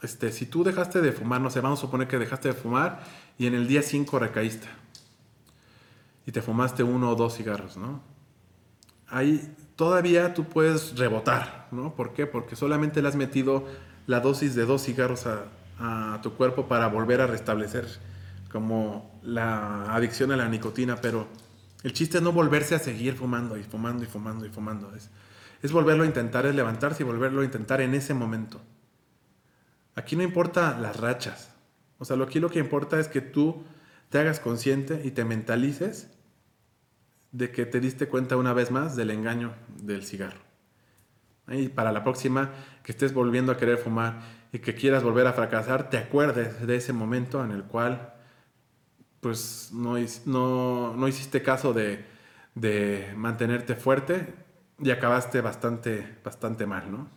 este, 0.02 0.32
si 0.32 0.46
tú 0.46 0.64
dejaste 0.64 1.02
de 1.02 1.12
fumar, 1.12 1.40
no 1.40 1.50
sé, 1.50 1.62
vamos 1.62 1.80
a 1.80 1.82
suponer 1.82 2.08
que 2.08 2.18
dejaste 2.18 2.50
de 2.50 2.54
fumar 2.56 3.04
y 3.38 3.46
en 3.48 3.54
el 3.54 3.68
día 3.68 3.82
5 3.82 4.20
recaíste. 4.20 4.68
Y 6.26 6.32
te 6.32 6.42
fumaste 6.42 6.84
uno 6.84 7.12
o 7.12 7.16
dos 7.16 7.36
cigarros, 7.36 7.78
¿no? 7.78 8.14
ahí 9.14 9.56
todavía 9.76 10.34
tú 10.34 10.46
puedes 10.46 10.98
rebotar, 10.98 11.68
¿no? 11.72 11.96
¿Por 11.96 12.14
qué? 12.14 12.26
Porque 12.26 12.56
solamente 12.56 13.02
le 13.02 13.08
has 13.08 13.16
metido 13.16 13.66
la 14.08 14.20
dosis 14.20 14.56
de 14.56 14.66
dos 14.66 14.84
cigarros 14.84 15.26
a, 15.28 15.46
tu 16.22 16.34
cuerpo 16.34 16.68
para 16.68 16.88
volver 16.88 17.20
a 17.20 17.28
restablecer 17.28 17.86
como 18.54 19.20
la 19.24 19.96
adicción 19.96 20.32
a 20.32 20.38
la 20.38 20.48
nicotina, 20.48 21.02
pero 21.02 21.28
el 21.82 21.92
chiste 21.92 22.20
es 22.20 22.24
no 22.24 22.32
volverse 22.32 22.76
a 22.76 22.80
seguir 22.80 23.16
fumando 23.16 23.58
y 23.58 23.64
fumando 23.64 24.04
y 24.04 24.08
fumando 24.08 24.46
y 24.46 24.50
fumando. 24.50 24.96
Es, 24.96 25.10
es 25.64 25.72
volverlo 25.72 26.04
a 26.04 26.06
intentar, 26.06 26.46
es 26.46 26.54
levantarse 26.54 27.02
y 27.02 27.06
volverlo 27.06 27.42
a 27.42 27.46
intentar 27.46 27.82
en 27.82 27.96
ese 27.96 28.14
momento. 28.14 28.62
Aquí 29.96 30.16
no 30.16 30.22
importa 30.22 30.78
las 30.80 31.00
rachas. 31.00 31.50
O 31.98 32.06
sea, 32.06 32.16
aquí 32.22 32.40
lo 32.40 32.52
que 32.52 32.60
importa 32.60 33.00
es 33.00 33.08
que 33.08 33.22
tú 33.22 33.64
te 34.10 34.20
hagas 34.20 34.40
consciente 34.40 35.02
y 35.04 35.10
te 35.10 35.26
mentalices 35.26 36.12
de 37.32 37.50
que 37.50 37.66
te 37.66 37.80
diste 37.80 38.08
cuenta 38.08 38.38
una 38.38 38.54
vez 38.54 38.70
más 38.70 38.96
del 38.96 39.10
engaño 39.10 39.56
del 39.82 40.06
cigarro. 40.06 40.42
Y 41.48 41.70
para 41.70 41.92
la 41.92 42.04
próxima 42.04 42.52
que 42.84 42.92
estés 42.92 43.16
volviendo 43.16 43.52
a 43.52 43.58
querer 43.58 43.80
fumar 43.80 44.22
y 44.52 44.60
que 44.60 44.76
quieras 44.76 45.02
volver 45.02 45.26
a 45.26 45.34
fracasar, 45.34 45.90
te 45.90 45.98
acuerdes 45.98 46.68
de 46.68 46.76
ese 46.76 46.94
momento 46.94 47.44
en 47.44 47.50
el 47.50 47.64
cual 47.64 48.13
pues 49.24 49.72
no, 49.72 49.96
no, 50.96 51.08
hiciste 51.08 51.42
caso 51.42 51.74
de, 51.74 52.06
mantenerte 53.16 53.76
fuerte 53.76 54.34
y 54.80 54.92
acabaste 54.92 55.42
bastante, 55.42 56.18
bastante 56.24 56.68
mal, 56.68 56.92
¿no? 56.92 57.10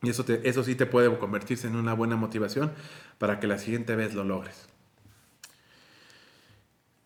Y 0.00 0.10
eso, 0.10 0.24
eso 0.44 0.62
sí 0.62 0.76
te 0.76 0.86
puede 0.86 1.18
convertirse 1.18 1.66
en 1.66 1.74
una 1.74 1.92
buena 1.92 2.14
motivación 2.14 2.72
para 3.18 3.40
que 3.40 3.48
la 3.48 3.58
siguiente 3.58 3.96
vez 3.96 4.14
lo 4.14 4.22
logres. 4.22 4.68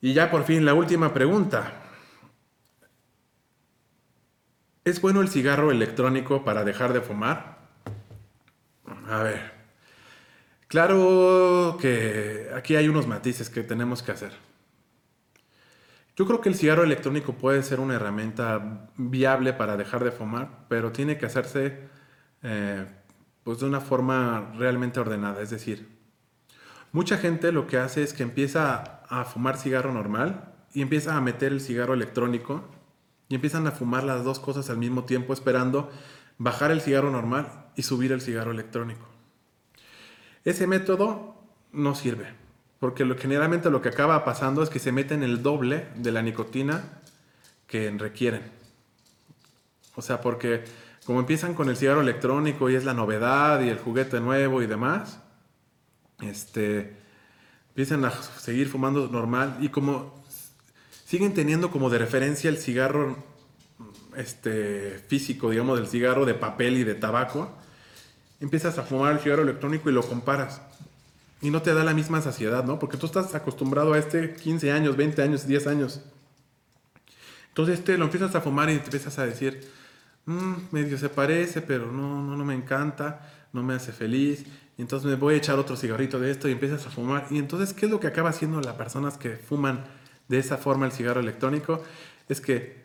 Y 0.03 0.13
ya 0.13 0.31
por 0.31 0.45
fin 0.45 0.67
la 0.67 0.75
última 0.75 1.15
pregunta. 1.15 1.73
¿Es 4.85 5.01
bueno 5.01 5.23
el 5.23 5.29
cigarro 5.29 5.71
electrónico 5.71 6.45
para 6.45 6.65
dejar 6.65 6.93
de 6.93 7.01
fumar? 7.01 7.61
A 9.09 9.23
ver. 9.23 9.62
Claro 10.73 11.77
que 11.79 12.49
aquí 12.57 12.77
hay 12.77 12.89
unos 12.89 13.07
matices 13.07 13.51
que 13.51 13.63
tenemos 13.63 14.03
que 14.03 14.11
hacer. 14.11 14.33
Yo 16.17 16.27
creo 16.27 16.41
que 16.41 16.49
el 16.49 16.55
cigarro 16.55 16.83
electrónico 16.83 17.35
puede 17.35 17.63
ser 17.63 17.79
una 17.79 17.97
herramienta 17.97 18.89
viable 18.97 19.53
para 19.53 19.77
dejar 19.77 20.03
de 20.03 20.13
fumar, 20.13 20.65
pero 20.71 20.91
tiene 20.91 21.19
que 21.19 21.27
hacerse 21.27 21.79
eh, 22.43 22.87
pues 23.45 23.59
de 23.59 23.67
una 23.67 23.83
forma 23.83 24.55
realmente 24.57 24.99
ordenada. 24.99 25.43
Es 25.43 25.51
decir, 25.51 25.91
mucha 26.91 27.19
gente 27.19 27.53
lo 27.53 27.67
que 27.67 27.77
hace 27.77 28.03
es 28.03 28.15
que 28.15 28.23
empieza 28.23 29.03
a 29.11 29.27
fumar 29.27 29.59
cigarro 29.59 29.93
normal 29.93 30.55
y 30.73 30.81
empieza 30.81 31.19
a 31.19 31.21
meter 31.21 31.53
el 31.53 31.61
cigarro 31.61 31.93
electrónico 31.93 32.67
y 33.29 33.35
empiezan 33.35 33.67
a 33.67 33.73
fumar 33.73 34.05
las 34.05 34.25
dos 34.25 34.41
cosas 34.41 34.71
al 34.71 34.79
mismo 34.79 35.05
tiempo 35.05 35.35
esperando 35.35 35.91
bajar 36.39 36.71
el 36.71 36.81
cigarro 36.81 37.11
normal 37.11 37.67
y 37.77 37.83
subir 37.83 38.11
el 38.13 38.23
cigarro 38.23 38.53
electrónico. 38.53 39.12
Ese 40.45 40.67
método 40.67 41.35
no 41.73 41.95
sirve, 41.95 42.27
porque 42.81 43.05
generalmente 43.19 43.71
lo 43.71 43.81
que 43.81 43.89
acaba 43.89 44.25
pasando 44.25 44.63
es 44.63 44.71
que 44.71 44.79
se 44.79 44.93
meten 44.93 45.23
el 45.23 45.43
doble 45.43 45.87
de 45.97 46.13
la 46.13 46.23
nicotina 46.23 47.01
que 47.67 47.91
requieren. 47.91 48.43
O 49.95 50.03
sea, 50.03 50.21
porque 50.21 50.65
como 51.05 51.21
empiezan 51.21 51.55
con 51.55 51.69
el 51.69 51.77
cigarro 51.77 52.01
electrónico 52.01 52.71
y 52.71 52.75
es 52.75 52.85
la 52.85 52.95
novedad 52.95 53.61
y 53.61 53.69
el 53.69 53.79
juguete 53.79 54.21
nuevo 54.21 54.63
y 54.63 54.67
demás, 54.67 55.21
este, 56.21 56.97
empiezan 57.69 58.05
a 58.05 58.11
seguir 58.11 58.69
fumando 58.69 59.09
normal 59.09 59.57
y 59.61 59.69
como 59.69 60.23
siguen 61.05 61.35
teniendo 61.35 61.71
como 61.71 61.91
de 61.91 61.99
referencia 61.99 62.49
el 62.51 62.59
cigarro 62.59 63.17
este, 64.17 65.03
físico, 65.09 65.51
digamos, 65.51 65.79
del 65.79 65.89
cigarro 65.89 66.25
de 66.25 66.35
papel 66.35 66.77
y 66.77 66.85
de 66.85 66.95
tabaco, 66.95 67.51
empiezas 68.43 68.77
a 68.77 68.83
fumar 68.83 69.13
el 69.13 69.21
cigarro 69.21 69.43
electrónico 69.43 69.89
y 69.89 69.93
lo 69.93 70.03
comparas. 70.03 70.61
Y 71.41 71.51
no 71.51 71.63
te 71.63 71.73
da 71.73 71.85
la 71.85 71.95
misma 71.95 72.21
saciedad, 72.21 72.65
¿no? 72.65 72.79
Porque 72.79 72.97
tú 72.97 73.07
estás 73.07 73.35
acostumbrado 73.35 73.95
a 73.95 73.99
este 73.99 74.35
15 74.35 74.73
años, 74.73 74.97
20 74.97 75.23
años, 75.23 75.47
10 75.47 75.67
años. 75.69 76.01
Entonces 77.49 77.79
este 77.79 77.97
lo 77.99 78.05
empiezas 78.05 78.35
a 78.35 78.41
fumar 78.41 78.69
y 78.71 78.79
te 78.79 78.85
empiezas 78.85 79.19
a 79.19 79.27
decir, 79.27 79.69
mm, 80.27 80.55
medio 80.73 80.99
se 80.99 81.09
parece, 81.09 81.63
pero 81.63 81.91
no, 81.91 82.23
no, 82.23 82.37
no 82.37 82.45
me 82.45 82.55
encanta, 82.55 83.33
no 83.53 83.63
me 83.63 83.75
hace 83.75 83.93
feliz. 83.93 84.45
Entonces 84.77 85.09
me 85.09 85.17
voy 85.17 85.35
a 85.35 85.37
echar 85.37 85.59
otro 85.59 85.77
cigarrito 85.77 86.19
de 86.19 86.31
esto 86.31 86.49
y 86.49 86.53
empiezas 86.53 86.87
a 86.87 86.91
fumar. 86.91 87.27
Y 87.31 87.39
entonces, 87.39 87.73
¿qué 87.73 87.87
es 87.87 87.93
lo 87.93 88.01
que 88.01 88.09
acaba 88.09 88.31
haciendo 88.31 88.61
las 88.61 88.75
personas 88.75 89.19
que 89.19 89.37
fuman 89.37 89.85
de 90.29 90.39
esa 90.39 90.57
forma 90.57 90.87
el 90.87 90.93
cigarro 90.93 91.21
electrónico? 91.21 91.83
Es 92.29 92.41
que 92.41 92.83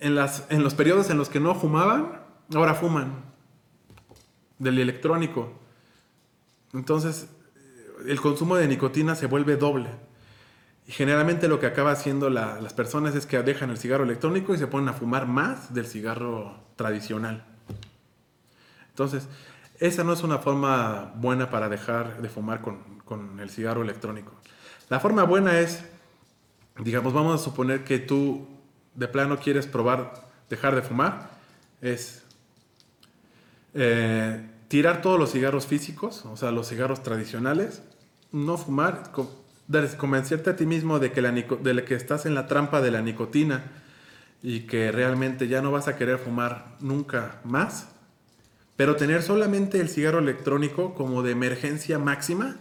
en, 0.00 0.14
las, 0.14 0.44
en 0.48 0.62
los 0.62 0.74
periodos 0.74 1.10
en 1.10 1.18
los 1.18 1.28
que 1.28 1.40
no 1.40 1.54
fumaban, 1.54 2.20
ahora 2.52 2.74
fuman 2.74 3.29
del 4.60 4.78
electrónico. 4.78 5.52
Entonces, 6.72 7.28
el 8.06 8.20
consumo 8.20 8.54
de 8.54 8.68
nicotina 8.68 9.16
se 9.16 9.26
vuelve 9.26 9.56
doble. 9.56 9.88
Y 10.86 10.92
generalmente 10.92 11.48
lo 11.48 11.58
que 11.58 11.66
acaba 11.66 11.90
haciendo 11.90 12.30
las 12.30 12.72
personas 12.72 13.16
es 13.16 13.26
que 13.26 13.42
dejan 13.42 13.70
el 13.70 13.78
cigarro 13.78 14.04
electrónico 14.04 14.54
y 14.54 14.58
se 14.58 14.68
ponen 14.68 14.88
a 14.88 14.92
fumar 14.92 15.26
más 15.26 15.74
del 15.74 15.86
cigarro 15.86 16.54
tradicional. 16.76 17.44
Entonces, 18.90 19.26
esa 19.80 20.04
no 20.04 20.12
es 20.12 20.22
una 20.22 20.38
forma 20.38 21.12
buena 21.16 21.50
para 21.50 21.68
dejar 21.68 22.22
de 22.22 22.28
fumar 22.28 22.60
con, 22.60 23.00
con 23.04 23.40
el 23.40 23.50
cigarro 23.50 23.82
electrónico. 23.82 24.32
La 24.88 25.00
forma 25.00 25.24
buena 25.24 25.58
es, 25.58 25.84
digamos, 26.78 27.12
vamos 27.12 27.40
a 27.40 27.44
suponer 27.44 27.82
que 27.82 27.98
tú 27.98 28.46
de 28.94 29.08
plano 29.08 29.38
quieres 29.38 29.66
probar 29.66 30.30
dejar 30.50 30.74
de 30.74 30.82
fumar, 30.82 31.30
es 31.80 32.24
eh, 33.74 34.50
tirar 34.68 35.02
todos 35.02 35.18
los 35.18 35.32
cigarros 35.32 35.66
físicos, 35.66 36.24
o 36.26 36.36
sea, 36.36 36.50
los 36.50 36.68
cigarros 36.68 37.02
tradicionales, 37.02 37.82
no 38.32 38.56
fumar, 38.56 39.10
convencerte 39.96 40.50
a 40.50 40.56
ti 40.56 40.66
mismo 40.66 40.98
de 40.98 41.12
que, 41.12 41.22
la, 41.22 41.32
de 41.32 41.84
que 41.84 41.94
estás 41.94 42.26
en 42.26 42.34
la 42.34 42.46
trampa 42.46 42.80
de 42.80 42.90
la 42.90 43.02
nicotina 43.02 43.64
y 44.42 44.60
que 44.60 44.90
realmente 44.92 45.48
ya 45.48 45.60
no 45.60 45.70
vas 45.70 45.88
a 45.88 45.96
querer 45.96 46.18
fumar 46.18 46.76
nunca 46.80 47.40
más, 47.44 47.88
pero 48.76 48.96
tener 48.96 49.22
solamente 49.22 49.80
el 49.80 49.88
cigarro 49.88 50.20
electrónico 50.20 50.94
como 50.94 51.22
de 51.22 51.32
emergencia 51.32 51.98
máxima 51.98 52.56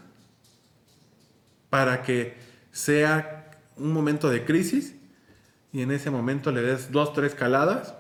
para 1.70 2.04
que 2.04 2.38
sea 2.72 3.52
un 3.78 3.94
momento 3.94 4.30
de 4.30 4.44
crisis 4.46 4.96
y 5.72 5.82
en 5.82 5.92
ese 5.92 6.10
momento 6.10 6.52
le 6.52 6.62
des 6.62 6.92
dos, 6.92 7.14
tres 7.14 7.36
caladas 7.36 7.94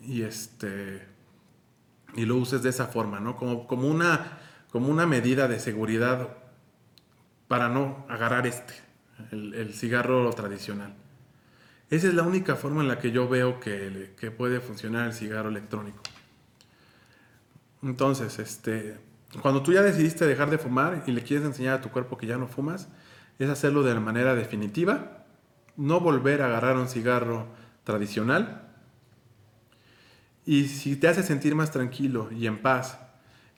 y 0.00 0.22
este 0.22 1.13
y 2.16 2.24
lo 2.26 2.36
uses 2.36 2.62
de 2.62 2.70
esa 2.70 2.86
forma, 2.86 3.20
¿no? 3.20 3.36
Como, 3.36 3.66
como, 3.66 3.88
una, 3.88 4.38
como 4.70 4.88
una 4.88 5.06
medida 5.06 5.48
de 5.48 5.58
seguridad 5.58 6.28
para 7.48 7.68
no 7.68 8.06
agarrar 8.08 8.46
este, 8.46 8.74
el, 9.30 9.72
cigarro 9.74 10.30
tradicional. 10.30 10.94
Esa 11.90 12.08
es 12.08 12.14
la 12.14 12.22
única 12.22 12.56
forma 12.56 12.82
en 12.82 12.88
la 12.88 12.98
que 12.98 13.10
yo 13.10 13.28
veo 13.28 13.60
que, 13.60 14.14
que, 14.18 14.30
puede 14.30 14.60
funcionar 14.60 15.06
el 15.06 15.12
cigarro 15.12 15.48
electrónico. 15.48 16.00
Entonces, 17.82 18.38
este, 18.38 18.96
cuando 19.42 19.62
tú 19.62 19.72
ya 19.72 19.82
decidiste 19.82 20.26
dejar 20.26 20.50
de 20.50 20.58
fumar 20.58 21.04
y 21.06 21.12
le 21.12 21.22
quieres 21.22 21.46
enseñar 21.46 21.74
a 21.74 21.80
tu 21.80 21.90
cuerpo 21.90 22.16
que 22.16 22.26
ya 22.26 22.38
no 22.38 22.48
fumas, 22.48 22.88
es 23.38 23.50
hacerlo 23.50 23.82
de 23.82 23.94
manera 24.00 24.34
definitiva, 24.34 25.24
no 25.76 26.00
volver 26.00 26.42
a 26.42 26.46
agarrar 26.46 26.76
un 26.76 26.88
cigarro 26.88 27.46
tradicional, 27.84 28.63
y 30.46 30.68
si 30.68 30.96
te 30.96 31.08
hace 31.08 31.22
sentir 31.22 31.54
más 31.54 31.70
tranquilo 31.70 32.28
y 32.30 32.46
en 32.46 32.58
paz 32.58 32.98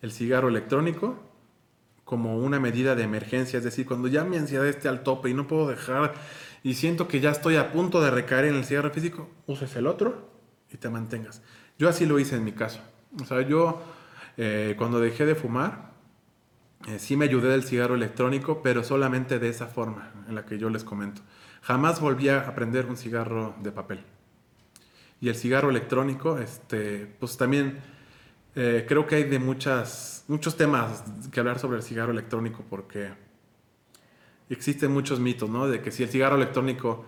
el 0.02 0.12
cigarro 0.12 0.48
electrónico, 0.48 1.18
como 2.04 2.38
una 2.38 2.60
medida 2.60 2.94
de 2.94 3.02
emergencia, 3.02 3.58
es 3.58 3.64
decir, 3.64 3.84
cuando 3.86 4.06
ya 4.06 4.24
mi 4.24 4.36
ansiedad 4.36 4.66
esté 4.66 4.88
al 4.88 5.02
tope 5.02 5.28
y 5.28 5.34
no 5.34 5.48
puedo 5.48 5.66
dejar 5.66 6.14
y 6.62 6.74
siento 6.74 7.08
que 7.08 7.20
ya 7.20 7.30
estoy 7.30 7.56
a 7.56 7.72
punto 7.72 8.00
de 8.00 8.12
recaer 8.12 8.44
en 8.44 8.54
el 8.54 8.64
cigarro 8.64 8.90
físico, 8.90 9.28
uses 9.46 9.74
el 9.74 9.88
otro 9.88 10.30
y 10.70 10.76
te 10.76 10.88
mantengas. 10.88 11.42
Yo 11.78 11.88
así 11.88 12.06
lo 12.06 12.20
hice 12.20 12.36
en 12.36 12.44
mi 12.44 12.52
caso. 12.52 12.80
O 13.20 13.24
sea, 13.24 13.42
yo 13.42 13.82
eh, 14.36 14.74
cuando 14.78 15.00
dejé 15.00 15.26
de 15.26 15.34
fumar, 15.34 15.90
eh, 16.86 17.00
sí 17.00 17.16
me 17.16 17.24
ayudé 17.24 17.48
del 17.48 17.64
cigarro 17.64 17.96
electrónico, 17.96 18.62
pero 18.62 18.84
solamente 18.84 19.40
de 19.40 19.48
esa 19.48 19.66
forma 19.66 20.12
en 20.28 20.36
la 20.36 20.46
que 20.46 20.58
yo 20.58 20.70
les 20.70 20.84
comento. 20.84 21.22
Jamás 21.62 22.00
volví 22.00 22.28
a 22.28 22.46
aprender 22.46 22.86
un 22.86 22.96
cigarro 22.96 23.56
de 23.60 23.72
papel 23.72 24.04
y 25.20 25.28
el 25.28 25.34
cigarro 25.34 25.70
electrónico, 25.70 26.38
este, 26.38 27.06
pues 27.18 27.36
también 27.36 27.78
eh, 28.54 28.84
creo 28.88 29.06
que 29.06 29.16
hay 29.16 29.24
de 29.24 29.38
muchas, 29.38 30.24
muchos 30.28 30.56
temas 30.56 31.04
que 31.30 31.40
hablar 31.40 31.58
sobre 31.58 31.78
el 31.78 31.82
cigarro 31.82 32.12
electrónico 32.12 32.64
porque 32.68 33.10
existen 34.48 34.92
muchos 34.92 35.20
mitos, 35.20 35.50
¿no? 35.50 35.68
De 35.68 35.80
que 35.80 35.90
si 35.90 36.02
el 36.02 36.08
cigarro 36.08 36.36
electrónico 36.36 37.04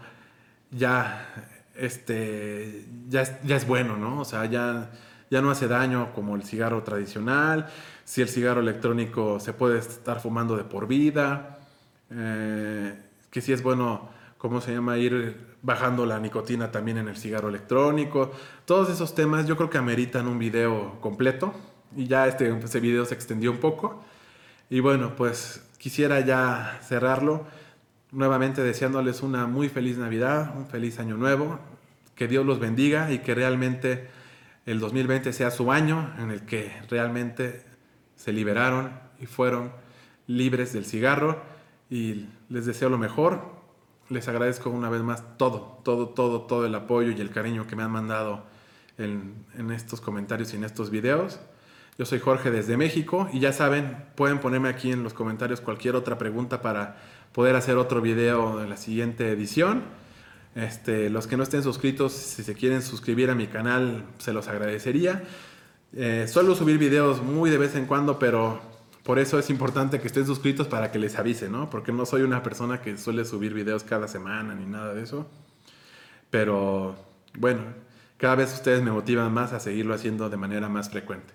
ya, 0.70 1.54
este, 1.74 2.84
ya, 3.09 3.22
es, 3.22 3.42
ya 3.42 3.56
es 3.56 3.66
bueno, 3.66 3.96
¿no? 3.96 4.20
O 4.20 4.24
sea, 4.24 4.46
ya, 4.46 4.90
ya 5.30 5.40
no 5.40 5.50
hace 5.50 5.68
daño 5.68 6.12
como 6.14 6.36
el 6.36 6.42
cigarro 6.42 6.82
tradicional, 6.82 7.68
si 8.04 8.22
el 8.22 8.28
cigarro 8.28 8.61
electrónico 8.61 9.38
se 9.40 9.52
puede 9.52 9.78
estar 9.78 10.20
fumando 10.20 10.56
de 10.56 10.64
por 10.64 10.86
vida, 10.86 11.59
eh, 12.11 12.98
que 13.30 13.40
si 13.40 13.52
es 13.52 13.62
bueno, 13.62 14.09
¿cómo 14.38 14.61
se 14.61 14.72
llama? 14.72 14.96
Ir 14.98 15.57
bajando 15.62 16.06
la 16.06 16.18
nicotina 16.18 16.70
también 16.70 16.98
en 16.98 17.09
el 17.09 17.16
cigarro 17.16 17.48
electrónico. 17.48 18.32
Todos 18.64 18.90
esos 18.90 19.14
temas 19.14 19.46
yo 19.46 19.56
creo 19.56 19.70
que 19.70 19.78
ameritan 19.78 20.26
un 20.28 20.38
video 20.38 21.00
completo. 21.00 21.54
Y 21.96 22.06
ya 22.06 22.26
este, 22.26 22.56
ese 22.56 22.80
video 22.80 23.04
se 23.04 23.14
extendió 23.14 23.50
un 23.50 23.59
poco. 23.59 24.02
Y 24.70 24.80
bueno, 24.80 25.16
pues 25.16 25.62
quisiera 25.78 26.20
ya 26.20 26.78
cerrarlo. 26.82 27.46
Nuevamente 28.11 28.62
deseándoles 28.62 29.22
una 29.22 29.46
muy 29.46 29.68
feliz 29.68 29.98
Navidad, 29.98 30.54
un 30.56 30.66
feliz 30.66 30.98
año 30.98 31.16
nuevo, 31.16 31.59
que 32.14 32.28
Dios 32.28 32.44
los 32.46 32.59
bendiga 32.59 33.12
y 33.12 33.18
que 33.18 33.34
realmente 33.34 34.09
el 34.66 34.80
2020 34.80 35.32
sea 35.32 35.50
su 35.50 35.72
año 35.72 36.14
en 36.18 36.30
el 36.30 36.42
que 36.42 36.72
realmente 36.90 37.64
se 38.16 38.32
liberaron 38.32 38.92
y 39.20 39.26
fueron 39.26 39.72
libres 40.26 40.72
del 40.72 40.84
cigarro. 40.84 41.42
Y 41.90 42.26
les 42.48 42.66
deseo 42.66 42.90
lo 42.90 42.98
mejor, 42.98 43.57
les 44.11 44.26
agradezco 44.28 44.70
una 44.70 44.88
vez 44.88 45.02
más 45.02 45.22
todo, 45.36 45.80
todo, 45.84 46.09
todo, 46.09 46.42
todo 46.42 46.66
el 46.66 46.74
apoyo 46.74 47.11
y 47.11 47.20
el 47.20 47.30
cariño 47.30 47.66
que 47.66 47.76
me 47.76 47.82
han 47.82 47.90
mandado 47.90 48.44
en, 48.96 49.44
estos 49.70 50.00
comentarios 50.00 50.52
y 50.52 50.56
en 50.56 50.64
estos 50.64 50.90
videos. 50.90 51.38
Yo 51.98 52.04
soy 52.04 52.20
Jorge 52.20 52.50
desde 52.50 52.76
México 52.76 53.28
y 53.32 53.40
ya 53.40 53.52
saben, 53.52 54.04
pueden 54.14 54.38
ponerme 54.38 54.68
aquí 54.68 54.92
en 54.92 55.02
los 55.02 55.14
comentarios 55.14 55.61
cualquier 55.61 55.96
otra 55.96 56.16
pregunta 56.16 56.62
para 56.62 56.96
poder 57.32 57.56
hacer 57.56 57.76
otro 57.76 58.00
video 58.00 58.62
en 58.62 58.70
la 58.70 58.76
siguiente 58.76 59.30
edición. 59.30 59.82
Este, 60.54 61.11
los 61.11 61.26
que 61.26 61.36
no 61.36 61.42
estén 61.42 61.62
suscritos, 61.62 62.12
si 62.12 62.42
se 62.42 62.54
quieren 62.54 62.82
suscribir 62.82 63.30
a 63.30 63.34
mi 63.34 63.46
canal, 63.46 64.04
se 64.18 64.32
los 64.32 64.48
agradecería. 64.48 65.22
Eh, 65.94 66.26
suelo 66.28 66.54
subir 66.54 66.78
videos 66.78 67.22
muy 67.22 67.50
de 67.50 67.59
vez 67.59 67.74
en 67.74 67.86
cuando, 67.86 68.18
pero 68.18 68.61
por 69.09 69.18
eso 69.18 69.38
es 69.38 69.48
importante 69.48 70.00
que 70.02 70.06
estén 70.06 70.26
suscritos 70.26 70.66
para 70.68 70.92
que 70.92 70.98
les 70.98 71.18
avise, 71.18 71.48
¿no? 71.48 71.70
Porque 71.70 71.92
no 71.92 72.04
soy 72.04 72.20
una 72.20 72.42
persona 72.42 72.82
que 72.82 72.98
suele 72.98 73.24
subir 73.24 73.54
videos 73.54 73.82
cada 73.82 74.06
semana 74.06 74.54
ni 74.54 74.66
nada 74.66 74.92
de 74.92 75.02
eso. 75.02 75.26
Pero 76.28 76.94
bueno, 77.32 77.62
cada 78.18 78.34
vez 78.34 78.52
ustedes 78.52 78.82
me 78.82 78.90
motivan 78.90 79.32
más 79.32 79.54
a 79.54 79.61
seguirlo 79.61 79.94
haciendo 79.94 80.28
de 80.28 80.36
manera 80.36 80.68
más 80.68 80.90
frecuente. 80.90 81.32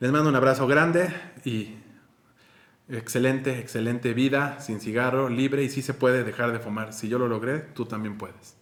Les 0.00 0.12
mando 0.12 0.28
un 0.28 0.36
abrazo 0.36 0.66
grande 0.66 1.08
y 1.46 1.76
excelente, 2.90 3.58
excelente 3.58 4.12
vida 4.12 4.60
sin 4.60 4.78
cigarro, 4.78 5.30
libre 5.30 5.62
y 5.62 5.70
sí 5.70 5.80
se 5.80 5.94
puede 5.94 6.24
dejar 6.24 6.52
de 6.52 6.58
fumar. 6.58 6.92
Si 6.92 7.08
yo 7.08 7.18
lo 7.18 7.26
logré, 7.26 7.60
tú 7.60 7.86
también 7.86 8.18
puedes. 8.18 8.57